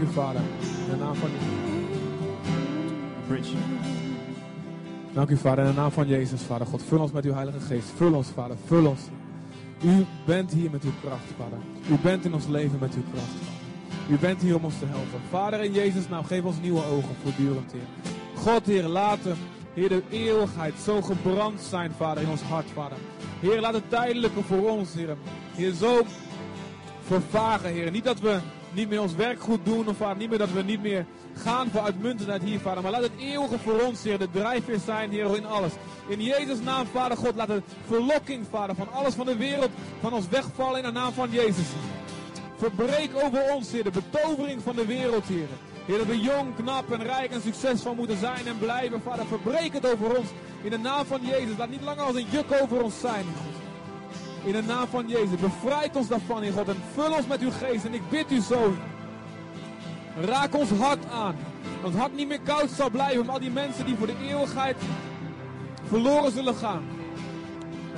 U, 0.03 0.07
Vader. 0.11 0.41
In 0.83 0.89
de 0.89 0.95
naam 0.95 1.15
van 1.15 1.29
Bridge. 3.27 3.55
Dank 5.13 5.29
u, 5.29 5.37
Vader. 5.37 5.65
In 5.65 5.69
de 5.69 5.77
naam 5.77 5.91
van 5.91 6.07
Jezus, 6.07 6.41
Vader 6.41 6.67
God. 6.67 6.83
Vul 6.83 6.99
ons 6.99 7.11
met 7.11 7.25
uw 7.25 7.33
Heilige 7.33 7.59
Geest. 7.59 7.89
Vul 7.95 8.13
ons, 8.13 8.27
Vader. 8.27 8.57
Vul 8.65 8.85
ons. 8.85 9.01
U 9.83 10.05
bent 10.25 10.53
hier 10.53 10.71
met 10.71 10.83
uw 10.83 10.91
kracht, 11.01 11.31
Vader. 11.37 11.57
U 11.89 11.97
bent 12.01 12.25
in 12.25 12.33
ons 12.33 12.47
leven 12.47 12.79
met 12.79 12.93
uw 12.93 13.03
kracht, 13.11 13.27
Vader. 13.27 14.15
U 14.15 14.17
bent 14.19 14.41
hier 14.41 14.55
om 14.55 14.63
ons 14.63 14.79
te 14.79 14.85
helpen. 14.85 15.19
Vader, 15.29 15.63
in 15.63 15.73
Jezus' 15.73 16.09
naam, 16.09 16.23
geef 16.23 16.43
ons 16.43 16.61
nieuwe 16.61 16.85
ogen 16.85 17.15
voortdurend, 17.23 17.71
Heer. 17.71 18.11
God, 18.35 18.65
Heer, 18.65 18.87
laten, 18.87 19.37
Heer, 19.73 19.89
de 19.89 20.03
eeuwigheid 20.09 20.73
zo 20.83 21.01
gebrand 21.01 21.61
zijn, 21.61 21.91
Vader, 21.97 22.23
in 22.23 22.29
ons 22.29 22.41
hart, 22.41 22.69
Vader. 22.73 22.97
Heer, 23.39 23.61
laat 23.61 23.73
het 23.73 23.89
tijdelijke 23.89 24.41
voor 24.41 24.69
ons, 24.69 24.93
Heer. 24.93 25.17
Heer, 25.55 25.73
zo 25.73 26.01
vervagen, 27.01 27.69
Heer. 27.69 27.91
Niet 27.91 28.03
dat 28.03 28.19
we 28.19 28.39
niet 28.73 28.89
meer 28.89 29.01
ons 29.01 29.15
werk 29.15 29.41
goed 29.41 29.65
doen, 29.65 29.87
of 29.87 29.97
Vader, 29.97 30.17
niet 30.17 30.29
meer 30.29 30.37
dat 30.37 30.51
we 30.51 30.63
niet 30.63 30.81
meer 30.81 31.05
gaan 31.37 31.69
voor 31.69 31.81
uitmuntendheid 31.81 32.43
hier, 32.43 32.59
Vader. 32.59 32.83
Maar 32.83 32.91
laat 32.91 33.01
het 33.01 33.19
eeuwige 33.19 33.59
voor 33.59 33.81
ons, 33.81 34.03
Heer, 34.03 34.17
de 34.17 34.31
drijfveer 34.31 34.79
zijn, 34.85 35.11
Heer, 35.11 35.35
in 35.35 35.45
alles. 35.45 35.71
In 36.07 36.21
Jezus' 36.21 36.61
naam, 36.63 36.85
Vader 36.85 37.17
God, 37.17 37.35
laat 37.35 37.47
de 37.47 37.61
verlokking, 37.87 38.45
Vader, 38.49 38.75
van 38.75 38.91
alles 38.91 39.13
van 39.13 39.25
de 39.25 39.37
wereld 39.37 39.69
van 39.99 40.13
ons 40.13 40.27
wegvallen 40.27 40.77
in 40.77 40.85
de 40.85 40.91
naam 40.91 41.13
van 41.13 41.29
Jezus. 41.29 41.67
Verbreek 42.57 43.11
over 43.23 43.53
ons, 43.53 43.71
Heer, 43.71 43.83
de 43.83 43.91
betovering 43.91 44.61
van 44.61 44.75
de 44.75 44.85
wereld, 44.85 45.25
Heer. 45.25 45.47
Heer, 45.85 45.97
dat 45.97 46.07
we 46.07 46.19
jong, 46.19 46.55
knap 46.55 46.91
en 46.91 47.03
rijk 47.03 47.31
en 47.31 47.41
succesvol 47.41 47.95
moeten 47.95 48.17
zijn 48.17 48.47
en 48.47 48.57
blijven. 48.57 49.01
Vader, 49.01 49.25
verbreek 49.25 49.73
het 49.73 49.93
over 49.93 50.17
ons 50.17 50.27
in 50.61 50.69
de 50.69 50.77
naam 50.77 51.05
van 51.05 51.19
Jezus. 51.25 51.57
Laat 51.57 51.69
niet 51.69 51.81
langer 51.81 52.03
als 52.03 52.15
een 52.15 52.27
juk 52.29 52.61
over 52.61 52.83
ons 52.83 52.99
zijn. 52.99 53.25
In 54.43 54.51
de 54.51 54.61
naam 54.61 54.87
van 54.87 55.07
Jezus, 55.07 55.39
bevrijd 55.39 55.95
ons 55.95 56.07
daarvan, 56.07 56.41
Heer 56.41 56.53
God. 56.53 56.67
En 56.67 56.81
vul 56.93 57.13
ons 57.13 57.27
met 57.27 57.41
uw 57.41 57.51
geest. 57.51 57.85
En 57.85 57.93
ik 57.93 58.09
bid 58.09 58.31
u 58.31 58.39
zo. 58.39 58.73
Raak 60.21 60.55
ons 60.55 60.69
hart 60.69 61.05
aan. 61.11 61.35
Dat 61.81 61.91
het 61.91 61.99
hart 61.99 62.15
niet 62.15 62.27
meer 62.27 62.41
koud 62.43 62.69
zal 62.69 62.89
blijven. 62.89 63.21
Om 63.21 63.29
al 63.29 63.39
die 63.39 63.51
mensen 63.51 63.85
die 63.85 63.95
voor 63.95 64.07
de 64.07 64.17
eeuwigheid 64.21 64.77
verloren 65.87 66.31
zullen 66.31 66.55
gaan. 66.55 66.83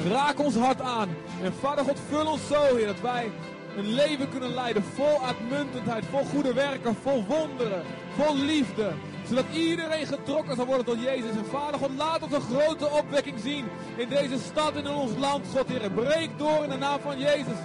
Raak 0.09 0.39
ons 0.39 0.55
hart 0.55 0.81
aan. 0.81 1.09
En 1.41 1.53
Vader 1.53 1.84
God, 1.84 1.99
vul 2.09 2.26
ons 2.26 2.47
zo, 2.47 2.76
Heer, 2.76 2.88
dat 2.88 3.01
wij 3.01 3.31
een 3.77 3.93
leven 3.93 4.30
kunnen 4.30 4.53
leiden 4.53 4.84
vol 4.84 5.22
uitmuntendheid, 5.26 6.05
vol 6.05 6.23
goede 6.23 6.53
werken, 6.53 6.95
vol 7.01 7.26
wonderen, 7.27 7.84
vol 8.17 8.38
liefde. 8.38 8.91
Zodat 9.27 9.45
iedereen 9.53 10.06
getrokken 10.06 10.56
zal 10.56 10.65
worden 10.65 10.85
tot 10.85 11.02
Jezus. 11.02 11.30
En 11.30 11.45
Vader 11.45 11.80
God, 11.80 11.89
laat 11.97 12.22
ons 12.23 12.34
een 12.34 12.41
grote 12.41 12.89
opwekking 12.89 13.39
zien 13.39 13.65
in 13.95 14.10
deze 14.10 14.38
stad 14.39 14.76
en 14.76 14.85
in 14.85 14.93
ons 14.93 15.11
land, 15.18 15.45
God, 15.56 15.68
Heer. 15.68 15.91
Breek 15.91 16.30
door 16.38 16.64
in 16.64 16.69
de 16.69 16.77
naam 16.77 16.99
van 16.99 17.19
Jezus. 17.19 17.57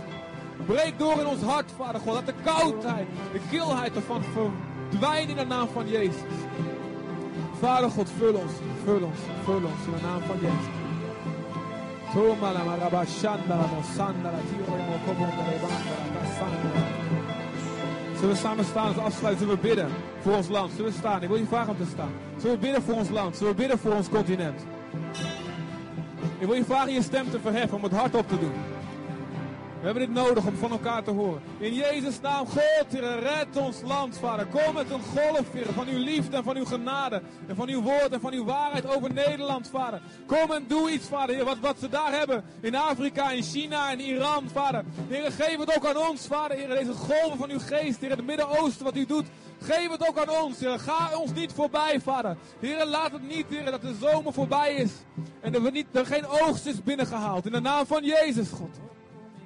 Breek 0.66 0.98
door 0.98 1.20
in 1.20 1.26
ons 1.26 1.42
hart, 1.42 1.70
Vader 1.76 2.00
God. 2.00 2.14
Laat 2.14 2.26
de 2.26 2.34
koudheid, 2.44 3.06
de 3.32 3.40
kilheid 3.50 3.94
ervan 3.94 4.22
verdwijnen 4.22 5.28
in 5.28 5.36
de 5.36 5.44
naam 5.44 5.68
van 5.68 5.88
Jezus. 5.88 6.22
Vader 7.60 7.90
God, 7.90 8.08
vul 8.18 8.34
ons, 8.34 8.52
vul 8.84 9.02
ons, 9.02 9.18
vul 9.44 9.54
ons 9.54 9.86
in 9.86 9.92
de 9.92 10.02
naam 10.02 10.20
van 10.20 10.38
Jezus. 10.40 10.78
Toma 12.12 12.52
la 12.52 12.64
maraba 12.64 13.04
shanda 13.06 13.56
la 13.56 13.66
mosanda 13.66 14.32
la 14.32 14.40
tiro 14.50 14.76
la. 16.74 16.89
Zullen 18.20 18.34
we 18.34 18.40
samen 18.40 18.64
staan 18.64 18.86
als 18.86 18.96
afsluiten? 18.96 19.46
Zullen 19.46 19.62
we 19.62 19.68
bidden 19.68 19.88
voor 20.22 20.36
ons 20.36 20.48
land? 20.48 20.72
Zullen 20.76 20.90
we 20.90 20.98
staan? 20.98 21.22
Ik 21.22 21.28
wil 21.28 21.36
je 21.36 21.46
vragen 21.46 21.70
om 21.70 21.76
te 21.76 21.90
staan. 21.92 22.10
Zullen 22.36 22.56
we 22.56 22.62
bidden 22.62 22.82
voor 22.82 22.94
ons 22.94 23.08
land? 23.08 23.36
Zullen 23.36 23.52
we 23.52 23.58
bidden 23.58 23.78
voor 23.78 23.92
ons 23.92 24.08
continent? 24.08 24.60
Ik 26.38 26.46
wil 26.46 26.54
je 26.54 26.64
vragen 26.64 26.92
je 26.92 27.02
stem 27.02 27.30
te 27.30 27.40
verheffen 27.40 27.76
om 27.76 27.82
het 27.82 27.92
hart 27.92 28.14
op 28.14 28.28
te 28.28 28.38
doen. 28.38 28.52
We 29.80 29.86
hebben 29.86 30.06
dit 30.06 30.24
nodig 30.24 30.46
om 30.46 30.56
van 30.56 30.70
elkaar 30.70 31.02
te 31.02 31.10
horen. 31.10 31.42
In 31.58 31.74
Jezus' 31.74 32.20
naam, 32.20 32.46
God, 32.46 33.00
red 33.20 33.56
ons 33.56 33.82
land, 33.84 34.18
Vader. 34.18 34.46
Kom 34.46 34.74
met 34.74 34.90
een 34.90 35.02
golf, 35.02 35.52
Heer, 35.52 35.72
van 35.74 35.88
uw 35.88 35.98
liefde 35.98 36.36
en 36.36 36.44
van 36.44 36.56
uw 36.56 36.64
genade. 36.64 37.22
En 37.46 37.56
van 37.56 37.68
uw 37.68 37.82
woord 37.82 38.08
en 38.12 38.20
van 38.20 38.32
uw 38.32 38.44
waarheid 38.44 38.96
over 38.96 39.12
Nederland, 39.12 39.68
Vader. 39.68 40.00
Kom 40.26 40.52
en 40.52 40.64
doe 40.68 40.90
iets, 40.90 41.06
Vader, 41.06 41.44
wat, 41.44 41.58
wat 41.60 41.76
ze 41.78 41.88
daar 41.88 42.12
hebben. 42.12 42.44
In 42.60 42.74
Afrika, 42.74 43.30
in 43.30 43.42
China, 43.42 43.90
in 43.90 44.00
Iran, 44.00 44.48
Vader. 44.52 44.84
Heer, 45.08 45.32
geef 45.32 45.58
het 45.58 45.76
ook 45.76 45.86
aan 45.86 46.08
ons, 46.08 46.26
Vader, 46.26 46.56
Heer. 46.56 46.68
Deze 46.68 46.92
golven 46.92 47.38
van 47.38 47.50
uw 47.50 47.58
geest, 47.58 48.00
Heer, 48.00 48.10
het 48.10 48.26
Midden-Oosten, 48.26 48.84
wat 48.84 48.96
u 48.96 49.06
doet. 49.06 49.26
Geef 49.60 49.90
het 49.90 50.08
ook 50.08 50.18
aan 50.18 50.44
ons, 50.44 50.60
Heer. 50.60 50.78
Ga 50.78 51.16
ons 51.16 51.32
niet 51.32 51.52
voorbij, 51.52 52.00
Vader. 52.00 52.36
Heer, 52.58 52.86
laat 52.86 53.12
het 53.12 53.28
niet, 53.28 53.46
Heer, 53.48 53.70
dat 53.70 53.82
de 53.82 53.94
zomer 54.00 54.32
voorbij 54.32 54.74
is. 54.74 54.92
En 55.40 55.52
dat 55.52 55.62
we 55.62 55.70
niet, 55.70 55.86
er 55.92 56.06
geen 56.06 56.26
oogst 56.26 56.66
is 56.66 56.82
binnengehaald. 56.82 57.46
In 57.46 57.52
de 57.52 57.60
naam 57.60 57.86
van 57.86 58.04
Jezus, 58.04 58.48
God. 58.50 58.78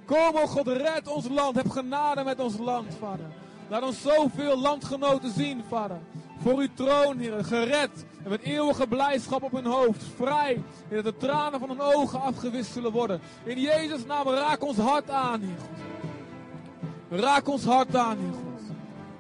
Kom, 0.05 0.37
o 0.37 0.47
God, 0.47 0.69
red 0.69 1.09
ons 1.09 1.29
land. 1.29 1.57
Heb 1.57 1.71
genade 1.71 2.25
met 2.25 2.41
ons 2.41 2.59
land, 2.59 2.95
Vader. 2.99 3.27
Laat 3.69 3.83
ons 3.83 4.03
zoveel 4.03 4.59
landgenoten 4.59 5.31
zien, 5.31 5.63
Vader. 5.69 5.99
Voor 6.43 6.59
uw 6.59 6.69
troon, 6.75 7.19
Heer, 7.19 7.45
gered. 7.45 8.05
En 8.25 8.31
met 8.31 8.43
eeuwige 8.43 8.87
blijdschap 8.87 9.43
op 9.43 9.53
hun 9.53 9.67
hoofd. 9.67 10.05
Vrij. 10.17 10.63
En 10.89 10.95
dat 11.03 11.05
de 11.05 11.17
tranen 11.17 11.61
van 11.61 11.69
hun 11.69 11.81
ogen 11.81 12.21
afgewist 12.21 12.73
zullen 12.73 12.93
worden. 12.93 13.21
In 13.45 13.61
Jezus' 13.61 14.07
naam, 14.07 14.29
raak 14.29 14.65
ons 14.65 14.77
hart 14.77 15.11
aan, 15.11 15.41
Heer 15.41 15.59
God. 15.59 17.21
Raak 17.21 17.49
ons 17.49 17.65
hart 17.65 17.97
aan, 17.97 18.19
Heer 18.19 18.33
God. 18.33 18.45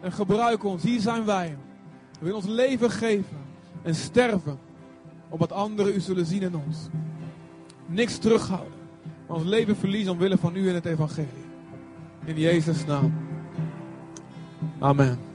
En 0.01 0.12
gebruik 0.12 0.65
ons. 0.65 0.82
Hier 0.82 1.01
zijn 1.01 1.24
wij. 1.24 1.56
We 2.12 2.19
willen 2.19 2.36
ons 2.36 2.47
leven 2.47 2.90
geven. 2.90 3.44
En 3.82 3.94
sterven. 3.94 4.59
Opdat 5.28 5.52
anderen 5.52 5.94
u 5.94 6.01
zullen 6.01 6.27
zien 6.27 6.43
in 6.43 6.56
ons. 6.56 6.77
Niks 7.86 8.19
terughouden. 8.19 8.74
Ons 9.27 9.45
leven 9.45 9.77
verliezen 9.77 10.13
omwille 10.13 10.39
van 10.39 10.57
u 10.57 10.69
en 10.69 10.75
het 10.75 10.85
evangelie. 10.87 11.45
In 12.25 12.39
Jezus' 12.39 12.87
naam. 12.87 13.13
Amen. 14.79 15.34